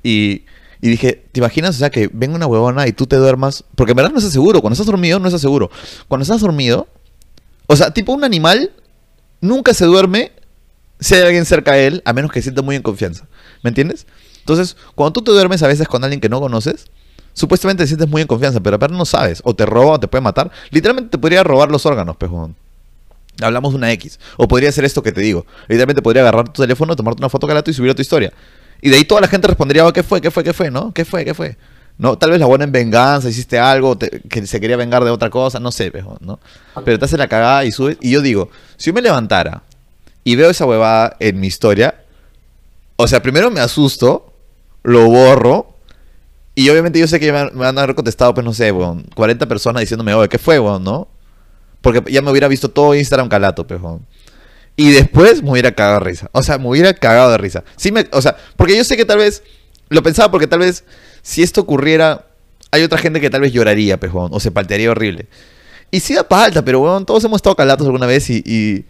Y 0.04 0.45
y 0.81 0.89
dije, 0.89 1.23
¿te 1.31 1.39
imaginas? 1.39 1.75
O 1.75 1.79
sea, 1.79 1.91
que 1.91 2.09
venga 2.11 2.35
una 2.35 2.47
huevona 2.47 2.87
y 2.87 2.91
tú 2.91 3.05
te 3.05 3.15
duermas. 3.15 3.63
Porque 3.75 3.91
en 3.91 3.97
verdad 3.97 4.11
no 4.11 4.17
estás 4.17 4.33
seguro. 4.33 4.61
Cuando 4.61 4.73
estás 4.73 4.87
dormido, 4.87 5.19
no 5.19 5.27
estás 5.27 5.41
seguro. 5.41 5.69
Cuando 6.07 6.23
estás 6.23 6.41
dormido, 6.41 6.87
o 7.67 7.75
sea, 7.75 7.91
tipo 7.91 8.11
un 8.13 8.23
animal 8.23 8.71
nunca 9.41 9.73
se 9.73 9.85
duerme 9.85 10.31
si 10.99 11.15
hay 11.15 11.21
alguien 11.21 11.45
cerca 11.45 11.73
de 11.73 11.87
él, 11.87 12.01
a 12.05 12.13
menos 12.13 12.31
que 12.31 12.41
sienta 12.41 12.61
muy 12.61 12.75
en 12.75 12.81
confianza. 12.81 13.27
¿Me 13.63 13.69
entiendes? 13.69 14.05
Entonces, 14.39 14.75
cuando 14.95 15.13
tú 15.13 15.21
te 15.21 15.31
duermes 15.31 15.61
a 15.63 15.67
veces 15.67 15.87
con 15.87 16.03
alguien 16.03 16.19
que 16.19 16.29
no 16.29 16.39
conoces, 16.39 16.87
supuestamente 17.33 17.83
te 17.83 17.87
sientes 17.87 18.07
muy 18.07 18.21
en 18.21 18.27
confianza, 18.27 18.59
pero 18.59 18.77
a 18.81 18.87
no 18.87 19.05
sabes. 19.05 19.41
O 19.43 19.55
te 19.55 19.65
roba 19.65 19.93
o 19.93 19.99
te 19.99 20.07
puede 20.07 20.21
matar. 20.21 20.51
Literalmente 20.69 21.11
te 21.11 21.17
podría 21.17 21.43
robar 21.43 21.71
los 21.71 21.85
órganos, 21.85 22.17
pejón. 22.17 22.55
Hablamos 23.41 23.71
de 23.71 23.77
una 23.77 23.91
X. 23.93 24.19
O 24.37 24.47
podría 24.47 24.71
ser 24.71 24.85
esto 24.85 25.01
que 25.01 25.11
te 25.11 25.21
digo. 25.21 25.45
Literalmente 25.67 26.01
podría 26.01 26.21
agarrar 26.21 26.49
tu 26.49 26.61
teléfono, 26.61 26.95
tomarte 26.95 27.21
una 27.21 27.29
foto 27.29 27.47
calato 27.47 27.71
y 27.71 27.73
subir 27.73 27.91
a 27.91 27.95
tu 27.95 28.01
historia. 28.01 28.31
Y 28.81 28.89
de 28.89 28.97
ahí 28.97 29.05
toda 29.05 29.21
la 29.21 29.27
gente 29.27 29.47
respondería, 29.47 29.85
oh, 29.85 29.93
¿qué 29.93 30.03
fue? 30.03 30.19
¿Qué 30.19 30.31
fue? 30.31 30.43
¿Qué 30.43 30.53
fue? 30.53 30.71
¿No? 30.71 30.91
¿Qué 30.91 31.05
fue? 31.05 31.23
¿Qué 31.23 31.33
fue? 31.33 31.55
¿No? 31.97 32.17
Tal 32.17 32.31
vez 32.31 32.39
la 32.39 32.47
buena 32.47 32.63
en 32.63 32.71
venganza, 32.71 33.29
hiciste 33.29 33.59
algo 33.59 33.97
que 33.97 34.47
se 34.47 34.59
quería 34.59 34.75
vengar 34.75 35.03
de 35.03 35.11
otra 35.11 35.29
cosa, 35.29 35.59
no 35.59 35.71
sé, 35.71 35.91
¿no? 36.19 36.39
Pero 36.83 36.97
te 36.97 37.05
hace 37.05 37.17
la 37.17 37.27
cagada 37.27 37.63
y 37.63 37.71
subes. 37.71 37.97
Y 38.01 38.11
yo 38.11 38.21
digo, 38.21 38.49
si 38.77 38.89
yo 38.89 38.93
me 38.93 39.01
levantara 39.01 39.61
y 40.23 40.35
veo 40.35 40.49
esa 40.49 40.65
huevada 40.65 41.15
en 41.19 41.39
mi 41.39 41.47
historia, 41.47 42.03
o 42.95 43.07
sea, 43.07 43.21
primero 43.21 43.51
me 43.51 43.59
asusto, 43.59 44.33
lo 44.83 45.07
borro, 45.07 45.75
y 46.55 46.69
obviamente 46.69 46.99
yo 46.99 47.07
sé 47.07 47.19
que 47.19 47.31
me, 47.31 47.49
van 47.51 47.77
a 47.77 47.83
haber 47.83 47.95
contestado, 47.95 48.33
pues 48.33 48.45
no 48.45 48.53
sé, 48.53 48.71
weón, 48.71 49.05
40 49.15 49.47
personas 49.47 49.81
diciéndome, 49.81 50.13
oye, 50.13 50.27
¿qué 50.27 50.37
fue, 50.37 50.59
weón, 50.59 50.83
no? 50.83 51.07
Porque 51.81 52.03
ya 52.11 52.21
me 52.21 52.31
hubiera 52.31 52.47
visto 52.47 52.69
todo 52.69 52.93
Instagram 52.93 53.29
calato, 53.29 53.65
pejón. 53.65 54.05
Y 54.75 54.91
después 54.91 55.43
me 55.43 55.51
hubiera 55.51 55.73
cagado 55.73 55.99
de 55.99 56.05
risa. 56.05 56.29
O 56.31 56.43
sea, 56.43 56.57
me 56.57 56.67
hubiera 56.67 56.93
cagado 56.93 57.31
de 57.31 57.38
risa. 57.38 57.63
Sí 57.75 57.91
me, 57.91 58.07
o 58.12 58.21
sea, 58.21 58.36
porque 58.55 58.75
yo 58.75 58.84
sé 58.84 58.97
que 58.97 59.05
tal 59.05 59.17
vez, 59.17 59.43
lo 59.89 60.01
pensaba 60.01 60.31
porque 60.31 60.47
tal 60.47 60.60
vez 60.60 60.84
si 61.21 61.43
esto 61.43 61.62
ocurriera, 61.62 62.25
hay 62.71 62.84
otra 62.84 62.97
gente 62.97 63.19
que 63.19 63.29
tal 63.29 63.41
vez 63.41 63.51
lloraría, 63.51 63.99
pejón, 63.99 64.29
o 64.34 64.39
se 64.39 64.51
paltearía 64.51 64.91
horrible. 64.91 65.27
Y 65.91 65.99
sí 65.99 66.13
da 66.13 66.23
falta, 66.23 66.63
pero 66.63 66.79
weón, 66.79 67.05
todos 67.05 67.23
hemos 67.25 67.38
estado 67.38 67.55
calatos 67.55 67.86
alguna 67.86 68.05
vez 68.05 68.29
y, 68.29 68.86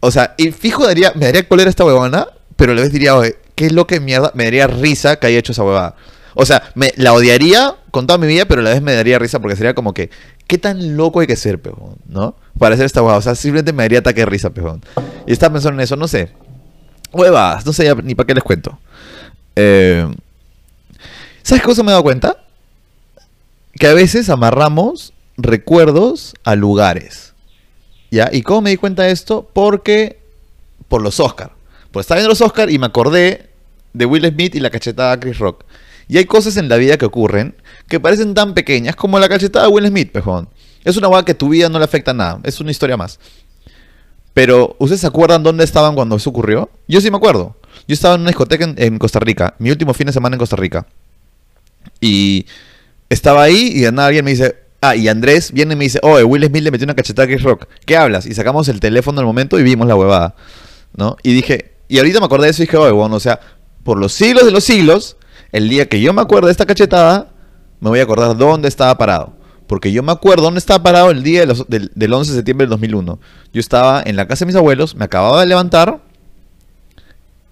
o 0.00 0.10
sea, 0.10 0.34
y 0.36 0.50
fijo 0.50 0.84
daría, 0.84 1.12
me 1.14 1.26
daría 1.26 1.48
cólera 1.48 1.70
esta 1.70 1.84
huevona, 1.84 2.26
pero 2.56 2.72
a 2.72 2.74
la 2.74 2.82
vez 2.82 2.92
diría, 2.92 3.16
oye, 3.16 3.36
¿qué 3.54 3.66
es 3.66 3.72
lo 3.72 3.86
que 3.86 4.00
mierda? 4.00 4.32
Me 4.34 4.44
daría 4.44 4.66
risa 4.66 5.16
que 5.16 5.28
haya 5.28 5.38
hecho 5.38 5.52
esa 5.52 5.62
huevada. 5.62 5.94
O 6.34 6.46
sea, 6.46 6.62
me, 6.74 6.92
la 6.96 7.12
odiaría 7.12 7.76
con 7.90 8.06
toda 8.06 8.18
mi 8.18 8.26
vida, 8.26 8.44
pero 8.46 8.60
a 8.60 8.64
la 8.64 8.70
vez 8.70 8.82
me 8.82 8.94
daría 8.94 9.18
risa 9.18 9.40
porque 9.40 9.56
sería 9.56 9.74
como 9.74 9.94
que, 9.94 10.10
¿qué 10.46 10.58
tan 10.58 10.96
loco 10.96 11.20
hay 11.20 11.26
que 11.26 11.36
ser, 11.36 11.60
pejón? 11.60 11.96
¿No? 12.06 12.34
Para 12.58 12.74
hacer 12.74 12.86
esta 12.86 13.02
huevada. 13.02 13.18
O 13.18 13.22
sea, 13.22 13.34
simplemente 13.34 13.72
me 13.72 13.82
daría 13.82 14.00
ataque 14.00 14.20
de 14.20 14.26
risa, 14.26 14.50
pejón. 14.50 14.82
Y 15.26 15.32
estaba 15.32 15.54
pensando 15.54 15.80
en 15.80 15.84
eso, 15.84 15.96
no 15.96 16.08
sé. 16.08 16.30
Huevas, 17.12 17.66
no 17.66 17.72
sé 17.72 17.94
ni 18.02 18.14
para 18.14 18.26
qué 18.26 18.34
les 18.34 18.44
cuento. 18.44 18.78
Eh, 19.56 20.06
¿Sabes 21.42 21.62
qué 21.62 21.66
cosa 21.66 21.82
me 21.82 21.88
he 21.88 21.92
dado 21.92 22.04
cuenta? 22.04 22.36
Que 23.74 23.88
a 23.88 23.94
veces 23.94 24.28
amarramos 24.28 25.12
recuerdos 25.36 26.34
a 26.44 26.54
lugares. 26.54 27.34
¿Ya? 28.10 28.28
¿Y 28.32 28.42
cómo 28.42 28.62
me 28.62 28.70
di 28.70 28.76
cuenta 28.76 29.04
de 29.04 29.12
esto? 29.12 29.48
Porque 29.52 30.20
por 30.88 31.02
los 31.02 31.20
Oscar. 31.20 31.52
Pues 31.90 32.04
estaba 32.04 32.18
viendo 32.18 32.30
los 32.30 32.40
Oscar 32.40 32.70
y 32.70 32.78
me 32.78 32.86
acordé 32.86 33.50
de 33.92 34.06
Will 34.06 34.26
Smith 34.26 34.54
y 34.54 34.60
la 34.60 34.70
cachetada 34.70 35.12
a 35.12 35.20
Chris 35.20 35.38
Rock. 35.38 35.64
Y 36.10 36.18
hay 36.18 36.24
cosas 36.24 36.56
en 36.56 36.68
la 36.68 36.76
vida 36.76 36.98
que 36.98 37.04
ocurren 37.04 37.54
que 37.86 38.00
parecen 38.00 38.34
tan 38.34 38.52
pequeñas 38.52 38.96
como 38.96 39.20
la 39.20 39.28
cachetada 39.28 39.66
de 39.66 39.72
Will 39.72 39.86
Smith, 39.86 40.10
pejón. 40.10 40.48
Es 40.82 40.96
una 40.96 41.06
hueá 41.06 41.24
que 41.24 41.34
tu 41.34 41.50
vida 41.50 41.68
no 41.68 41.78
le 41.78 41.84
afecta 41.84 42.12
nada, 42.12 42.40
es 42.42 42.60
una 42.60 42.72
historia 42.72 42.96
más. 42.96 43.20
Pero, 44.34 44.74
¿ustedes 44.80 45.02
se 45.02 45.06
acuerdan 45.06 45.44
dónde 45.44 45.62
estaban 45.62 45.94
cuando 45.94 46.16
eso 46.16 46.30
ocurrió? 46.30 46.68
Yo 46.88 47.00
sí 47.00 47.12
me 47.12 47.16
acuerdo. 47.16 47.56
Yo 47.86 47.94
estaba 47.94 48.16
en 48.16 48.22
una 48.22 48.30
discoteca 48.30 48.74
en 48.76 48.98
Costa 48.98 49.20
Rica, 49.20 49.54
mi 49.60 49.70
último 49.70 49.94
fin 49.94 50.08
de 50.08 50.12
semana 50.12 50.34
en 50.34 50.40
Costa 50.40 50.56
Rica. 50.56 50.84
Y 52.00 52.44
estaba 53.08 53.44
ahí 53.44 53.70
y 53.72 53.82
de 53.82 53.92
nada 53.92 54.08
alguien 54.08 54.24
me 54.24 54.32
dice, 54.32 54.56
ah, 54.80 54.96
y 54.96 55.06
Andrés 55.06 55.52
viene 55.52 55.74
y 55.74 55.76
me 55.76 55.84
dice, 55.84 56.00
oh, 56.02 56.18
Will 56.24 56.44
Smith 56.44 56.64
le 56.64 56.72
metió 56.72 56.86
una 56.86 56.96
cachetada 56.96 57.26
a 57.26 57.28
Chris 57.28 57.44
Rock. 57.44 57.68
¿Qué 57.86 57.96
hablas? 57.96 58.26
Y 58.26 58.34
sacamos 58.34 58.66
el 58.68 58.80
teléfono 58.80 59.20
el 59.20 59.26
momento 59.28 59.60
y 59.60 59.62
vimos 59.62 59.86
la 59.86 59.94
huevada. 59.94 60.34
¿No? 60.96 61.16
Y 61.22 61.34
dije, 61.34 61.76
y 61.86 61.98
ahorita 61.98 62.18
me 62.18 62.26
acordé 62.26 62.46
de 62.46 62.50
eso 62.50 62.64
y 62.64 62.66
dije, 62.66 62.78
oh, 62.78 62.92
bueno, 62.92 63.14
o 63.14 63.20
sea, 63.20 63.38
por 63.84 63.96
los 63.96 64.12
siglos 64.12 64.44
de 64.44 64.50
los 64.50 64.64
siglos, 64.64 65.16
el 65.52 65.68
día 65.68 65.88
que 65.88 66.00
yo 66.00 66.12
me 66.12 66.22
acuerdo 66.22 66.46
de 66.46 66.52
esta 66.52 66.66
cachetada, 66.66 67.28
me 67.80 67.88
voy 67.88 68.00
a 68.00 68.02
acordar 68.02 68.36
dónde 68.36 68.68
estaba 68.68 68.96
parado. 68.96 69.34
Porque 69.66 69.92
yo 69.92 70.02
me 70.02 70.12
acuerdo 70.12 70.44
dónde 70.44 70.58
estaba 70.58 70.82
parado 70.82 71.10
el 71.10 71.22
día 71.22 71.46
del, 71.46 71.90
del 71.94 72.12
11 72.12 72.32
de 72.32 72.36
septiembre 72.38 72.64
del 72.64 72.70
2001. 72.70 73.20
Yo 73.52 73.60
estaba 73.60 74.02
en 74.04 74.16
la 74.16 74.26
casa 74.26 74.44
de 74.44 74.46
mis 74.46 74.56
abuelos, 74.56 74.96
me 74.96 75.04
acababa 75.04 75.40
de 75.40 75.46
levantar. 75.46 76.00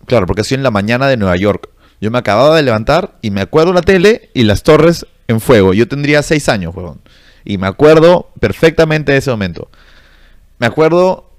Claro, 0.07 0.27
porque 0.27 0.43
estoy 0.43 0.57
en 0.57 0.63
la 0.63 0.71
mañana 0.71 1.07
de 1.07 1.17
Nueva 1.17 1.37
York. 1.37 1.69
Yo 2.01 2.11
me 2.11 2.19
acababa 2.19 2.57
de 2.57 2.63
levantar 2.63 3.19
y 3.23 3.31
me 3.31 3.41
acuerdo 3.41 3.73
la 3.73 3.83
tele 3.83 4.31
y 4.35 4.45
las 4.45 4.63
torres 4.63 5.07
en 5.29 5.41
fuego. 5.41 5.75
Yo 5.75 5.87
tendría 5.87 6.23
seis 6.23 6.49
años, 6.49 6.75
weón. 6.75 7.01
Y 7.45 7.59
me 7.59 7.67
acuerdo 7.67 8.31
perfectamente 8.41 9.13
de 9.13 9.19
ese 9.19 9.31
momento. 9.31 9.69
Me 10.59 10.67
acuerdo 10.67 11.31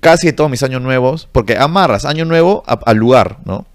casi 0.00 0.28
de 0.28 0.32
todos 0.32 0.50
mis 0.50 0.62
años 0.62 0.80
nuevos, 0.80 1.28
porque 1.30 1.56
amarras 1.58 2.04
año 2.04 2.24
nuevo 2.24 2.62
al 2.66 2.96
lugar, 2.96 3.38
¿no? 3.44 3.66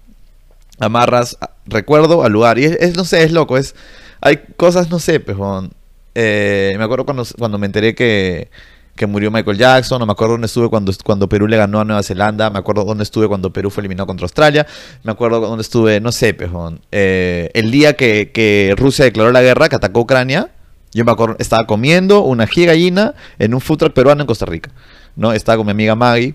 Amarras 0.80 1.38
recuerdo 1.68 2.22
al 2.24 2.32
lugar. 2.32 2.58
Y 2.58 2.64
es, 2.64 2.96
no 2.96 3.04
sé, 3.04 3.22
es 3.22 3.32
loco. 3.32 3.56
Es, 3.56 3.74
hay 4.20 4.38
cosas, 4.56 4.90
no 4.90 4.98
sé, 4.98 5.20
pues, 5.20 5.36
me 5.36 6.82
acuerdo 6.82 7.04
cuando, 7.04 7.24
cuando 7.38 7.58
me 7.58 7.66
enteré 7.66 7.94
que, 7.94 8.50
que 8.98 9.06
murió 9.06 9.30
Michael 9.30 9.56
Jackson, 9.56 10.00
no 10.00 10.04
me 10.04 10.12
acuerdo 10.12 10.32
dónde 10.32 10.46
estuve 10.46 10.68
cuando, 10.68 10.92
cuando 11.04 11.28
Perú 11.28 11.46
le 11.46 11.56
ganó 11.56 11.80
a 11.80 11.84
Nueva 11.84 12.02
Zelanda, 12.02 12.50
me 12.50 12.58
acuerdo 12.58 12.84
dónde 12.84 13.04
estuve 13.04 13.28
cuando 13.28 13.50
Perú 13.50 13.70
fue 13.70 13.80
eliminado 13.80 14.06
contra 14.06 14.24
Australia, 14.24 14.66
me 15.04 15.12
acuerdo 15.12 15.40
dónde 15.40 15.62
estuve, 15.62 16.00
no 16.00 16.12
sé, 16.12 16.34
pejón, 16.34 16.80
eh, 16.90 17.50
el 17.54 17.70
día 17.70 17.94
que, 17.94 18.74
Rusia 18.76 19.06
declaró 19.06 19.30
la 19.30 19.40
guerra, 19.40 19.68
que 19.70 19.76
atacó 19.76 20.00
Ucrania, 20.00 20.50
yo 20.92 21.04
me 21.04 21.12
acuerdo, 21.12 21.36
estaba 21.38 21.66
comiendo 21.66 22.22
una 22.22 22.46
gallina 22.46 23.14
en 23.38 23.54
un 23.54 23.60
food 23.60 23.78
truck 23.78 23.92
peruano 23.92 24.22
en 24.22 24.26
Costa 24.26 24.46
Rica, 24.46 24.70
¿no? 25.16 25.32
Estaba 25.32 25.58
con 25.58 25.66
mi 25.66 25.72
amiga 25.72 25.94
Maggie. 25.94 26.34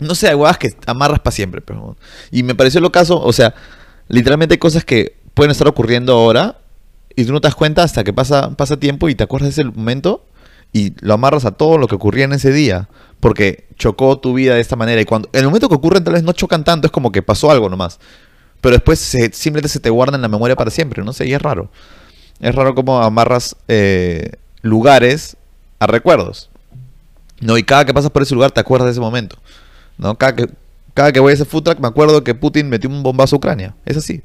No 0.00 0.14
sé, 0.14 0.28
hay 0.28 0.36
que 0.58 0.70
amarras 0.86 1.20
para 1.20 1.32
siempre, 1.32 1.60
pejón. 1.60 1.96
Y 2.30 2.42
me 2.42 2.54
pareció 2.54 2.80
lo 2.80 2.90
caso, 2.90 3.20
o 3.20 3.32
sea, 3.32 3.54
literalmente 4.08 4.54
hay 4.54 4.58
cosas 4.58 4.84
que 4.84 5.16
pueden 5.34 5.50
estar 5.50 5.66
ocurriendo 5.68 6.12
ahora 6.12 6.58
y 7.14 7.24
tú 7.24 7.32
no 7.32 7.40
te 7.40 7.48
das 7.48 7.54
cuenta 7.54 7.82
hasta 7.82 8.04
que 8.04 8.12
pasa, 8.12 8.56
pasa 8.56 8.78
tiempo 8.78 9.08
y 9.08 9.14
te 9.14 9.24
acuerdas 9.24 9.54
de 9.54 9.62
ese 9.62 9.70
momento 9.70 10.24
y 10.72 10.94
lo 11.00 11.14
amarras 11.14 11.44
a 11.44 11.52
todo 11.52 11.78
lo 11.78 11.86
que 11.86 11.94
ocurría 11.94 12.24
en 12.24 12.32
ese 12.32 12.50
día, 12.50 12.88
porque 13.20 13.66
chocó 13.76 14.18
tu 14.18 14.32
vida 14.32 14.54
de 14.54 14.60
esta 14.60 14.76
manera. 14.76 15.00
Y 15.00 15.04
cuando 15.04 15.28
en 15.32 15.40
el 15.40 15.46
momento 15.46 15.68
que 15.68 15.74
ocurren, 15.74 16.02
tal 16.02 16.14
vez 16.14 16.22
no 16.22 16.32
chocan 16.32 16.64
tanto, 16.64 16.86
es 16.86 16.92
como 16.92 17.12
que 17.12 17.22
pasó 17.22 17.50
algo 17.50 17.68
nomás. 17.68 18.00
Pero 18.62 18.74
después 18.74 18.98
simplemente 18.98 19.68
se 19.68 19.80
te 19.80 19.90
guarda 19.90 20.16
en 20.16 20.22
la 20.22 20.28
memoria 20.28 20.56
para 20.56 20.70
siempre, 20.70 21.04
no 21.04 21.12
sé, 21.12 21.26
y 21.26 21.34
es 21.34 21.42
raro. 21.42 21.70
Es 22.40 22.54
raro 22.54 22.74
cómo 22.74 23.02
amarras 23.02 23.56
eh, 23.68 24.32
lugares 24.62 25.36
a 25.78 25.86
recuerdos. 25.86 26.48
No, 27.40 27.58
y 27.58 27.64
cada 27.64 27.84
que 27.84 27.92
pasas 27.92 28.10
por 28.10 28.22
ese 28.22 28.34
lugar 28.34 28.52
te 28.52 28.60
acuerdas 28.60 28.86
de 28.86 28.92
ese 28.92 29.00
momento. 29.00 29.36
¿no? 29.98 30.16
Cada 30.16 30.36
que, 30.36 30.48
cada 30.94 31.12
que 31.12 31.20
voy 31.20 31.30
a 31.32 31.34
ese 31.34 31.44
food 31.44 31.62
truck 31.62 31.80
me 31.80 31.88
acuerdo 31.88 32.22
que 32.24 32.34
Putin 32.34 32.68
metió 32.68 32.90
un 32.90 33.02
bombazo 33.02 33.36
a 33.36 33.38
Ucrania. 33.38 33.74
Es 33.84 33.96
así. 33.96 34.22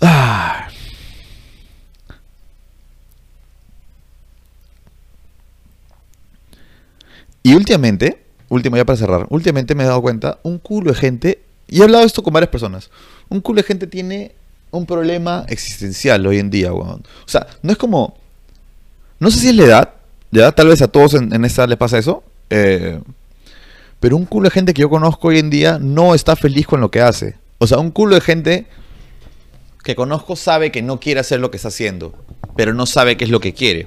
Ah. 0.00 0.68
Y 7.46 7.54
últimamente, 7.54 8.24
último 8.48 8.76
ya 8.76 8.84
para 8.84 8.96
cerrar, 8.96 9.26
últimamente 9.30 9.76
me 9.76 9.84
he 9.84 9.86
dado 9.86 10.02
cuenta, 10.02 10.40
un 10.42 10.58
culo 10.58 10.90
de 10.90 10.98
gente, 10.98 11.42
y 11.68 11.80
he 11.80 11.84
hablado 11.84 12.04
esto 12.04 12.22
con 12.24 12.32
varias 12.32 12.50
personas, 12.50 12.90
un 13.28 13.40
culo 13.40 13.58
de 13.58 13.62
gente 13.62 13.86
tiene 13.86 14.34
un 14.72 14.84
problema 14.84 15.44
existencial 15.48 16.26
hoy 16.26 16.40
en 16.40 16.50
día, 16.50 16.72
weón. 16.72 17.04
O 17.24 17.28
sea, 17.28 17.46
no 17.62 17.70
es 17.70 17.78
como, 17.78 18.16
no 19.20 19.30
sé 19.30 19.38
si 19.38 19.48
es 19.50 19.54
la 19.54 19.64
edad, 19.64 19.94
ya 20.32 20.50
tal 20.50 20.66
vez 20.66 20.82
a 20.82 20.88
todos 20.88 21.14
en, 21.14 21.44
esta 21.44 21.68
les 21.68 21.78
pasa 21.78 21.98
eso, 21.98 22.24
eh, 22.50 23.00
pero 24.06 24.16
un 24.16 24.24
culo 24.24 24.44
de 24.44 24.52
gente 24.52 24.72
que 24.72 24.82
yo 24.82 24.88
conozco 24.88 25.26
hoy 25.26 25.40
en 25.40 25.50
día 25.50 25.80
no 25.80 26.14
está 26.14 26.36
feliz 26.36 26.64
con 26.68 26.80
lo 26.80 26.92
que 26.92 27.00
hace. 27.00 27.34
O 27.58 27.66
sea, 27.66 27.78
un 27.78 27.90
culo 27.90 28.14
de 28.14 28.20
gente 28.20 28.68
que 29.82 29.96
conozco 29.96 30.36
sabe 30.36 30.70
que 30.70 30.80
no 30.80 31.00
quiere 31.00 31.18
hacer 31.18 31.40
lo 31.40 31.50
que 31.50 31.56
está 31.56 31.70
haciendo, 31.70 32.14
pero 32.54 32.72
no 32.72 32.86
sabe 32.86 33.16
qué 33.16 33.24
es 33.24 33.30
lo 33.30 33.40
que 33.40 33.52
quiere. 33.52 33.84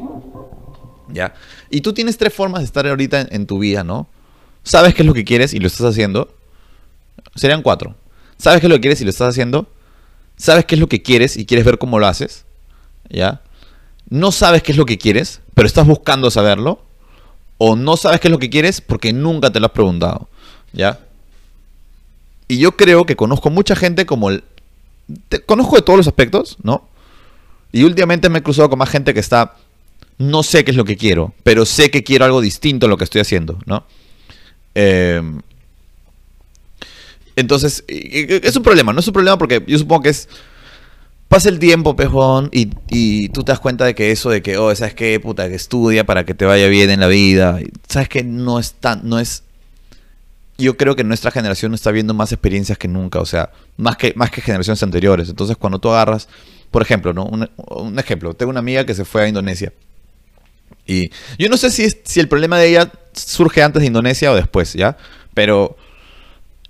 ¿Ya? 1.07 1.35
Y 1.69 1.79
tú 1.79 1.93
tienes 1.93 2.17
tres 2.17 2.33
formas 2.33 2.59
de 2.59 2.65
estar 2.65 2.85
ahorita 2.85 3.29
en, 3.31 3.45
tu 3.45 3.59
vida, 3.59 3.85
¿no? 3.85 4.09
Sabes 4.63 4.93
qué 4.93 5.03
es 5.03 5.05
lo 5.05 5.13
que 5.13 5.23
quieres 5.23 5.53
y 5.53 5.59
lo 5.59 5.67
estás 5.67 5.85
haciendo. 5.87 6.35
Serían 7.35 7.61
cuatro. 7.61 7.95
Sabes 8.37 8.59
qué 8.59 8.67
es 8.67 8.69
lo 8.69 8.75
que 8.75 8.81
quieres 8.81 8.99
y 8.99 9.05
lo 9.05 9.11
estás 9.11 9.29
haciendo. 9.29 9.71
Sabes 10.35 10.65
qué 10.65 10.75
es 10.75 10.81
lo 10.81 10.89
que 10.89 11.01
quieres 11.01 11.37
y 11.37 11.45
quieres 11.45 11.65
ver 11.65 11.77
cómo 11.77 11.97
lo 11.97 12.07
haces. 12.07 12.43
¿Ya? 13.09 13.41
No 14.09 14.33
sabes 14.33 14.63
qué 14.63 14.73
es 14.73 14.77
lo 14.77 14.85
que 14.85 14.97
quieres, 14.97 15.39
pero 15.53 15.65
estás 15.65 15.87
buscando 15.87 16.29
saberlo. 16.29 16.88
O 17.59 17.75
no 17.75 17.95
sabes 17.95 18.19
qué 18.19 18.29
es 18.29 18.31
lo 18.31 18.39
que 18.39 18.49
quieres 18.49 18.81
porque 18.81 19.13
nunca 19.13 19.51
te 19.51 19.59
lo 19.59 19.67
has 19.67 19.71
preguntado. 19.73 20.27
¿Ya? 20.73 20.99
Y 22.47 22.57
yo 22.57 22.75
creo 22.75 23.05
que 23.05 23.15
conozco 23.15 23.51
mucha 23.51 23.75
gente 23.75 24.07
como 24.07 24.31
el... 24.31 24.43
conozco 25.45 25.75
de 25.75 25.83
todos 25.83 25.97
los 25.97 26.07
aspectos, 26.07 26.57
¿no? 26.63 26.87
Y 27.71 27.83
últimamente 27.83 28.27
me 28.29 28.39
he 28.39 28.43
cruzado 28.43 28.69
con 28.69 28.79
más 28.79 28.89
gente 28.89 29.13
que 29.13 29.19
está 29.19 29.55
no 30.17 30.43
sé 30.43 30.65
qué 30.65 30.71
es 30.71 30.77
lo 30.77 30.83
que 30.85 30.97
quiero, 30.97 31.33
pero 31.43 31.65
sé 31.65 31.91
que 31.91 32.03
quiero 32.03 32.25
algo 32.25 32.41
distinto 32.41 32.85
a 32.85 32.89
lo 32.89 32.97
que 32.97 33.05
estoy 33.05 33.21
haciendo, 33.21 33.57
¿no? 33.65 33.85
Em, 34.75 35.41
entonces, 37.35 37.83
es 37.87 38.55
un 38.55 38.63
problema, 38.63 38.91
no 38.91 38.99
es 38.99 39.07
un 39.07 39.13
problema 39.13 39.37
porque 39.37 39.63
yo 39.65 39.77
supongo 39.77 40.03
que 40.03 40.09
es... 40.09 40.27
Pasa 41.29 41.49
el 41.49 41.59
tiempo, 41.59 41.95
pejón, 41.95 42.49
y, 42.51 43.29
tú 43.29 43.43
te 43.43 43.51
das 43.51 43.59
cuenta 43.59 43.85
de 43.85 43.93
que 43.93 44.11
eso 44.11 44.31
de 44.31 44.41
que, 44.41 44.57
oh, 44.57 44.73
¿sabes 44.73 44.95
qué? 44.95 45.19
Puta, 45.19 45.47
que 45.47 45.53
estudia 45.53 46.03
para 46.03 46.25
que 46.25 46.33
te 46.33 46.43
vaya 46.43 46.67
bien 46.67 46.89
en 46.89 46.99
la 46.99 47.07
vida. 47.07 47.59
¿Sabes 47.87 48.09
que 48.09 48.23
No 48.23 48.57
es 48.57 48.73
tan, 48.73 49.07
no 49.07 49.19
es... 49.19 49.43
yo 50.57 50.75
creo 50.75 50.95
que 50.95 51.03
nuestra 51.03 51.29
generación 51.29 51.75
está 51.75 51.91
viendo 51.91 52.15
más 52.15 52.31
experiencias 52.31 52.79
que 52.79 52.87
nunca, 52.87 53.19
o 53.19 53.27
sea, 53.27 53.51
más 53.77 53.95
que, 53.95 54.11
más 54.15 54.31
que 54.31 54.41
generaciones 54.41 54.81
anteriores. 54.81 55.29
Entonces, 55.29 55.55
cuando 55.55 55.77
tú 55.77 55.89
agarras, 55.89 56.27
por 56.71 56.81
ejemplo, 56.81 57.13
¿no? 57.13 57.25
Un, 57.25 57.99
ejemplo, 57.99 58.33
tengo 58.33 58.49
una 58.49 58.59
amiga 58.59 58.83
que 58.83 58.95
se 58.95 59.05
fue 59.05 59.21
a 59.21 59.27
Indonesia. 59.27 59.71
Y 60.87 61.11
yo 61.37 61.47
no 61.47 61.57
sé 61.57 61.69
si, 61.69 61.87
si 62.03 62.19
el 62.19 62.27
problema 62.27 62.57
de 62.57 62.69
ella 62.69 62.91
surge 63.13 63.61
antes 63.61 63.81
de 63.81 63.87
Indonesia 63.87 64.31
o 64.31 64.35
después, 64.35 64.73
¿ya? 64.73 64.97
Pero 65.35 65.77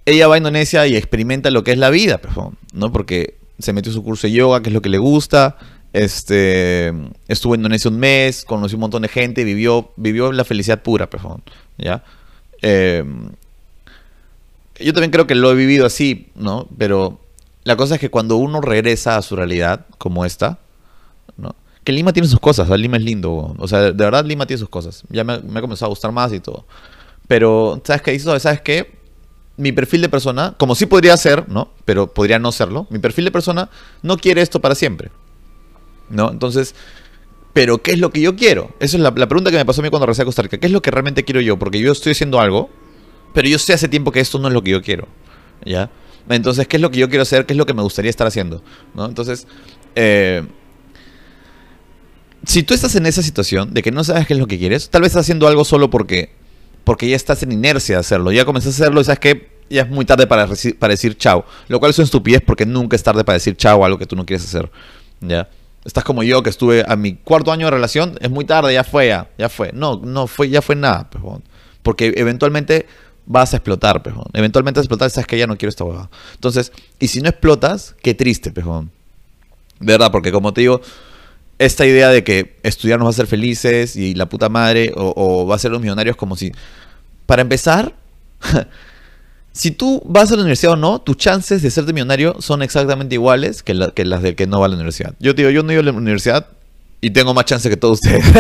ella 0.06 0.28
va 0.28 0.36
a 0.36 0.38
Indonesia 0.38 0.86
y 0.86 0.98
experimenta 0.98 1.50
lo 1.50 1.64
que 1.64 1.72
es 1.72 1.78
la 1.78 1.90
vida, 1.90 2.18
pues, 2.18 2.36
¿no? 2.74 2.92
Porque 2.92 3.39
se 3.60 3.74
metió 3.74 3.92
su 3.92 4.04
curso 4.04 4.28
de 4.28 4.34
yoga, 4.34 4.62
que 4.62 4.70
es 4.70 4.74
lo 4.74 4.82
que 4.82 4.90
le 4.90 4.98
gusta. 4.98 5.58
Este, 5.92 6.94
estuvo 7.28 7.56
en 7.56 7.62
Indonesia 7.62 7.90
un 7.90 8.00
mes, 8.00 8.46
conoció 8.46 8.78
un 8.78 8.82
montón 8.82 9.02
de 9.02 9.08
gente, 9.08 9.44
vivió, 9.44 9.92
vivió 9.96 10.32
la 10.32 10.44
felicidad 10.44 10.82
pura, 10.82 11.10
pues, 11.10 11.24
¿ya? 11.78 12.04
Eh, 12.62 13.04
yo 14.80 14.94
también 14.94 15.12
creo 15.12 15.28
que 15.28 15.36
lo 15.36 15.52
he 15.52 15.56
vivido 15.56 15.86
así, 15.86 16.30
¿no? 16.36 16.68
Pero 16.78 17.20
la 17.64 17.76
cosa 17.76 17.96
es 17.96 18.02
que 18.02 18.10
cuando 18.10 18.38
uno 18.38 18.62
regresa 18.62 19.18
a 19.18 19.22
su 19.22 19.36
realidad, 19.36 19.86
como 19.98 20.26
esta, 20.26 20.60
¿no? 21.38 21.56
Que 21.84 21.92
Lima 21.92 22.14
tiene 22.14 22.28
sus 22.28 22.40
cosas, 22.40 22.70
Lima 22.70 22.98
es 22.98 23.04
lindo, 23.04 23.56
o 23.58 23.68
sea, 23.68 23.82
de 23.82 23.92
verdad 23.92 24.24
Lima 24.26 24.46
tiene 24.46 24.60
sus 24.60 24.70
cosas. 24.70 25.04
Ya 25.10 25.24
me, 25.24 25.40
me 25.40 25.60
ha 25.60 25.62
comenzado 25.62 25.88
a 25.88 25.90
gustar 25.90 26.12
más 26.12 26.32
y 26.34 26.40
todo. 26.40 26.66
Pero, 27.28 27.82
¿sabes 27.84 28.02
qué? 28.02 28.20
¿Sabes 28.20 28.62
qué? 28.62 28.99
Mi 29.60 29.72
perfil 29.72 30.02
de 30.02 30.10
persona, 30.10 30.56
como 30.58 30.74
sí 30.74 30.86
podría 30.86 31.16
ser, 31.18 31.48
¿no? 31.50 31.70
Pero 31.86 32.14
podría 32.14 32.40
no 32.40 32.52
serlo. 32.52 32.88
Mi 32.90 33.00
perfil 33.00 33.26
de 33.26 33.32
persona 33.32 33.70
no 34.02 34.18
quiere 34.18 34.42
esto 34.42 34.60
para 34.60 34.74
siempre. 34.74 35.12
¿No? 36.10 36.32
Entonces, 36.32 36.74
¿pero 37.54 37.80
qué 37.84 37.92
es 37.92 38.00
lo 38.00 38.10
que 38.10 38.22
yo 38.22 38.36
quiero? 38.36 38.72
Esa 38.80 38.98
es 38.98 39.04
la, 39.04 39.14
pregunta 39.14 39.52
que 39.52 39.58
me 39.58 39.66
pasó 39.66 39.82
a 39.82 39.84
mí 39.84 39.90
cuando 39.90 40.06
regresé 40.06 40.24
a 40.24 40.26
Costa 40.26 40.42
Rica. 40.42 40.58
¿Qué 40.58 40.68
es 40.68 40.74
lo 40.74 40.82
que 40.82 40.92
realmente 40.92 41.24
quiero 41.24 41.42
yo? 41.42 41.60
Porque 41.60 41.80
yo 41.80 41.92
estoy 41.92 42.14
haciendo 42.14 42.40
algo 42.40 42.70
pero 43.34 43.48
yo 43.48 43.60
sé 43.60 43.74
hace 43.74 43.88
tiempo 43.88 44.12
que 44.12 44.20
esto 44.20 44.40
no 44.40 44.48
es 44.48 44.54
lo 44.54 44.64
que 44.64 44.72
yo 44.72 44.82
quiero. 44.82 45.08
¿Ya? 45.66 45.90
Entonces, 46.30 46.68
¿qué 46.68 46.78
es 46.78 46.82
lo 46.82 46.92
que 46.92 47.00
yo 47.00 47.10
quiero 47.10 47.24
hacer? 47.24 47.46
¿Qué 47.46 47.54
es 47.54 47.58
lo 47.58 47.66
que 47.66 47.74
me 47.74 47.82
gustaría 47.82 48.10
estar 48.10 48.28
haciendo? 48.28 48.64
¿No? 48.94 49.06
Entonces, 49.06 49.48
eh, 49.96 50.44
si 52.46 52.64
tú 52.64 52.74
estás 52.74 52.96
en 52.96 53.06
esa 53.06 53.22
situación 53.22 53.74
de 53.74 53.82
que 53.82 53.92
no 53.92 54.04
sabes 54.04 54.28
qué 54.28 54.34
es 54.34 54.40
lo 54.40 54.48
que 54.48 54.58
quieres, 54.58 54.90
tal 54.90 55.02
vez 55.02 55.10
estás 55.10 55.22
haciendo 55.22 55.48
algo 55.48 55.66
solo 55.66 55.90
porque, 55.90 56.32
porque 56.90 57.08
ya 57.08 57.16
estás 57.16 57.44
en 57.44 57.52
inercia 57.52 57.98
de 57.98 58.00
hacerlo. 58.00 58.32
Ya 58.32 58.46
comenzaste 58.46 58.82
a 58.82 58.86
hacerlo 58.86 59.02
y 59.02 59.04
sabes 59.04 59.20
que 59.20 59.52
ya 59.70 59.84
es 59.84 59.90
muy 59.90 60.06
tarde 60.06 60.26
para, 60.26 60.50
para 60.80 60.92
decir 60.92 61.16
chao. 61.16 61.46
Lo 61.68 61.80
cual 61.80 61.92
es 61.92 62.00
una 62.00 62.06
estupidez 62.06 62.42
porque 62.44 62.66
nunca 62.66 62.96
es 62.96 63.04
tarde 63.04 63.24
para 63.24 63.36
decir 63.36 63.56
chao 63.56 63.84
a 63.84 63.86
algo 63.86 64.00
que 64.00 64.08
tú 64.08 64.16
no 64.16 64.26
quieres 64.26 64.44
hacer. 64.44 64.72
¿Ya? 65.22 65.48
Estás 65.86 66.04
como 66.04 66.24
yo 66.24 66.42
que 66.42 66.50
estuve 66.50 66.84
a 66.88 66.96
mi 66.96 67.14
cuarto 67.14 67.52
año 67.52 67.68
de 67.68 67.72
relación, 67.74 68.18
es 68.20 68.32
muy 68.32 68.44
tarde, 68.44 68.74
ya 68.74 68.84
fue, 68.84 69.10
ya, 69.38 69.50
fue. 69.50 69.70
No, 69.72 70.02
no 70.04 70.26
fue, 70.26 70.50
ya 70.50 70.64
fue 70.64 70.76
nada. 70.76 71.08
Pues, 71.12 71.24
porque 71.84 72.12
eventualmente 72.18 72.88
vas 73.28 73.54
a 73.54 73.58
explotar, 73.58 74.02
pejón. 74.02 74.26
Eventualmente 74.34 74.80
vas 74.80 74.86
a 74.86 74.88
explotar, 74.88 75.12
sabes 75.12 75.28
que 75.28 75.38
ya 75.38 75.46
no 75.46 75.60
quiero 75.60 75.70
esta 75.70 75.84
huevada. 75.84 76.10
Entonces, 76.34 76.72
y 76.98 77.10
si 77.10 77.22
no 77.22 77.30
explotas, 77.30 77.96
qué 78.02 78.16
triste, 78.16 78.50
pejón. 78.50 78.90
De 79.80 79.94
verdad, 79.94 80.12
porque 80.12 80.32
como 80.32 80.54
te 80.54 80.62
digo, 80.62 80.82
esta 81.60 81.86
idea 81.86 82.10
de 82.10 82.24
que 82.24 82.56
estudiar 82.64 83.00
nos 83.00 83.06
va 83.06 83.10
a 83.10 83.12
hacer 83.12 83.28
felices 83.28 83.98
y 83.98 84.16
la 84.16 84.28
puta 84.28 84.48
madre, 84.48 84.94
o, 84.96 85.46
va 85.46 85.56
a 85.56 85.60
ser 85.60 85.72
los 85.72 85.82
millonarios 85.82 86.16
como 86.16 86.36
si... 86.36 86.52
Para 87.30 87.44
empezar, 87.44 87.94
si 89.52 89.70
tú 89.70 90.02
vas 90.04 90.32
a 90.32 90.36
la 90.36 90.42
universidad 90.42 90.74
o 90.74 90.76
no, 90.76 91.00
tus 91.00 91.16
chances 91.16 91.62
de 91.62 91.70
serte 91.70 91.94
millonario 91.94 92.36
son 92.42 92.64
exactamente 92.64 93.14
iguales 93.14 93.62
que, 93.62 93.92
que 93.94 94.04
las 94.04 94.24
del 94.24 94.36
que 94.36 94.48
no 94.48 94.60
va 94.60 94.66
a 94.66 94.70
la 94.70 94.74
universidad. 94.74 95.14
Yo 95.20 95.36
te 95.36 95.44
digo, 95.44 95.52
yo 95.52 95.62
no 95.62 95.72
iba 95.72 95.82
a 95.82 95.86
la 95.86 95.92
universidad 95.92 96.48
y 97.02 97.12
tengo 97.12 97.36
más 97.36 97.46
chance 97.46 97.70
que 97.70 97.78
todos 97.78 98.00
ustedes. 98.02 98.26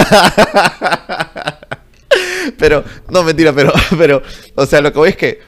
pero, 2.57 2.83
no, 3.11 3.21
mentira, 3.21 3.53
pero, 3.53 3.71
pero, 3.95 4.23
o 4.55 4.65
sea, 4.65 4.81
lo 4.81 4.91
que 4.91 4.97
voy 4.97 5.09
es 5.09 5.17
que 5.17 5.39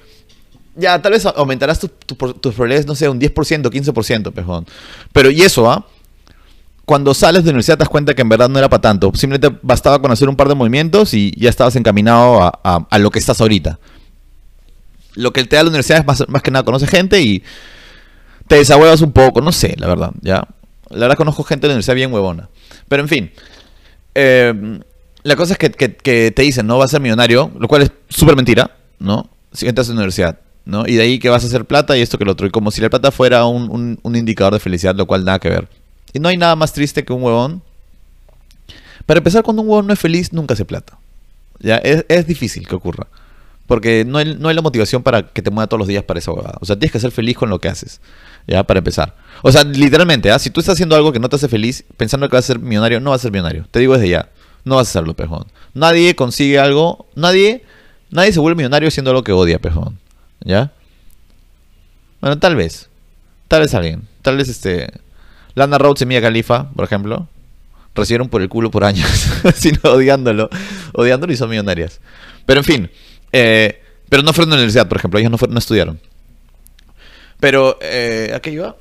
ya 0.76 1.02
tal 1.02 1.14
vez 1.14 1.26
aumentarás 1.26 1.80
tus 1.80 1.90
tu, 1.98 2.16
probabilidades, 2.16 2.86
no 2.86 2.94
sé, 2.94 3.10
un 3.10 3.20
10%, 3.20 3.72
15%, 3.72 4.34
pejón. 4.34 4.68
Pero, 5.12 5.32
y 5.32 5.42
eso, 5.42 5.68
¿ah? 5.68 5.88
Cuando 6.86 7.14
sales 7.14 7.44
de 7.44 7.48
la 7.48 7.52
universidad 7.52 7.78
te 7.78 7.84
das 7.84 7.90
cuenta 7.90 8.14
que 8.14 8.22
en 8.22 8.30
verdad 8.30 8.50
no 8.50 8.60
era 8.60 8.70
para 8.70 8.82
tanto. 8.82 9.12
Simplemente 9.16 9.58
bastaba 9.62 10.02
con 10.02 10.12
hacer 10.12 10.28
un 10.28 10.36
par 10.36 10.48
de 10.48 10.56
movimientos 10.56 11.14
y 11.14 11.32
ya 11.38 11.50
estabas 11.50 11.76
encaminado 11.76 12.42
a, 12.44 12.88
a, 12.90 13.00
lo 13.00 13.12
que 13.12 13.20
estás 13.20 13.40
ahorita. 13.40 13.80
Lo 15.16 15.32
que 15.32 15.44
te 15.46 15.56
da 15.56 15.64
la 15.64 15.70
universidad 15.70 16.00
es 16.00 16.06
más, 16.06 16.28
más 16.28 16.42
que 16.42 16.52
nada 16.52 16.66
conoces 16.66 16.90
gente 16.90 17.22
y 17.22 17.44
te 18.48 18.56
desahuevas 18.58 19.02
un 19.02 19.12
poco, 19.12 19.42
no 19.42 19.52
sé, 19.52 19.76
la 19.78 19.88
verdad, 19.88 20.12
¿ya? 20.22 20.46
La 20.90 21.02
verdad 21.02 21.16
conozco 21.16 21.44
gente 21.44 21.64
de 21.64 21.70
la 21.70 21.74
universidad 21.76 21.96
bien 21.96 22.12
huevona. 22.12 22.50
Pero 22.88 23.04
en 23.04 23.10
fin. 23.10 23.32
Eh, 24.14 24.80
la 25.24 25.36
cosa 25.36 25.54
es 25.54 25.60
que, 25.60 26.32
te 26.32 26.42
dicen, 26.42 26.68
¿no? 26.68 26.78
Vas 26.78 26.92
a 26.92 26.94
ser 26.94 27.02
millonario, 27.02 27.52
lo 27.58 27.68
cual 27.68 27.84
es 27.84 27.92
súper 28.10 28.36
mentira, 28.36 28.78
¿no? 29.00 29.30
Si 29.54 29.68
entras 29.68 29.88
a 29.88 29.92
la 29.92 29.98
universidad, 29.98 30.40
¿no? 30.66 30.88
Y 30.88 30.96
de 30.96 31.04
ahí 31.04 31.20
que 31.20 31.30
vas 31.30 31.44
a 31.44 31.48
hacer 31.48 31.66
plata 31.66 31.96
y 31.98 32.02
esto 32.02 32.18
que 32.18 32.26
lo 32.26 32.32
otro. 32.32 32.48
Y 32.48 32.50
como 32.50 32.72
si 32.72 32.82
la 32.82 32.90
plata 32.90 33.12
fuera 33.12 33.46
un, 33.46 34.00
indicador 34.04 34.54
de 34.54 34.60
felicidad, 34.60 34.96
lo 34.96 35.06
cual 35.06 35.24
nada 35.24 35.40
que 35.40 35.50
ver. 35.50 35.68
Y 36.14 36.20
no 36.20 36.30
hay 36.30 36.38
nada 36.38 36.56
más 36.56 36.74
triste 36.74 37.04
que 37.04 37.14
un 37.14 37.24
huevón. 37.24 37.62
Para 39.06 39.20
empezar, 39.20 39.44
cuando 39.44 39.62
un 39.62 39.70
huevón 39.70 39.88
no 39.88 39.94
es 39.94 40.00
feliz, 40.00 40.34
nunca 40.34 40.54
hace 40.54 40.66
plata. 40.66 40.98
Ya, 41.60 41.78
es, 41.78 42.28
difícil 42.28 42.68
que 42.68 42.76
ocurra. 42.76 43.08
Porque 43.68 44.04
no 44.06 44.18
hay, 44.18 44.36
no 44.36 44.52
la 44.52 44.62
motivación 44.62 45.04
para 45.04 45.28
que 45.28 45.42
te 45.42 45.52
mueva 45.52 45.68
todos 45.68 45.80
los 45.80 45.88
días 45.88 46.04
para 46.04 46.20
esa 46.20 46.32
huevada. 46.32 46.58
O 46.60 46.66
sea, 46.66 46.76
tienes 46.76 46.92
que 46.92 47.00
ser 47.00 47.12
feliz 47.12 47.38
con 47.38 47.50
lo 47.50 47.60
que 47.60 47.70
haces. 47.70 48.02
Ya, 48.48 48.64
para 48.64 48.80
empezar. 48.80 49.16
O 49.44 49.52
sea, 49.52 49.64
literalmente, 49.64 50.32
¿ah? 50.32 50.40
si 50.40 50.50
tú 50.50 50.60
estás 50.60 50.74
haciendo 50.74 50.96
algo 50.96 51.12
que 51.12 51.20
no 51.20 51.30
te 51.30 51.36
hace 51.36 51.48
feliz, 51.48 51.84
pensando 51.96 52.28
que 52.28 52.36
vas 52.36 52.46
a 52.46 52.48
ser 52.48 52.60
millonario, 52.60 53.00
no 53.00 53.12
vas 53.12 53.22
a 53.22 53.24
ser 53.24 53.32
millonario. 53.32 53.68
Te 53.72 53.80
digo 53.80 53.94
desde 53.94 54.10
ya 54.10 54.30
no 54.64 54.76
vas 54.76 54.88
a 54.88 54.92
hacerlo, 54.92 55.16
pejón. 55.16 55.46
Nadie 55.74 56.16
consigue 56.16 56.60
algo, 56.60 57.08
nadie, 57.16 57.64
nadie 58.10 58.34
se 58.34 58.40
vuelve 58.40 58.58
millonario 58.58 58.88
haciendo 58.88 59.14
lo 59.14 59.24
que 59.24 59.32
odia, 59.32 59.60
pejón. 59.60 60.00
¿Ya? 60.42 60.72
Bueno, 62.20 62.38
tal 62.40 62.56
vez. 62.56 62.90
Tal 63.48 63.62
vez 63.62 63.74
alguien. 63.74 64.08
Tal 64.22 64.38
vez 64.38 64.50
este. 64.50 64.92
Lana 65.56 65.78
Rhodes 65.78 66.02
y 66.02 66.06
Mia 66.06 66.22
Khalifa, 66.22 66.70
por 66.72 66.86
ejemplo, 66.86 67.28
recibieron 67.96 68.30
por 68.30 68.42
el 68.42 68.50
culo 68.50 68.72
por 68.72 68.84
años, 68.84 69.10
sino 69.56 69.80
odiándolo. 69.84 70.50
Odiándolo 70.94 71.34
y 71.34 71.38
son 71.38 71.50
millonarias. 71.50 72.00
Pero 72.46 72.60
en 72.62 72.66
fin. 72.66 72.92
Eh, 73.34 73.82
pero 74.10 74.24
no 74.24 74.34
fueron 74.34 74.52
a 74.52 74.56
la 74.56 74.62
universidad, 74.62 74.88
por 74.88 74.98
ejemplo. 74.98 75.20
Ellos 75.20 75.32
no, 75.32 75.38
fueron, 75.38 75.54
no 75.54 75.60
estudiaron. 75.60 76.00
Pero, 77.40 77.78
eh, 77.82 78.32
¿a 78.36 78.40
qué 78.40 78.52
iba? 78.52 78.76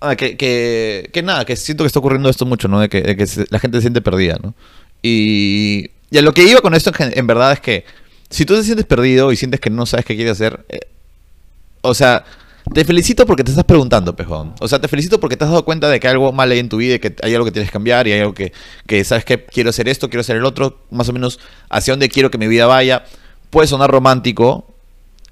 Ah, 0.00 0.16
que, 0.16 0.36
que, 0.36 1.08
que, 1.12 1.22
nada, 1.22 1.44
que 1.44 1.56
siento 1.56 1.84
que 1.84 1.86
está 1.86 1.98
ocurriendo 1.98 2.28
esto 2.28 2.44
mucho, 2.44 2.68
¿no? 2.68 2.80
De 2.80 2.88
que, 2.88 3.00
de 3.00 3.16
que 3.16 3.26
la 3.50 3.58
gente 3.58 3.78
se 3.78 3.82
siente 3.82 4.02
perdida, 4.02 4.38
¿no? 4.42 4.54
Y, 5.02 5.90
y 6.10 6.18
a 6.18 6.22
lo 6.22 6.32
que 6.32 6.44
iba 6.44 6.60
con 6.60 6.74
esto 6.74 6.92
en, 6.98 7.26
verdad 7.26 7.52
es 7.52 7.60
que 7.60 7.84
si 8.30 8.44
tú 8.44 8.54
te 8.54 8.62
sientes 8.62 8.86
perdido 8.86 9.32
y 9.32 9.36
sientes 9.36 9.60
que 9.60 9.70
no 9.70 9.86
sabes 9.86 10.04
qué 10.04 10.16
quieres 10.16 10.32
hacer, 10.32 10.64
eh, 10.68 10.80
o 11.80 11.94
sea, 11.94 12.24
te 12.72 12.84
felicito 12.84 13.26
porque 13.26 13.44
te 13.44 13.50
estás 13.50 13.64
preguntando, 13.64 14.16
pejón. 14.16 14.54
O 14.60 14.68
sea, 14.68 14.80
te 14.80 14.88
felicito 14.88 15.20
porque 15.20 15.36
te 15.36 15.44
has 15.44 15.50
dado 15.50 15.64
cuenta 15.64 15.88
de 15.88 16.00
que 16.00 16.08
hay 16.08 16.12
algo 16.12 16.32
mal 16.32 16.50
ahí 16.50 16.58
en 16.58 16.68
tu 16.68 16.78
vida 16.78 16.98
que 16.98 17.14
hay 17.22 17.34
algo 17.34 17.44
que 17.44 17.52
tienes 17.52 17.68
que 17.68 17.72
cambiar 17.72 18.06
y 18.06 18.12
hay 18.12 18.20
algo 18.20 18.34
que, 18.34 18.52
que 18.86 19.04
sabes 19.04 19.24
que 19.24 19.44
quiero 19.44 19.70
hacer 19.70 19.88
esto, 19.88 20.08
quiero 20.08 20.22
hacer 20.22 20.36
el 20.36 20.44
otro, 20.44 20.78
más 20.90 21.08
o 21.08 21.12
menos 21.12 21.38
hacia 21.68 21.92
dónde 21.92 22.08
quiero 22.08 22.30
que 22.30 22.38
mi 22.38 22.46
vida 22.46 22.66
vaya. 22.66 23.04
Puede 23.50 23.68
sonar 23.68 23.90
romántico. 23.90 24.66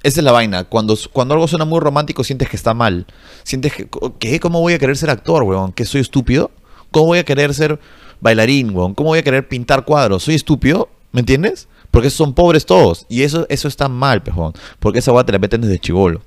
Esa 0.02 0.20
es 0.20 0.24
la 0.24 0.32
vaina. 0.32 0.64
Cuando, 0.64 0.96
cuando 1.12 1.34
algo 1.34 1.48
suena 1.48 1.64
muy 1.64 1.80
romántico, 1.80 2.24
sientes 2.24 2.48
que 2.48 2.56
está 2.56 2.74
mal. 2.74 3.06
Sientes 3.44 3.72
que, 3.72 3.88
¿qué? 4.18 4.40
¿Cómo 4.40 4.60
voy 4.60 4.74
a 4.74 4.78
querer 4.78 4.96
ser 4.96 5.10
actor, 5.10 5.42
weón? 5.44 5.72
¿Que 5.72 5.84
soy 5.84 6.00
estúpido? 6.00 6.50
¿Cómo 6.90 7.06
voy 7.06 7.18
a 7.18 7.24
querer 7.24 7.54
ser 7.54 7.78
bailarín, 8.20 8.74
weón. 8.74 8.94
¿Cómo 8.94 9.10
voy 9.10 9.18
a 9.18 9.22
querer 9.22 9.48
pintar 9.48 9.84
cuadros? 9.84 10.24
¿Soy 10.24 10.34
estúpido? 10.34 10.88
¿Me 11.12 11.20
entiendes? 11.20 11.68
Porque 11.90 12.10
son 12.10 12.34
pobres 12.34 12.64
todos. 12.64 13.06
Y 13.08 13.22
eso, 13.22 13.46
eso 13.48 13.68
está 13.68 13.88
mal, 13.88 14.22
pejón. 14.22 14.52
Porque 14.78 15.00
esa 15.00 15.12
weá 15.12 15.24
te 15.24 15.32
la 15.32 15.38
meten 15.38 15.60
desde 15.60 15.78
chivolo. 15.78 16.22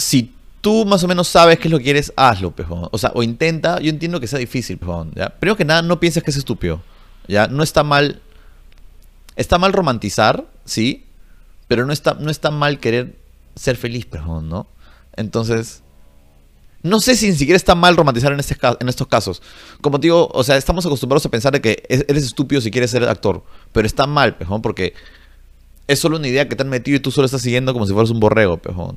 Si 0.00 0.34
tú 0.60 0.84
más 0.84 1.04
o 1.04 1.08
menos 1.08 1.28
sabes 1.28 1.58
qué 1.58 1.68
es 1.68 1.72
lo 1.72 1.78
que 1.78 1.84
quieres, 1.84 2.12
hazlo, 2.16 2.50
pejón. 2.50 2.88
O 2.90 2.98
sea, 2.98 3.12
o 3.14 3.22
intenta. 3.22 3.80
Yo 3.80 3.90
entiendo 3.90 4.20
que 4.20 4.26
sea 4.26 4.38
difícil, 4.38 4.78
pejón. 4.78 5.12
Primero 5.38 5.56
que 5.56 5.64
nada, 5.64 5.82
no 5.82 6.00
pienses 6.00 6.22
que 6.22 6.30
es 6.30 6.36
estúpido. 6.36 6.82
¿ya? 7.28 7.46
No 7.46 7.62
está 7.62 7.84
mal. 7.84 8.20
Está 9.36 9.58
mal 9.58 9.72
romantizar, 9.72 10.46
sí. 10.64 11.06
Pero 11.68 11.86
no 11.86 11.92
está, 11.92 12.14
no 12.14 12.30
está 12.30 12.50
mal 12.50 12.80
querer 12.80 13.16
ser 13.54 13.76
feliz, 13.76 14.06
pejón, 14.06 14.48
¿no? 14.48 14.66
Entonces 15.16 15.82
no 16.82 17.00
sé 17.00 17.14
si 17.14 17.28
ni 17.28 17.36
siquiera 17.36 17.56
está 17.56 17.74
mal 17.74 17.96
romantizar 17.96 18.32
en, 18.32 18.40
este, 18.40 18.56
en 18.80 18.88
estos 18.88 19.06
casos. 19.06 19.42
Como 19.82 20.00
te 20.00 20.06
digo, 20.06 20.30
o 20.32 20.42
sea, 20.42 20.56
estamos 20.56 20.86
acostumbrados 20.86 21.26
a 21.26 21.28
pensar 21.28 21.52
de 21.52 21.60
que 21.60 21.82
eres 21.88 22.24
estúpido 22.24 22.60
si 22.60 22.70
quieres 22.70 22.90
ser 22.90 23.04
actor. 23.04 23.44
Pero 23.72 23.86
está 23.86 24.06
mal, 24.06 24.36
pejón, 24.36 24.62
porque 24.62 24.94
es 25.88 25.98
solo 25.98 26.16
una 26.16 26.28
idea 26.28 26.48
que 26.48 26.56
te 26.56 26.62
han 26.62 26.70
metido 26.70 26.96
y 26.96 27.00
tú 27.00 27.10
solo 27.10 27.26
estás 27.26 27.42
siguiendo 27.42 27.72
como 27.74 27.86
si 27.86 27.92
fueras 27.92 28.10
un 28.10 28.20
borrego, 28.20 28.56
pejón. 28.56 28.96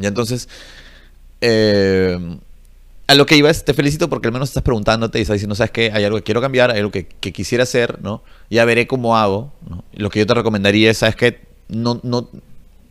Y 0.00 0.06
entonces, 0.06 0.48
eh, 1.40 2.18
a 3.06 3.14
lo 3.14 3.26
que 3.26 3.36
iba 3.36 3.52
te 3.52 3.74
felicito 3.74 4.08
porque 4.08 4.28
al 4.28 4.32
menos 4.32 4.48
estás 4.48 4.62
preguntándote 4.62 5.18
y 5.18 5.22
estás 5.22 5.34
diciendo, 5.34 5.54
¿sabes 5.54 5.70
qué? 5.72 5.90
Hay 5.92 6.04
algo 6.04 6.16
que 6.18 6.24
quiero 6.24 6.40
cambiar, 6.40 6.70
hay 6.70 6.78
algo 6.78 6.90
que, 6.90 7.06
quisiera 7.06 7.64
hacer, 7.64 8.00
¿no? 8.02 8.22
Ya 8.50 8.64
veré 8.64 8.86
cómo 8.86 9.16
hago, 9.16 9.52
lo 9.92 10.10
que 10.10 10.20
yo 10.20 10.26
te 10.26 10.34
recomendaría 10.34 10.90
es, 10.90 10.98
¿sabes 10.98 11.16
qué? 11.16 11.40
No, 11.68 12.00
no, 12.02 12.28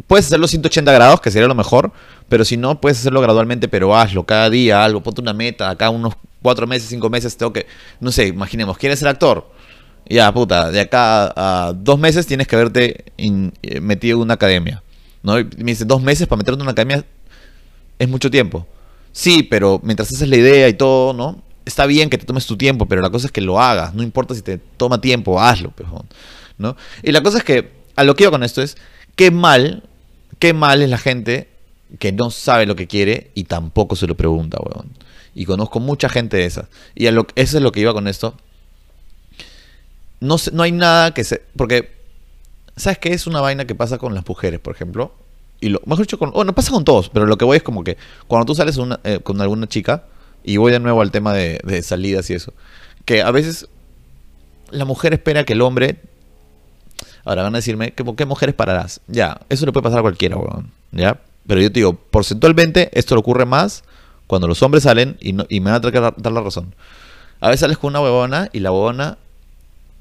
puedes 0.07 0.27
hacerlo 0.27 0.47
180 0.47 0.91
grados, 0.91 1.19
que 1.21 1.31
sería 1.31 1.47
lo 1.47 1.55
mejor, 1.55 1.91
pero 2.29 2.45
si 2.45 2.57
no, 2.57 2.79
puedes 2.79 2.99
hacerlo 2.99 3.21
gradualmente, 3.21 3.67
pero 3.67 3.95
hazlo 3.95 4.25
cada 4.25 4.49
día, 4.49 4.83
algo, 4.83 5.01
ponte 5.01 5.21
una 5.21 5.33
meta, 5.33 5.69
acá 5.69 5.89
unos 5.89 6.13
cuatro 6.43 6.67
meses, 6.67 6.89
cinco 6.89 7.09
meses, 7.09 7.35
tengo 7.37 7.53
que, 7.53 7.65
no 7.99 8.11
sé, 8.11 8.27
imaginemos, 8.27 8.77
¿quieres 8.77 8.99
ser 8.99 9.07
actor? 9.07 9.49
Ya, 10.07 10.31
puta, 10.33 10.69
de 10.69 10.81
acá 10.81 11.33
a 11.35 11.73
dos 11.73 11.97
meses 11.97 12.27
tienes 12.27 12.47
que 12.47 12.55
haberte 12.55 13.05
in- 13.17 13.53
eh, 13.63 13.79
metido 13.79 14.17
en 14.17 14.23
una 14.23 14.33
academia. 14.35 14.82
¿No? 15.23 15.39
Y 15.39 15.45
me 15.57 15.71
dice, 15.71 15.85
dos 15.85 16.01
meses 16.01 16.27
para 16.27 16.37
meterte 16.37 16.57
en 16.57 16.61
una 16.63 16.71
academia 16.71 17.05
es 17.97 18.09
mucho 18.09 18.29
tiempo. 18.29 18.67
Sí, 19.11 19.43
pero 19.43 19.79
mientras 19.83 20.11
haces 20.11 20.27
la 20.27 20.35
idea 20.35 20.67
y 20.67 20.73
todo, 20.73 21.13
¿no? 21.13 21.41
Está 21.65 21.85
bien 21.85 22.09
que 22.09 22.17
te 22.17 22.25
tomes 22.25 22.45
tu 22.45 22.57
tiempo, 22.57 22.87
pero 22.87 23.01
la 23.01 23.09
cosa 23.09 23.27
es 23.27 23.31
que 23.31 23.41
lo 23.41 23.61
hagas. 23.61 23.93
No 23.93 24.03
importa 24.03 24.35
si 24.35 24.41
te 24.41 24.57
toma 24.57 24.99
tiempo, 24.99 25.39
hazlo, 25.39 25.71
pejón. 25.71 26.05
¿No? 26.57 26.75
Y 27.01 27.11
la 27.11 27.23
cosa 27.23 27.37
es 27.37 27.43
que, 27.43 27.71
a 27.95 28.03
lo 28.03 28.15
que 28.15 28.23
iba 28.23 28.31
con 28.31 28.43
esto 28.43 28.61
es, 28.61 28.75
qué 29.15 29.31
mal, 29.31 29.83
qué 30.39 30.53
mal 30.53 30.81
es 30.81 30.89
la 30.89 30.97
gente 30.97 31.47
que 31.99 32.11
no 32.11 32.31
sabe 32.31 32.65
lo 32.65 32.75
que 32.75 32.87
quiere 32.87 33.31
y 33.35 33.45
tampoco 33.45 33.95
se 33.95 34.07
lo 34.07 34.17
pregunta, 34.17 34.57
weón. 34.59 34.91
Y 35.35 35.45
conozco 35.45 35.79
mucha 35.79 36.09
gente 36.09 36.37
de 36.37 36.45
esas. 36.45 36.67
Y 36.95 37.07
eso 37.07 37.23
es 37.35 37.53
lo 37.53 37.71
que 37.71 37.79
iba 37.79 37.93
con 37.93 38.07
esto. 38.07 38.35
No, 40.19 40.37
no 40.51 40.63
hay 40.63 40.71
nada 40.71 41.13
que 41.13 41.23
se... 41.23 41.41
Porque, 41.55 41.91
¿sabes 42.75 42.97
qué? 42.99 43.13
Es 43.13 43.27
una 43.27 43.41
vaina 43.41 43.65
que 43.65 43.75
pasa 43.75 43.97
con 43.97 44.13
las 44.13 44.27
mujeres, 44.27 44.59
por 44.59 44.75
ejemplo. 44.75 45.13
Y 45.59 45.69
lo, 45.69 45.81
mejor 45.85 46.05
dicho, 46.05 46.19
con, 46.19 46.31
bueno, 46.31 46.53
pasa 46.53 46.71
con 46.71 46.83
todos, 46.83 47.09
pero 47.09 47.25
lo 47.25 47.37
que 47.37 47.45
voy 47.45 47.57
es 47.57 47.63
como 47.63 47.83
que 47.83 47.97
cuando 48.27 48.45
tú 48.45 48.55
sales 48.55 48.77
eh, 49.03 49.19
con 49.23 49.39
alguna 49.39 49.67
chica, 49.67 50.03
y 50.43 50.57
voy 50.57 50.71
de 50.71 50.79
nuevo 50.79 51.01
al 51.01 51.11
tema 51.11 51.33
de, 51.33 51.81
salidas 51.83 52.29
y 52.29 52.33
eso, 52.33 52.53
que 53.05 53.21
a 53.21 53.31
veces 53.31 53.67
la 54.71 54.85
mujer 54.85 55.13
espera 55.13 55.43
que 55.45 55.53
el 55.53 55.61
hombre... 55.61 55.99
Ahora 57.25 57.43
van 57.43 57.55
a 57.55 57.59
decirme, 57.59 57.93
¿qué, 57.93 58.25
mujeres 58.25 58.53
pararás? 58.53 58.99
Ya, 59.07 59.39
eso 59.47 59.65
le 59.65 59.71
puede 59.71 59.83
pasar 59.83 59.99
a 59.99 60.01
cualquiera, 60.01 60.35
weón. 60.35 60.71
¿Ya? 60.91 61.21
Pero 61.47 61.61
yo 61.61 61.69
te 61.71 61.79
digo, 61.79 61.93
porcentualmente 61.95 62.89
esto 62.91 63.15
le 63.15 63.19
ocurre 63.19 63.45
más 63.45 63.85
cuando 64.27 64.45
los 64.45 64.61
hombres 64.61 64.83
salen 64.83 65.15
y, 65.21 65.31
no- 65.31 65.45
y 65.47 65.61
me 65.61 65.71
van 65.71 65.85
a 65.85 65.91
dar, 65.91 66.13
dar 66.17 66.33
la 66.33 66.41
razón. 66.41 66.75
A 67.39 67.47
veces 67.47 67.61
sales 67.61 67.77
con 67.77 67.89
una 67.89 68.01
huevona 68.01 68.49
y 68.51 68.59
la 68.59 68.73
huevona 68.73 69.17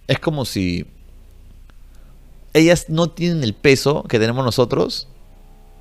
es 0.09 0.18
como 0.18 0.45
si 0.45 0.87
ellas 2.55 2.87
no 2.89 3.11
tienen 3.11 3.43
el 3.43 3.55
peso 3.55 4.05
que 4.05 4.19
tenemos 4.19 4.45
nosotros 4.45 5.09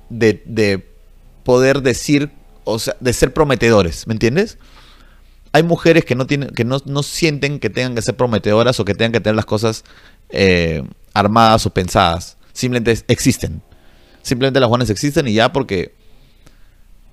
de, 0.08 0.42
de 0.46 0.86
poder 1.44 1.82
decir, 1.82 2.30
o 2.64 2.78
sea, 2.78 2.96
de 3.00 3.12
ser 3.12 3.32
prometedores, 3.32 4.06
¿me 4.06 4.14
entiendes? 4.14 4.58
Hay 5.52 5.62
mujeres 5.62 6.04
que 6.04 6.14
no 6.14 6.26
tienen, 6.26 6.50
que 6.50 6.64
no, 6.64 6.78
no 6.86 7.02
sienten 7.02 7.58
que 7.58 7.68
tengan 7.68 7.94
que 7.94 8.02
ser 8.02 8.16
prometedoras 8.16 8.80
o 8.80 8.84
que 8.84 8.94
tengan 8.94 9.12
que 9.12 9.20
tener 9.20 9.36
las 9.36 9.44
cosas 9.44 9.84
eh, 10.30 10.82
armadas 11.12 11.66
o 11.66 11.70
pensadas. 11.70 12.38
Simplemente 12.54 13.04
existen. 13.08 13.62
Simplemente 14.22 14.60
las 14.60 14.68
buenas 14.68 14.88
existen 14.88 15.28
y 15.28 15.34
ya 15.34 15.52
porque 15.52 15.94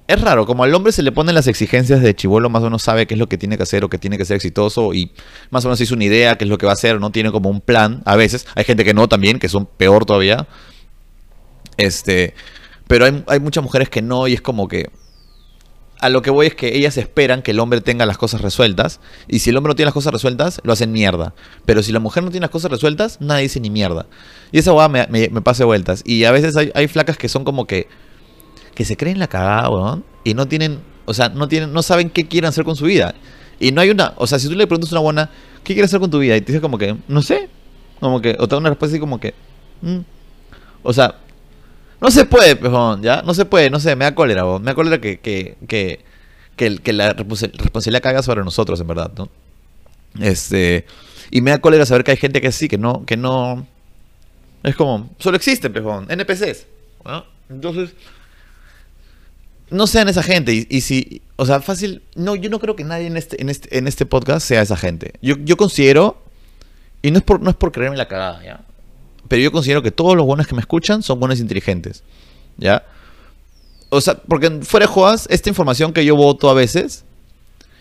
es 0.09 0.19
raro, 0.21 0.47
como 0.47 0.63
al 0.63 0.73
hombre 0.73 0.91
se 0.91 1.03
le 1.03 1.11
ponen 1.11 1.35
las 1.35 1.45
exigencias 1.45 2.01
de 2.01 2.15
chivolo, 2.15 2.49
más 2.49 2.63
o 2.63 2.65
menos 2.65 2.81
sabe 2.81 3.05
qué 3.05 3.13
es 3.13 3.19
lo 3.19 3.29
que 3.29 3.37
tiene 3.37 3.57
que 3.57 3.63
hacer 3.63 3.83
o 3.83 3.89
que 3.89 3.99
tiene 3.99 4.17
que 4.17 4.25
ser 4.25 4.37
exitoso 4.37 4.91
y 4.95 5.11
más 5.51 5.63
o 5.65 5.67
menos 5.67 5.79
hizo 5.81 5.93
una 5.93 6.03
idea, 6.03 6.35
qué 6.35 6.45
es 6.45 6.49
lo 6.49 6.57
que 6.57 6.65
va 6.65 6.71
a 6.71 6.73
hacer, 6.73 6.99
no 6.99 7.11
tiene 7.11 7.31
como 7.31 7.47
un 7.47 7.61
plan. 7.61 8.01
A 8.05 8.15
veces 8.15 8.47
hay 8.55 8.63
gente 8.63 8.83
que 8.83 8.95
no 8.95 9.07
también, 9.07 9.37
que 9.37 9.47
son 9.49 9.67
peor 9.67 10.05
todavía. 10.05 10.47
Este, 11.77 12.33
pero 12.87 13.05
hay, 13.05 13.39
muchas 13.39 13.63
mujeres 13.63 13.87
que 13.87 14.01
no 14.01 14.27
y 14.27 14.33
es 14.33 14.41
como 14.41 14.67
que 14.67 14.89
a 15.99 16.09
lo 16.09 16.23
que 16.23 16.31
voy 16.31 16.47
es 16.47 16.55
que 16.55 16.75
ellas 16.75 16.97
esperan 16.97 17.43
que 17.43 17.51
el 17.51 17.59
hombre 17.59 17.79
tenga 17.79 18.07
las 18.07 18.17
cosas 18.17 18.41
resueltas 18.41 19.01
y 19.27 19.39
si 19.39 19.51
el 19.51 19.57
hombre 19.57 19.69
no 19.69 19.75
tiene 19.75 19.89
las 19.89 19.93
cosas 19.93 20.11
resueltas, 20.11 20.59
lo 20.63 20.73
hacen 20.73 20.91
mierda. 20.91 21.35
Pero 21.67 21.83
si 21.83 21.91
la 21.91 21.99
mujer 21.99 22.23
no 22.23 22.31
tiene 22.31 22.45
las 22.45 22.51
cosas 22.51 22.71
resueltas, 22.71 23.21
nadie 23.21 23.43
dice 23.43 23.59
ni 23.59 23.69
mierda. 23.69 24.07
Y 24.51 24.57
esa 24.57 24.73
hueá 24.73 24.89
me, 24.89 25.05
me, 25.07 25.41
pasa 25.43 25.65
vueltas. 25.65 26.01
Y 26.03 26.23
a 26.23 26.31
veces 26.31 26.55
hay 26.55 26.87
flacas 26.87 27.15
que 27.15 27.29
son 27.29 27.43
como 27.43 27.67
que 27.67 27.87
que 28.79 28.85
se 28.85 28.95
creen 28.95 29.19
la 29.19 29.27
cagada, 29.27 29.69
weón, 29.69 30.05
y 30.23 30.33
no 30.35 30.47
tienen, 30.47 30.79
o 31.03 31.13
sea, 31.13 31.27
no 31.27 31.49
tienen, 31.49 31.73
no 31.73 31.83
saben 31.83 32.09
qué 32.09 32.29
quieren 32.29 32.47
hacer 32.47 32.63
con 32.63 32.77
su 32.77 32.85
vida. 32.85 33.13
Y 33.59 33.73
no 33.73 33.81
hay 33.81 33.89
una, 33.89 34.13
o 34.15 34.25
sea, 34.25 34.39
si 34.39 34.47
tú 34.47 34.55
le 34.55 34.67
preguntas 34.67 34.89
a 34.93 34.95
una 34.95 35.01
buena, 35.01 35.29
¿qué 35.65 35.73
quieres 35.73 35.89
hacer 35.89 35.99
con 35.99 36.09
tu 36.09 36.19
vida? 36.19 36.37
Y 36.37 36.39
te 36.39 36.53
dice 36.53 36.61
como 36.61 36.77
que, 36.77 36.95
no 37.09 37.21
sé, 37.21 37.49
como 37.99 38.21
que, 38.21 38.37
o 38.39 38.47
te 38.47 38.55
da 38.55 38.57
una 38.59 38.69
respuesta 38.69 38.93
así 38.95 39.01
como 39.01 39.19
que, 39.19 39.33
"Mm". 39.81 39.97
o 40.81 40.93
sea, 40.93 41.15
no 41.99 42.09
se 42.09 42.23
puede, 42.23 42.55
pejón, 42.55 43.01
¿ya? 43.03 43.21
No 43.21 43.33
se 43.33 43.43
puede, 43.43 43.69
no 43.69 43.81
sé, 43.81 43.97
me 43.97 44.05
da 44.05 44.15
cólera, 44.15 44.45
weón, 44.45 44.61
me 44.61 44.71
da 44.71 44.75
cólera 44.75 45.01
que, 45.01 45.19
que, 45.19 45.57
que, 45.67 45.99
que, 46.55 46.93
la 46.93 47.13
respons- 47.17 47.51
responsabilidad 47.51 48.01
caiga 48.01 48.23
sobre 48.23 48.45
nosotros, 48.45 48.79
en 48.79 48.87
verdad, 48.87 49.11
¿no? 49.17 49.27
Este, 50.21 50.85
y 51.31 51.41
me 51.41 51.51
da 51.51 51.59
cólera 51.59 51.85
saber 51.85 52.05
que 52.05 52.11
hay 52.11 52.17
gente 52.17 52.39
que 52.39 52.53
sí, 52.53 52.69
que 52.69 52.77
no, 52.77 53.05
que 53.05 53.17
no, 53.17 53.67
es 54.63 54.73
como, 54.77 55.09
solo 55.19 55.35
existen, 55.35 55.73
pejón, 55.73 56.05
NPCs, 56.09 56.65
¿no? 57.03 57.25
Entonces, 57.49 57.93
no 59.71 59.87
sean 59.87 60.09
esa 60.09 60.23
gente. 60.23 60.67
Y, 60.69 60.81
si, 60.81 61.21
o 61.35 61.45
sea, 61.45 61.61
fácil, 61.61 62.03
no, 62.15 62.35
yo 62.35 62.49
no 62.49 62.59
creo 62.59 62.75
que 62.75 62.83
nadie 62.83 63.07
en 63.07 63.17
este, 63.17 63.41
en 63.41 63.49
este, 63.49 63.77
en 63.77 63.87
este 63.87 64.05
podcast 64.05 64.47
sea 64.47 64.61
esa 64.61 64.77
gente. 64.77 65.13
Yo, 65.21 65.35
yo 65.39 65.57
considero, 65.57 66.21
y 67.01 67.11
no 67.11 67.17
es 67.17 67.23
por, 67.23 67.41
no 67.41 67.49
es 67.49 67.55
por 67.55 67.71
creerme 67.71 67.97
la 67.97 68.07
cagada, 68.07 68.43
¿ya? 68.43 68.61
Pero 69.27 69.41
yo 69.41 69.51
considero 69.51 69.81
que 69.81 69.91
todos 69.91 70.15
los 70.15 70.25
buenos 70.25 70.47
que 70.47 70.55
me 70.55 70.61
escuchan 70.61 71.03
son 71.03 71.19
buenos 71.19 71.39
inteligentes, 71.39 72.03
¿ya? 72.57 72.83
O 73.89 74.01
sea, 74.01 74.15
porque 74.15 74.49
fuera 74.63 74.85
de 74.85 74.91
jodas, 74.91 75.27
esta 75.29 75.49
información 75.49 75.93
que 75.93 76.03
yo 76.05 76.15
voto 76.15 76.49
a 76.49 76.53
veces, 76.53 77.05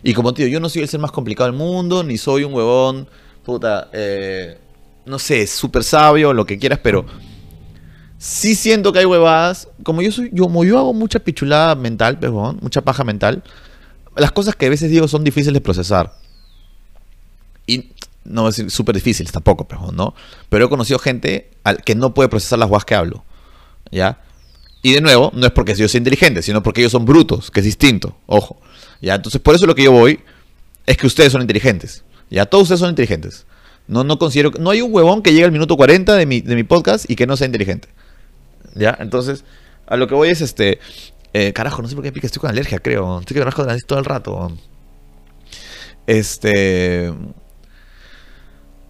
y 0.02 0.14
como 0.14 0.32
digo, 0.32 0.48
yo 0.48 0.60
no 0.60 0.68
soy 0.68 0.82
el 0.82 0.88
ser 0.88 1.00
más 1.00 1.10
complicado 1.10 1.50
del 1.50 1.58
mundo, 1.58 2.04
ni 2.04 2.18
soy 2.18 2.44
un 2.44 2.54
huevón, 2.54 3.08
puta, 3.44 3.88
eh, 3.92 4.58
no 5.06 5.18
sé, 5.18 5.46
súper 5.46 5.84
sabio, 5.84 6.32
lo 6.32 6.44
que 6.46 6.58
quieras, 6.58 6.80
pero 6.82 7.06
sí 8.18 8.54
siento 8.54 8.92
que 8.92 8.98
hay 8.98 9.04
huevadas. 9.04 9.68
Como 9.82 10.02
yo 10.02 10.12
soy, 10.12 10.30
yo, 10.32 10.44
como 10.44 10.64
yo 10.64 10.78
hago 10.78 10.92
mucha 10.92 11.20
pichulada 11.20 11.74
mental, 11.74 12.18
pejón, 12.18 12.58
mucha 12.60 12.82
paja 12.82 13.04
mental, 13.04 13.42
las 14.16 14.32
cosas 14.32 14.54
que 14.56 14.66
a 14.66 14.70
veces 14.70 14.90
digo 14.90 15.08
son 15.08 15.24
difíciles 15.24 15.54
de 15.54 15.60
procesar. 15.60 16.14
Y 17.66 17.90
no 18.24 18.42
voy 18.42 18.48
a 18.48 18.50
decir 18.50 18.70
súper 18.70 18.94
difíciles 18.94 19.32
tampoco, 19.32 19.66
pejón, 19.66 19.96
¿no? 19.96 20.14
Pero 20.48 20.66
he 20.66 20.68
conocido 20.68 20.98
gente 20.98 21.50
al 21.64 21.82
que 21.82 21.94
no 21.94 22.14
puede 22.14 22.28
procesar 22.28 22.58
las 22.58 22.68
huevas 22.68 22.84
que 22.84 22.94
hablo. 22.94 23.24
¿Ya? 23.90 24.20
Y 24.82 24.92
de 24.92 25.00
nuevo, 25.00 25.30
no 25.34 25.46
es 25.46 25.52
porque 25.52 25.74
yo 25.74 25.88
sea 25.88 25.98
inteligente, 25.98 26.42
sino 26.42 26.62
porque 26.62 26.80
ellos 26.80 26.92
son 26.92 27.04
brutos, 27.04 27.50
que 27.50 27.60
es 27.60 27.66
distinto. 27.66 28.16
Ojo. 28.26 28.60
¿Ya? 29.00 29.14
Entonces, 29.14 29.40
por 29.40 29.54
eso 29.54 29.66
lo 29.66 29.74
que 29.74 29.84
yo 29.84 29.92
voy 29.92 30.20
es 30.86 30.96
que 30.96 31.06
ustedes 31.06 31.32
son 31.32 31.42
inteligentes. 31.42 32.04
Ya, 32.30 32.46
todos 32.46 32.64
ustedes 32.64 32.80
son 32.80 32.90
inteligentes. 32.90 33.46
No, 33.86 34.04
no 34.04 34.18
considero. 34.18 34.52
No 34.58 34.70
hay 34.70 34.82
un 34.82 34.92
huevón 34.92 35.22
que 35.22 35.32
llegue 35.32 35.44
al 35.44 35.52
minuto 35.52 35.76
40 35.76 36.14
de 36.14 36.26
mi, 36.26 36.40
de 36.40 36.54
mi 36.54 36.62
podcast 36.62 37.10
y 37.10 37.16
que 37.16 37.26
no 37.26 37.36
sea 37.36 37.46
inteligente. 37.46 37.88
¿Ya? 38.74 38.96
Entonces, 39.00 39.44
a 39.86 39.96
lo 39.96 40.06
que 40.06 40.14
voy 40.14 40.28
es 40.30 40.40
este. 40.40 40.78
eh, 41.32 41.52
carajo, 41.52 41.82
no 41.82 41.88
sé 41.88 41.94
por 41.94 42.04
qué 42.04 42.12
pica, 42.12 42.26
estoy 42.26 42.40
con 42.40 42.50
alergia, 42.50 42.78
creo. 42.78 43.20
Estoy 43.20 43.34
que 43.36 43.44
me 43.44 43.50
la 43.50 43.64
nariz 43.66 43.84
todo 43.86 43.98
el 43.98 44.04
rato. 44.04 44.52
Este. 46.06 47.12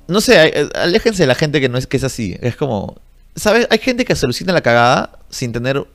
No 0.07 0.21
sé, 0.21 0.47
eh, 0.47 0.69
aléjense 0.75 1.23
de 1.23 1.27
la 1.27 1.35
gente 1.35 1.61
que 1.61 1.69
no 1.69 1.79
es 1.79 1.87
que 1.87 1.97
es 1.97 2.05
así. 2.05 2.37
Es 2.41 2.57
como. 2.57 3.01
¿Sabes? 3.37 3.67
Hay 3.71 3.79
gente 3.79 4.05
que 4.05 4.17
se 4.17 4.27
alucina 4.27 4.53
la 4.53 4.63
cagada 4.63 5.19
sin 5.29 5.53
tener 5.53 5.87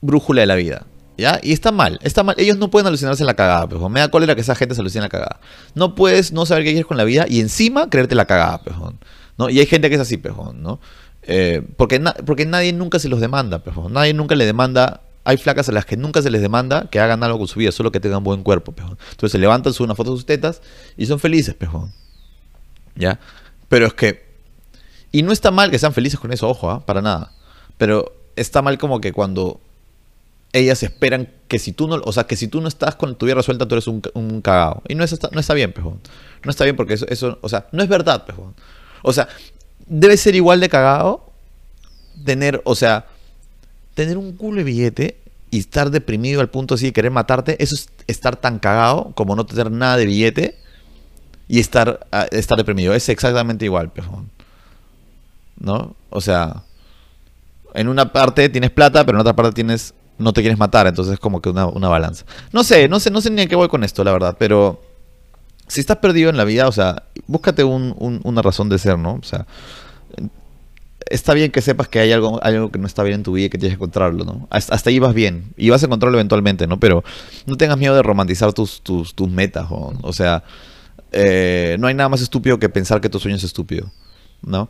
brújula 0.00 0.40
de 0.40 0.46
la 0.46 0.54
vida. 0.56 0.86
¿Ya? 1.16 1.40
Y 1.42 1.52
está 1.52 1.72
mal, 1.72 1.98
está 2.02 2.22
mal. 2.22 2.36
Ellos 2.38 2.58
no 2.58 2.70
pueden 2.70 2.86
alucinarse 2.86 3.24
la 3.24 3.34
cagada, 3.34 3.68
pejo. 3.68 3.88
Me 3.88 3.98
da 3.98 4.08
cólera 4.08 4.36
que 4.36 4.40
esa 4.40 4.54
gente 4.54 4.76
se 4.76 4.80
alucine 4.80 5.02
la 5.02 5.08
cagada. 5.08 5.40
No 5.74 5.96
puedes 5.96 6.32
no 6.32 6.46
saber 6.46 6.62
qué 6.62 6.70
quieres 6.70 6.86
con 6.86 6.96
la 6.96 7.02
vida 7.02 7.26
y 7.28 7.40
encima 7.40 7.90
creerte 7.90 8.14
la 8.14 8.26
cagada, 8.26 8.62
pejón. 8.62 9.00
¿No? 9.36 9.50
Y 9.50 9.58
hay 9.58 9.66
gente 9.66 9.88
que 9.88 9.96
es 9.96 10.00
así, 10.00 10.16
pejón, 10.16 10.62
¿no? 10.62 10.80
Eh, 11.30 11.62
porque, 11.76 12.02
porque 12.24 12.46
nadie 12.46 12.72
nunca 12.72 12.98
se 12.98 13.08
los 13.08 13.20
demanda, 13.20 13.62
pejón. 13.62 13.92
Nadie 13.92 14.14
nunca 14.14 14.34
le 14.34 14.46
demanda. 14.46 15.02
Hay 15.24 15.36
flacas 15.36 15.68
a 15.68 15.72
las 15.72 15.84
que 15.84 15.98
nunca 15.98 16.22
se 16.22 16.30
les 16.30 16.40
demanda 16.40 16.88
que 16.90 17.00
hagan 17.00 17.22
algo 17.22 17.36
con 17.38 17.48
su 17.48 17.58
vida, 17.58 17.70
solo 17.70 17.92
que 17.92 18.00
tengan 18.00 18.24
buen 18.24 18.42
cuerpo, 18.42 18.72
pejón. 18.72 18.98
Entonces 19.10 19.32
se 19.32 19.38
levantan, 19.38 19.74
suben 19.74 19.88
una 19.90 19.94
foto 19.94 20.12
de 20.12 20.16
sus 20.16 20.26
tetas 20.26 20.62
y 20.96 21.04
son 21.04 21.20
felices, 21.20 21.54
pejón. 21.54 21.92
¿Ya? 22.96 23.20
Pero 23.68 23.86
es 23.86 23.92
que. 23.92 24.26
Y 25.12 25.22
no 25.22 25.32
está 25.32 25.50
mal 25.50 25.70
que 25.70 25.78
sean 25.78 25.92
felices 25.92 26.18
con 26.18 26.32
eso, 26.32 26.48
ojo, 26.48 26.70
¿ah? 26.70 26.84
para 26.86 27.02
nada. 27.02 27.32
Pero 27.76 28.14
está 28.34 28.62
mal 28.62 28.78
como 28.78 29.00
que 29.02 29.12
cuando 29.12 29.60
ellas 30.54 30.82
esperan 30.82 31.30
que 31.46 31.58
si 31.58 31.72
tú 31.72 31.88
no, 31.88 31.96
o 31.96 32.12
sea, 32.12 32.24
que 32.24 32.36
si 32.36 32.48
tú 32.48 32.62
no 32.62 32.68
estás 32.68 32.96
con 32.96 33.16
tu 33.16 33.26
vida 33.26 33.34
resuelta, 33.34 33.68
tú 33.68 33.74
eres 33.74 33.86
un, 33.86 34.00
un 34.14 34.40
cagao. 34.40 34.82
Y 34.88 34.94
no, 34.94 35.04
es, 35.04 35.18
no 35.30 35.40
está 35.40 35.52
bien, 35.52 35.74
pejón. 35.74 36.00
No 36.42 36.50
está 36.50 36.64
bien 36.64 36.74
porque 36.74 36.94
eso, 36.94 37.06
eso, 37.08 37.38
o 37.42 37.50
sea, 37.50 37.68
no 37.72 37.82
es 37.82 37.88
verdad, 37.90 38.24
pejón. 38.24 38.54
O 39.02 39.12
sea, 39.12 39.28
debe 39.88 40.16
ser 40.16 40.34
igual 40.34 40.60
de 40.60 40.68
cagado 40.68 41.32
tener, 42.24 42.60
o 42.64 42.74
sea, 42.74 43.06
tener 43.94 44.18
un 44.18 44.32
culo 44.32 44.58
de 44.58 44.64
billete 44.64 45.18
y 45.50 45.60
estar 45.60 45.90
deprimido 45.90 46.40
al 46.40 46.50
punto 46.50 46.74
así 46.74 46.86
de 46.86 46.92
querer 46.92 47.10
matarte. 47.10 47.62
Eso 47.62 47.74
es 47.74 47.88
estar 48.06 48.36
tan 48.36 48.58
cagado 48.58 49.12
como 49.14 49.34
no 49.34 49.46
tener 49.46 49.70
nada 49.70 49.96
de 49.96 50.06
billete 50.06 50.58
y 51.48 51.60
estar, 51.60 52.06
ah, 52.12 52.26
estar 52.30 52.58
deprimido. 52.58 52.94
Es 52.94 53.08
exactamente 53.08 53.64
igual, 53.64 53.90
pejón. 53.90 54.30
¿No? 55.58 55.96
O 56.10 56.20
sea, 56.20 56.62
en 57.74 57.88
una 57.88 58.12
parte 58.12 58.48
tienes 58.48 58.70
plata, 58.70 59.04
pero 59.04 59.16
en 59.18 59.20
otra 59.20 59.34
parte 59.34 59.52
tienes 59.52 59.94
no 60.18 60.32
te 60.32 60.40
quieres 60.40 60.58
matar, 60.58 60.86
entonces 60.88 61.14
es 61.14 61.20
como 61.20 61.40
que 61.40 61.48
una, 61.48 61.66
una 61.66 61.88
balanza. 61.88 62.24
No 62.52 62.64
sé, 62.64 62.88
no 62.88 62.98
sé, 62.98 63.10
no 63.10 63.20
sé 63.20 63.30
ni 63.30 63.42
a 63.42 63.46
qué 63.46 63.54
voy 63.54 63.68
con 63.68 63.84
esto, 63.84 64.02
la 64.02 64.12
verdad, 64.12 64.36
pero 64.38 64.82
si 65.68 65.80
estás 65.80 65.98
perdido 65.98 66.30
en 66.30 66.36
la 66.36 66.44
vida, 66.44 66.66
o 66.68 66.72
sea, 66.72 67.04
búscate 67.26 67.64
un- 67.64 67.94
un- 67.98 68.20
una 68.24 68.42
razón 68.42 68.68
de 68.68 68.78
ser, 68.78 68.98
¿no? 68.98 69.14
O 69.14 69.22
sea, 69.22 69.46
está 71.10 71.32
bien 71.34 71.50
que 71.50 71.62
sepas 71.62 71.88
que 71.88 72.00
hay 72.00 72.12
algo, 72.12 72.42
algo 72.42 72.70
que 72.70 72.78
no 72.78 72.86
está 72.86 73.02
bien 73.02 73.16
en 73.16 73.22
tu 73.22 73.32
vida 73.32 73.46
y 73.46 73.50
que 73.50 73.58
tienes 73.58 73.76
que 73.78 73.82
encontrarlo, 73.82 74.24
¿no? 74.24 74.46
Hasta, 74.50 74.90
ahí 74.90 74.98
vas 74.98 75.14
bien 75.14 75.52
y 75.56 75.70
vas 75.70 75.82
a 75.82 75.86
encontrarlo 75.86 76.18
eventualmente, 76.18 76.66
¿no? 76.66 76.78
Pero 76.80 77.02
no 77.46 77.56
tengas 77.56 77.78
miedo 77.78 77.94
de 77.94 78.02
romantizar 78.02 78.52
tus, 78.52 78.82
tus, 78.82 79.14
tus 79.14 79.28
metas, 79.30 79.66
o, 79.70 79.94
o 80.02 80.12
sea, 80.12 80.42
eh, 81.12 81.76
no 81.80 81.86
hay 81.86 81.94
nada 81.94 82.08
más 82.10 82.20
estúpido 82.20 82.58
que 82.58 82.68
pensar 82.68 83.00
que 83.00 83.08
tu 83.08 83.18
sueño 83.18 83.36
es 83.36 83.44
estúpido, 83.44 83.90
¿no? 84.42 84.68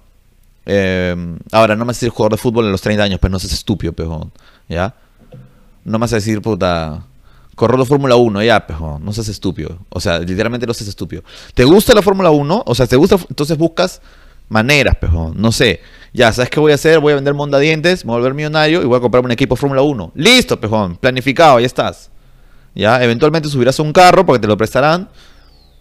Eh, 0.66 1.16
ahora, 1.50 1.74
no 1.74 1.84
me 1.84 1.88
vas 1.88 1.96
a 1.96 2.00
decir 2.00 2.10
jugador 2.10 2.32
de 2.32 2.38
fútbol 2.42 2.66
en 2.66 2.72
los 2.72 2.82
30 2.82 3.02
años, 3.02 3.18
pero 3.20 3.32
no 3.32 3.38
seas 3.38 3.54
estúpido, 3.54 3.92
pejón, 3.92 4.30
¿ya? 4.68 4.94
No 5.84 5.92
me 5.98 6.02
vas 6.02 6.12
a 6.12 6.16
decir, 6.16 6.40
puta, 6.42 7.02
correr 7.58 7.78
la 7.78 7.84
Fórmula 7.84 8.14
1, 8.14 8.42
ya, 8.44 8.66
pejón, 8.66 9.04
no 9.04 9.12
seas 9.12 9.28
estúpido. 9.28 9.78
O 9.90 10.00
sea, 10.00 10.20
literalmente 10.20 10.66
no 10.66 10.72
seas 10.72 10.88
estúpido. 10.88 11.22
¿Te 11.54 11.64
gusta 11.64 11.92
la 11.92 12.02
Fórmula 12.02 12.30
1? 12.30 12.62
O 12.64 12.74
sea, 12.74 12.86
¿te 12.86 12.96
gusta? 12.96 13.16
Entonces 13.28 13.58
buscas 13.58 14.00
maneras, 14.48 14.96
pejón, 14.96 15.34
no 15.36 15.50
sé. 15.50 15.80
Ya, 16.14 16.32
¿sabes 16.32 16.50
qué 16.50 16.60
voy 16.60 16.70
a 16.70 16.76
hacer? 16.76 17.00
Voy 17.00 17.12
a 17.12 17.16
vender 17.16 17.34
mondadientes, 17.34 18.04
me 18.04 18.10
voy 18.10 18.16
a 18.16 18.18
volver 18.20 18.34
millonario 18.34 18.80
y 18.80 18.86
voy 18.86 18.96
a 18.96 19.00
comprarme 19.00 19.26
un 19.26 19.32
equipo 19.32 19.56
Fórmula 19.56 19.82
1. 19.82 20.12
Listo, 20.14 20.58
pejón, 20.58 20.96
planificado, 20.96 21.58
ya 21.58 21.66
estás. 21.66 22.10
Ya, 22.76 23.02
eventualmente 23.02 23.48
subirás 23.48 23.78
a 23.80 23.82
un 23.82 23.92
carro 23.92 24.24
porque 24.24 24.40
te 24.40 24.46
lo 24.46 24.56
prestarán. 24.56 25.08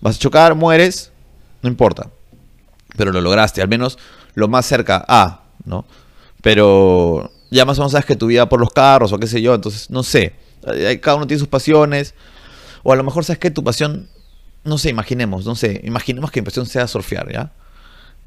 Vas 0.02 0.16
a 0.16 0.20
chocar, 0.20 0.56
mueres, 0.56 1.12
no 1.62 1.70
importa. 1.70 2.10
Pero 2.98 3.12
lo 3.12 3.22
lograste, 3.22 3.62
al 3.62 3.68
menos 3.68 4.00
lo 4.34 4.48
más 4.48 4.66
cerca 4.66 5.06
a, 5.08 5.44
¿no? 5.64 5.86
Pero 6.42 7.32
ya 7.52 7.66
más 7.66 7.78
o 7.78 7.82
menos 7.82 7.92
sabes 7.92 8.06
que 8.08 8.16
tu 8.16 8.26
vida 8.26 8.50
por 8.50 8.60
los 8.60 8.72
carros 8.72 9.14
o 9.14 9.20
qué 9.20 9.28
sé 9.28 9.44
yo, 9.44 9.54
entonces 9.54 9.92
no 9.92 10.02
sé. 10.02 10.34
Cada 11.02 11.18
uno 11.18 11.28
tiene 11.28 11.40
sus 11.40 11.48
pasiones. 11.48 12.14
O 12.84 12.94
a 12.94 12.96
lo 12.96 13.04
mejor 13.04 13.26
sabes 13.26 13.40
que 13.40 13.52
tu 13.52 13.64
pasión, 13.64 14.08
no 14.64 14.78
sé, 14.78 14.90
imaginemos, 14.90 15.46
no 15.46 15.56
sé, 15.56 15.82
imaginemos 15.84 16.32
que 16.32 16.42
mi 16.42 16.46
pasión 16.46 16.66
sea 16.66 16.88
surfear, 16.88 17.32
¿ya? 17.32 17.52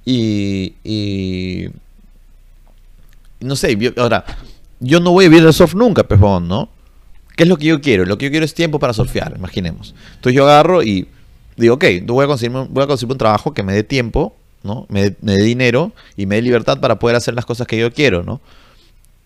Y, 0.04 1.68
no 3.40 3.56
sé, 3.56 3.76
ahora, 3.96 4.24
yo 4.80 5.00
no 5.00 5.12
voy 5.12 5.26
a 5.26 5.28
vivir 5.28 5.46
el 5.46 5.52
surf 5.52 5.74
nunca, 5.74 6.04
pejón, 6.04 6.48
¿no? 6.48 6.68
¿Qué 7.36 7.44
es 7.44 7.48
lo 7.48 7.56
que 7.56 7.66
yo 7.66 7.80
quiero? 7.80 8.04
Lo 8.04 8.18
que 8.18 8.26
yo 8.26 8.30
quiero 8.30 8.44
es 8.44 8.54
tiempo 8.54 8.78
para 8.78 8.92
surfear, 8.92 9.34
imaginemos. 9.36 9.94
Entonces 10.16 10.34
yo 10.34 10.44
agarro 10.44 10.82
y 10.82 11.08
digo, 11.56 11.74
ok, 11.74 11.84
voy 12.04 12.24
a 12.24 12.26
conseguirme, 12.26 12.66
voy 12.68 12.84
a 12.84 12.86
conseguir 12.86 13.12
un 13.12 13.18
trabajo 13.18 13.54
que 13.54 13.62
me 13.62 13.72
dé 13.72 13.82
tiempo, 13.82 14.36
¿no? 14.62 14.86
Me, 14.88 15.10
dé 15.20 15.42
dinero 15.42 15.92
y 16.16 16.26
me 16.26 16.36
dé 16.36 16.42
libertad 16.42 16.80
para 16.80 16.98
poder 16.98 17.16
hacer 17.16 17.34
las 17.34 17.46
cosas 17.46 17.66
que 17.66 17.78
yo 17.78 17.92
quiero, 17.92 18.22
¿no? 18.24 18.40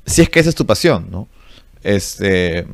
Si 0.07 0.23
es 0.23 0.29
que 0.29 0.39
esa 0.39 0.51
es 0.51 0.55
tu 0.55 0.67
pasión, 0.67 1.09
¿no? 1.11 1.29
Este... 1.83 2.67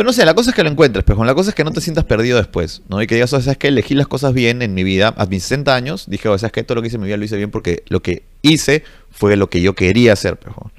Pero 0.00 0.08
no 0.08 0.12
sé, 0.14 0.24
la 0.24 0.32
cosa 0.32 0.48
es 0.48 0.56
que 0.56 0.62
lo 0.62 0.70
encuentres, 0.70 1.04
pejón. 1.04 1.26
La 1.26 1.34
cosa 1.34 1.50
es 1.50 1.54
que 1.54 1.62
no 1.62 1.72
te 1.72 1.82
sientas 1.82 2.04
perdido 2.04 2.38
después, 2.38 2.80
¿no? 2.88 3.02
Y 3.02 3.06
que 3.06 3.16
digas, 3.16 3.34
o 3.34 3.40
sea, 3.42 3.52
es 3.52 3.58
que 3.58 3.68
elegí 3.68 3.92
las 3.92 4.08
cosas 4.08 4.32
bien 4.32 4.62
en 4.62 4.72
mi 4.72 4.82
vida. 4.82 5.12
A 5.18 5.26
mis 5.26 5.42
60 5.42 5.74
años 5.74 6.06
dije, 6.08 6.26
o 6.30 6.38
sea, 6.38 6.46
es 6.46 6.52
que 6.54 6.62
todo 6.62 6.76
lo 6.76 6.80
que 6.80 6.88
hice 6.88 6.96
en 6.96 7.02
mi 7.02 7.08
vida 7.08 7.18
lo 7.18 7.24
hice 7.26 7.36
bien 7.36 7.50
porque 7.50 7.82
lo 7.88 8.00
que 8.00 8.22
hice 8.40 8.82
fue 9.10 9.36
lo 9.36 9.50
que 9.50 9.60
yo 9.60 9.74
quería 9.74 10.14
hacer, 10.14 10.38
pejón. 10.38 10.72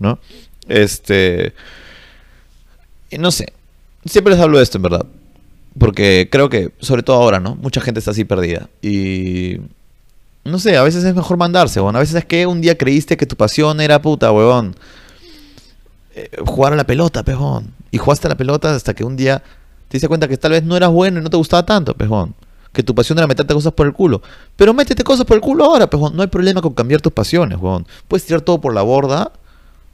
¿No? 0.00 0.18
Este... 0.66 1.54
No 3.16 3.30
sé. 3.30 3.52
Siempre 4.06 4.34
les 4.34 4.42
hablo 4.42 4.58
de 4.58 4.64
esto, 4.64 4.78
en 4.78 4.82
verdad. 4.82 5.06
Porque 5.78 6.28
creo 6.28 6.48
que, 6.48 6.72
sobre 6.80 7.04
todo 7.04 7.14
ahora, 7.14 7.38
¿no? 7.38 7.54
Mucha 7.54 7.80
gente 7.80 8.00
está 8.00 8.10
así 8.10 8.24
perdida. 8.24 8.68
Y... 8.82 9.60
No 10.42 10.58
sé, 10.58 10.76
a 10.76 10.82
veces 10.82 11.04
es 11.04 11.14
mejor 11.14 11.36
mandarse, 11.36 11.80
weón. 11.80 11.94
A 11.94 12.00
veces 12.00 12.16
es 12.16 12.24
que 12.24 12.44
un 12.44 12.60
día 12.60 12.76
creíste 12.76 13.16
que 13.16 13.24
tu 13.24 13.36
pasión 13.36 13.80
era 13.80 14.02
puta, 14.02 14.32
weón. 14.32 14.74
Eh, 16.16 16.28
jugar 16.44 16.72
a 16.72 16.76
la 16.76 16.84
pelota, 16.84 17.22
pejón. 17.22 17.72
Y 17.94 17.98
jugaste 17.98 18.28
la 18.28 18.36
pelota 18.36 18.74
hasta 18.74 18.92
que 18.92 19.04
un 19.04 19.14
día 19.14 19.38
te 19.38 19.92
diste 19.92 20.08
cuenta 20.08 20.26
que 20.26 20.36
tal 20.36 20.50
vez 20.50 20.64
no 20.64 20.76
eras 20.76 20.90
bueno 20.90 21.20
y 21.20 21.22
no 21.22 21.30
te 21.30 21.36
gustaba 21.36 21.64
tanto, 21.64 21.94
pejón. 21.94 22.34
Que 22.72 22.82
tu 22.82 22.92
pasión 22.92 23.16
era 23.18 23.28
meterte 23.28 23.54
cosas 23.54 23.72
por 23.72 23.86
el 23.86 23.92
culo. 23.92 24.20
Pero 24.56 24.74
métete 24.74 25.04
cosas 25.04 25.24
por 25.24 25.36
el 25.36 25.40
culo 25.40 25.64
ahora, 25.64 25.88
pejón. 25.88 26.16
No 26.16 26.22
hay 26.22 26.26
problema 26.26 26.60
con 26.60 26.74
cambiar 26.74 27.00
tus 27.00 27.12
pasiones, 27.12 27.56
weón. 27.60 27.86
Puedes 28.08 28.26
tirar 28.26 28.40
todo 28.40 28.60
por 28.60 28.74
la 28.74 28.82
borda 28.82 29.30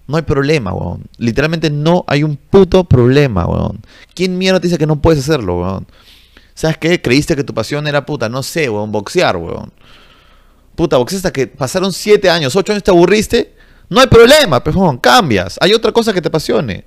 no 0.07 0.17
hay 0.17 0.23
problema, 0.23 0.73
weón. 0.73 1.05
Literalmente 1.19 1.69
no 1.69 2.05
hay 2.07 2.23
un 2.25 2.37
puto 2.37 2.85
problema, 2.85 3.47
weón. 3.47 3.83
¿Quién 4.15 4.39
mierda 4.39 4.61
te 4.61 4.69
dice 4.69 4.79
que 4.79 4.87
no 4.87 5.03
puedes 5.03 5.21
hacerlo, 5.21 5.61
weón? 5.61 5.87
¿Sabes 6.55 6.79
qué? 6.79 7.03
Creíste 7.03 7.37
que 7.37 7.45
tu 7.45 7.53
pasión 7.53 7.87
era 7.87 8.07
puta, 8.07 8.31
no 8.31 8.43
sé, 8.43 8.71
weón, 8.71 8.91
boxear, 8.91 9.37
weón. 9.37 9.75
Puta, 10.75 10.97
boxear 10.97 11.19
hasta 11.19 11.33
que 11.33 11.49
pasaron 11.49 11.93
7 11.93 12.31
años, 12.31 12.57
8 12.57 12.73
años 12.73 12.83
te 12.83 12.91
aburriste. 12.91 13.55
No 13.91 14.01
hay 14.01 14.07
problema, 14.07 14.65
pejón, 14.65 14.97
cambias. 14.97 15.59
Hay 15.61 15.75
otra 15.75 15.93
cosa 15.93 16.15
que 16.15 16.23
te 16.23 16.29
apasione. 16.29 16.87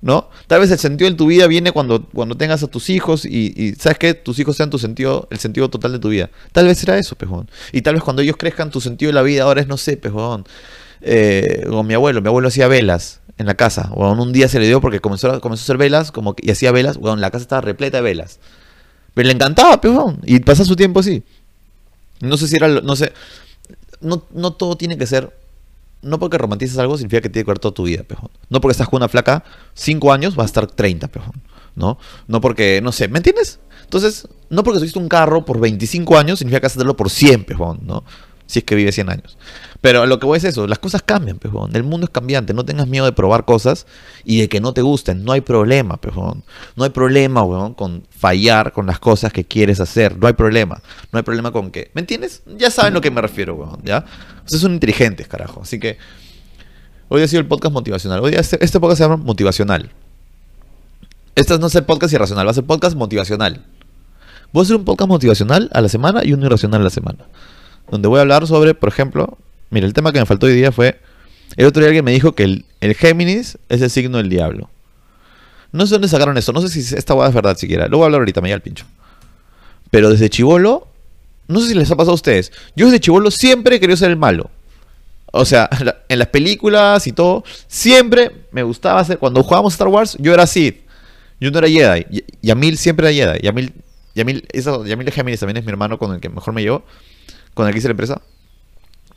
¿No? 0.00 0.28
Tal 0.48 0.60
vez 0.60 0.70
el 0.70 0.78
sentido 0.78 1.10
de 1.10 1.16
tu 1.16 1.26
vida 1.26 1.46
viene 1.46 1.72
cuando, 1.72 2.04
cuando 2.04 2.36
tengas 2.36 2.62
a 2.62 2.66
tus 2.66 2.90
hijos 2.90 3.24
y, 3.24 3.74
sabes 3.78 3.98
que 3.98 4.12
tus 4.12 4.38
hijos 4.38 4.56
sean 4.56 4.68
tu 4.68 4.78
sentido, 4.78 5.26
el 5.30 5.38
sentido 5.38 5.70
total 5.70 5.92
de 5.92 5.98
tu 5.98 6.10
vida. 6.10 6.30
Tal 6.52 6.66
vez 6.66 6.78
será 6.78 6.98
eso, 6.98 7.16
pejón. 7.16 7.48
Y 7.72 7.80
tal 7.80 7.94
vez 7.94 8.02
cuando 8.02 8.20
ellos 8.20 8.36
crezcan, 8.36 8.70
tu 8.70 8.82
sentido 8.82 9.08
de 9.08 9.14
la 9.14 9.22
vida 9.22 9.44
ahora 9.44 9.62
es, 9.62 9.66
no 9.66 9.78
sé, 9.78 9.96
pejón 9.96 10.44
eh, 11.00 11.64
con 11.68 11.86
mi 11.86 11.94
abuelo. 11.94 12.20
Mi 12.20 12.28
abuelo 12.28 12.48
hacía 12.48 12.68
velas 12.68 13.20
en 13.38 13.46
la 13.46 13.54
casa. 13.54 13.90
Bueno, 13.94 14.22
un 14.22 14.32
día 14.32 14.48
se 14.48 14.58
le 14.58 14.66
dio 14.66 14.80
porque 14.80 15.00
comenzó, 15.00 15.40
comenzó 15.40 15.62
a 15.62 15.64
hacer 15.64 15.76
velas 15.76 16.12
como 16.12 16.34
y 16.38 16.50
hacía 16.50 16.72
velas. 16.72 16.98
Bueno, 16.98 17.16
la 17.16 17.30
casa 17.30 17.42
estaba 17.42 17.60
repleta 17.60 17.98
de 17.98 18.02
velas. 18.02 18.40
Pero 19.14 19.26
le 19.26 19.34
encantaba, 19.34 19.80
pejón. 19.80 20.20
Y 20.24 20.40
pasa 20.40 20.64
su 20.64 20.76
tiempo 20.76 21.00
así. 21.00 21.22
No 22.20 22.36
sé 22.36 22.48
si 22.48 22.56
era. 22.56 22.68
No 22.68 22.96
sé. 22.96 23.12
No, 24.00 24.24
no 24.32 24.52
todo 24.52 24.76
tiene 24.76 24.98
que 24.98 25.06
ser. 25.06 25.32
No 26.04 26.18
porque 26.18 26.38
romantices 26.38 26.78
algo 26.78 26.96
significa 26.96 27.22
que 27.22 27.28
tiene 27.28 27.44
que 27.44 27.50
ver 27.50 27.58
toda 27.58 27.74
tu 27.74 27.84
vida, 27.84 28.02
pejón. 28.02 28.30
No 28.48 28.60
porque 28.60 28.72
estás 28.72 28.88
con 28.88 28.98
una 28.98 29.08
flaca 29.08 29.44
5 29.74 30.12
años, 30.12 30.38
va 30.38 30.42
a 30.42 30.46
estar 30.46 30.66
30, 30.66 31.08
pejón. 31.08 31.42
¿No? 31.74 31.98
No 32.28 32.40
porque, 32.40 32.80
no 32.82 32.92
sé, 32.92 33.08
¿me 33.08 33.18
entiendes? 33.18 33.58
Entonces, 33.82 34.28
no 34.48 34.62
porque 34.62 34.78
tuviste 34.78 34.98
un 34.98 35.08
carro 35.08 35.44
por 35.44 35.58
25 35.60 36.16
años 36.16 36.38
significa 36.38 36.60
que 36.60 36.66
vas 36.66 36.72
a 36.72 36.74
tenerlo 36.74 36.96
por 36.96 37.10
100, 37.10 37.44
pejón, 37.44 37.80
¿no? 37.82 38.04
Si 38.46 38.58
es 38.60 38.64
que 38.64 38.74
vive 38.74 38.92
100 38.92 39.10
años. 39.10 39.38
Pero 39.80 40.06
lo 40.06 40.18
que 40.18 40.26
voy 40.26 40.38
es 40.38 40.44
eso, 40.44 40.66
las 40.66 40.78
cosas 40.78 41.02
cambian, 41.02 41.38
pejón. 41.38 41.74
El 41.76 41.82
mundo 41.82 42.06
es 42.06 42.10
cambiante, 42.10 42.54
no 42.54 42.64
tengas 42.64 42.86
miedo 42.88 43.04
de 43.04 43.12
probar 43.12 43.44
cosas 43.44 43.86
y 44.24 44.40
de 44.40 44.48
que 44.48 44.60
no 44.60 44.72
te 44.72 44.82
gusten. 44.82 45.24
No 45.24 45.32
hay 45.32 45.40
problema, 45.40 45.98
pejón. 45.98 46.44
No 46.76 46.84
hay 46.84 46.90
problema, 46.90 47.42
weón, 47.42 47.74
con 47.74 48.04
fallar 48.10 48.72
con 48.72 48.86
las 48.86 48.98
cosas 48.98 49.32
que 49.32 49.44
quieres 49.44 49.80
hacer. 49.80 50.16
No 50.18 50.26
hay 50.26 50.32
problema. 50.32 50.82
No 51.12 51.18
hay 51.18 51.22
problema 51.22 51.52
con 51.52 51.70
que... 51.70 51.90
¿Me 51.94 52.00
entiendes? 52.00 52.42
Ya 52.56 52.70
saben 52.70 52.92
a 52.92 52.94
lo 52.94 53.00
que 53.00 53.10
me 53.10 53.20
refiero, 53.20 53.54
weón, 53.54 53.80
¿ya? 53.84 54.04
Ustedes 54.44 54.62
son 54.62 54.72
inteligentes, 54.72 55.28
carajo. 55.28 55.60
Así 55.62 55.78
que... 55.78 55.98
Hoy 57.08 57.22
ha 57.22 57.28
sido 57.28 57.40
el 57.40 57.46
podcast 57.46 57.72
motivacional. 57.72 58.20
Hoy 58.20 58.34
este, 58.34 58.62
este 58.64 58.80
podcast 58.80 58.98
se 58.98 59.04
llama 59.04 59.18
motivacional. 59.18 59.92
Este 61.34 61.58
no 61.58 61.66
es 61.66 61.74
el 61.74 61.84
podcast 61.84 62.12
irracional, 62.14 62.46
va 62.46 62.52
a 62.52 62.54
ser 62.54 62.64
podcast 62.64 62.96
motivacional. 62.96 63.64
Voy 64.52 64.60
a 64.60 64.64
hacer 64.64 64.76
un 64.76 64.84
podcast 64.84 65.08
motivacional 65.08 65.68
a 65.72 65.80
la 65.80 65.88
semana 65.88 66.24
y 66.24 66.32
uno 66.32 66.46
irracional 66.46 66.80
a 66.80 66.84
la 66.84 66.90
semana. 66.90 67.26
Donde 67.90 68.08
voy 68.08 68.18
a 68.18 68.22
hablar 68.22 68.46
sobre, 68.46 68.74
por 68.74 68.88
ejemplo, 68.88 69.38
Mira, 69.74 69.88
el 69.88 69.92
tema 69.92 70.12
que 70.12 70.20
me 70.20 70.26
faltó 70.26 70.46
hoy 70.46 70.54
día 70.54 70.70
fue. 70.70 71.00
El 71.56 71.66
otro 71.66 71.80
día 71.80 71.88
alguien 71.88 72.04
me 72.04 72.12
dijo 72.12 72.32
que 72.36 72.44
el, 72.44 72.94
Géminis 72.94 73.58
es 73.68 73.82
el 73.82 73.90
signo 73.90 74.18
del 74.18 74.28
diablo. 74.28 74.70
No 75.72 75.84
sé 75.84 75.94
dónde 75.96 76.06
sacaron 76.06 76.38
eso, 76.38 76.52
no 76.52 76.60
sé 76.60 76.68
si 76.68 76.94
esta 76.94 77.12
hueá 77.12 77.28
es 77.28 77.34
verdad 77.34 77.56
siquiera. 77.56 77.88
Lo 77.88 77.96
voy 77.96 78.04
a 78.04 78.06
hablar 78.06 78.20
ahorita, 78.20 78.40
me 78.40 78.46
llega 78.46 78.54
el 78.54 78.62
pincho. 78.62 78.86
Pero 79.90 80.10
desde 80.10 80.30
chivolo, 80.30 80.86
no 81.48 81.60
sé 81.60 81.66
si 81.66 81.74
les 81.74 81.90
ha 81.90 81.96
pasado 81.96 82.12
a 82.12 82.14
ustedes. 82.14 82.52
Yo 82.76 82.86
desde 82.86 83.00
chivolo 83.00 83.32
siempre 83.32 83.74
he 83.74 83.80
querido 83.80 83.96
ser 83.96 84.10
el 84.10 84.16
malo. 84.16 84.48
O 85.32 85.44
sea, 85.44 85.68
en 86.08 86.20
las 86.20 86.28
películas 86.28 87.08
y 87.08 87.12
todo, 87.12 87.42
siempre 87.66 88.30
me 88.52 88.62
gustaba 88.62 89.00
hacer. 89.00 89.18
Cuando 89.18 89.42
jugábamos 89.42 89.72
Star 89.72 89.88
Wars, 89.88 90.16
yo 90.20 90.32
era 90.32 90.46
Sith. 90.46 90.82
Yo 91.40 91.50
no 91.50 91.58
era 91.58 91.68
Jedi. 91.68 92.24
Yamil 92.42 92.78
siempre 92.78 93.08
era 93.08 93.32
Jedi. 93.32 93.44
Yamil, 93.44 93.72
Yamil, 94.14 94.46
eso, 94.52 94.86
Yamil 94.86 95.10
Géminis 95.10 95.40
también 95.40 95.56
es 95.56 95.64
mi 95.64 95.70
hermano 95.70 95.98
con 95.98 96.14
el 96.14 96.20
que 96.20 96.28
mejor 96.28 96.54
me 96.54 96.62
llevo. 96.62 96.84
Con 97.54 97.66
el 97.66 97.72
que 97.72 97.78
hice 97.78 97.88
la 97.88 97.92
empresa. 97.92 98.20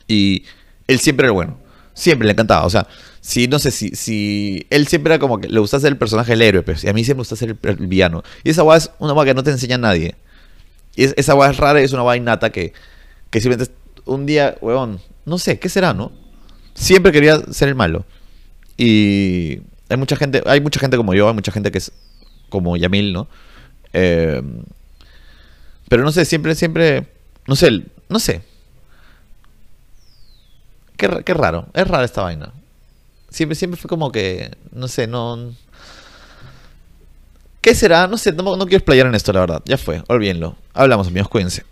Y 0.06 0.44
él 0.86 1.00
siempre 1.00 1.26
era 1.26 1.32
bueno. 1.32 1.58
Siempre 1.94 2.26
le 2.26 2.32
encantaba. 2.32 2.64
O 2.64 2.70
sea, 2.70 2.86
si 3.20 3.48
no 3.48 3.58
sé, 3.58 3.70
si, 3.70 3.90
si 3.90 4.66
él 4.70 4.86
siempre 4.86 5.14
era 5.14 5.20
como 5.20 5.38
que 5.38 5.48
le 5.48 5.60
gusta 5.60 5.80
ser 5.80 5.92
el 5.92 5.98
personaje 5.98 6.32
del 6.32 6.42
héroe, 6.42 6.62
pero 6.62 6.76
pues, 6.76 6.84
y 6.84 6.88
a 6.88 6.92
mí 6.92 7.04
siempre 7.04 7.16
me 7.16 7.20
gusta 7.22 7.36
ser 7.36 7.56
el, 7.60 7.86
villano. 7.86 8.22
Y 8.44 8.50
esa 8.50 8.62
guay 8.62 8.78
es 8.78 8.90
una 8.98 9.12
guay 9.12 9.26
que 9.26 9.34
no 9.34 9.42
te 9.42 9.50
enseña 9.50 9.74
a 9.74 9.78
nadie. 9.78 10.14
Y 10.96 11.04
esa 11.04 11.34
guay 11.34 11.50
es 11.50 11.56
rara 11.56 11.80
y 11.80 11.84
es 11.84 11.92
una 11.92 12.02
guay 12.02 12.18
innata 12.18 12.50
que, 12.50 12.72
que 13.30 13.40
simplemente 13.40 13.72
un 14.04 14.24
día, 14.24 14.56
weón, 14.60 15.00
no 15.26 15.38
sé, 15.38 15.58
¿qué 15.58 15.68
será, 15.68 15.92
no? 15.92 16.12
Siempre 16.74 17.12
quería 17.12 17.40
ser 17.50 17.68
el 17.68 17.74
malo. 17.74 18.06
Y 18.76 19.60
hay 19.88 19.96
mucha 19.96 20.16
gente, 20.16 20.42
hay 20.46 20.60
mucha 20.60 20.80
gente 20.80 20.96
como 20.96 21.14
yo, 21.14 21.28
hay 21.28 21.34
mucha 21.34 21.52
gente 21.52 21.70
que 21.70 21.78
es 21.78 21.92
como 22.48 22.76
Yamil, 22.76 23.12
¿no? 23.12 23.28
Eh, 23.92 24.42
pero 25.88 26.02
no 26.02 26.12
sé, 26.12 26.24
siempre, 26.24 26.54
siempre, 26.54 27.06
no 27.46 27.56
sé, 27.56 27.84
no 28.08 28.18
sé. 28.18 28.42
Qué, 30.96 31.06
raro, 31.34 31.66
es 31.74 31.86
rara 31.86 32.04
esta 32.04 32.22
vaina. 32.22 32.52
Siempre, 33.30 33.54
siempre 33.54 33.80
fue 33.80 33.88
como 33.88 34.10
que, 34.10 34.50
no 34.72 34.88
sé, 34.88 35.06
no... 35.06 35.52
¿Qué 37.60 37.74
será? 37.74 38.08
No 38.08 38.18
sé, 38.18 38.32
no, 38.32 38.56
no 38.56 38.64
quiero 38.64 38.78
explayar 38.78 39.06
en 39.06 39.14
esto, 39.14 39.32
la 39.32 39.40
verdad. 39.40 39.62
Ya 39.64 39.78
fue, 39.78 40.02
olvídenlo. 40.08 40.56
Hablamos, 40.74 41.06
amigos, 41.06 41.28
cuídense. 41.28 41.64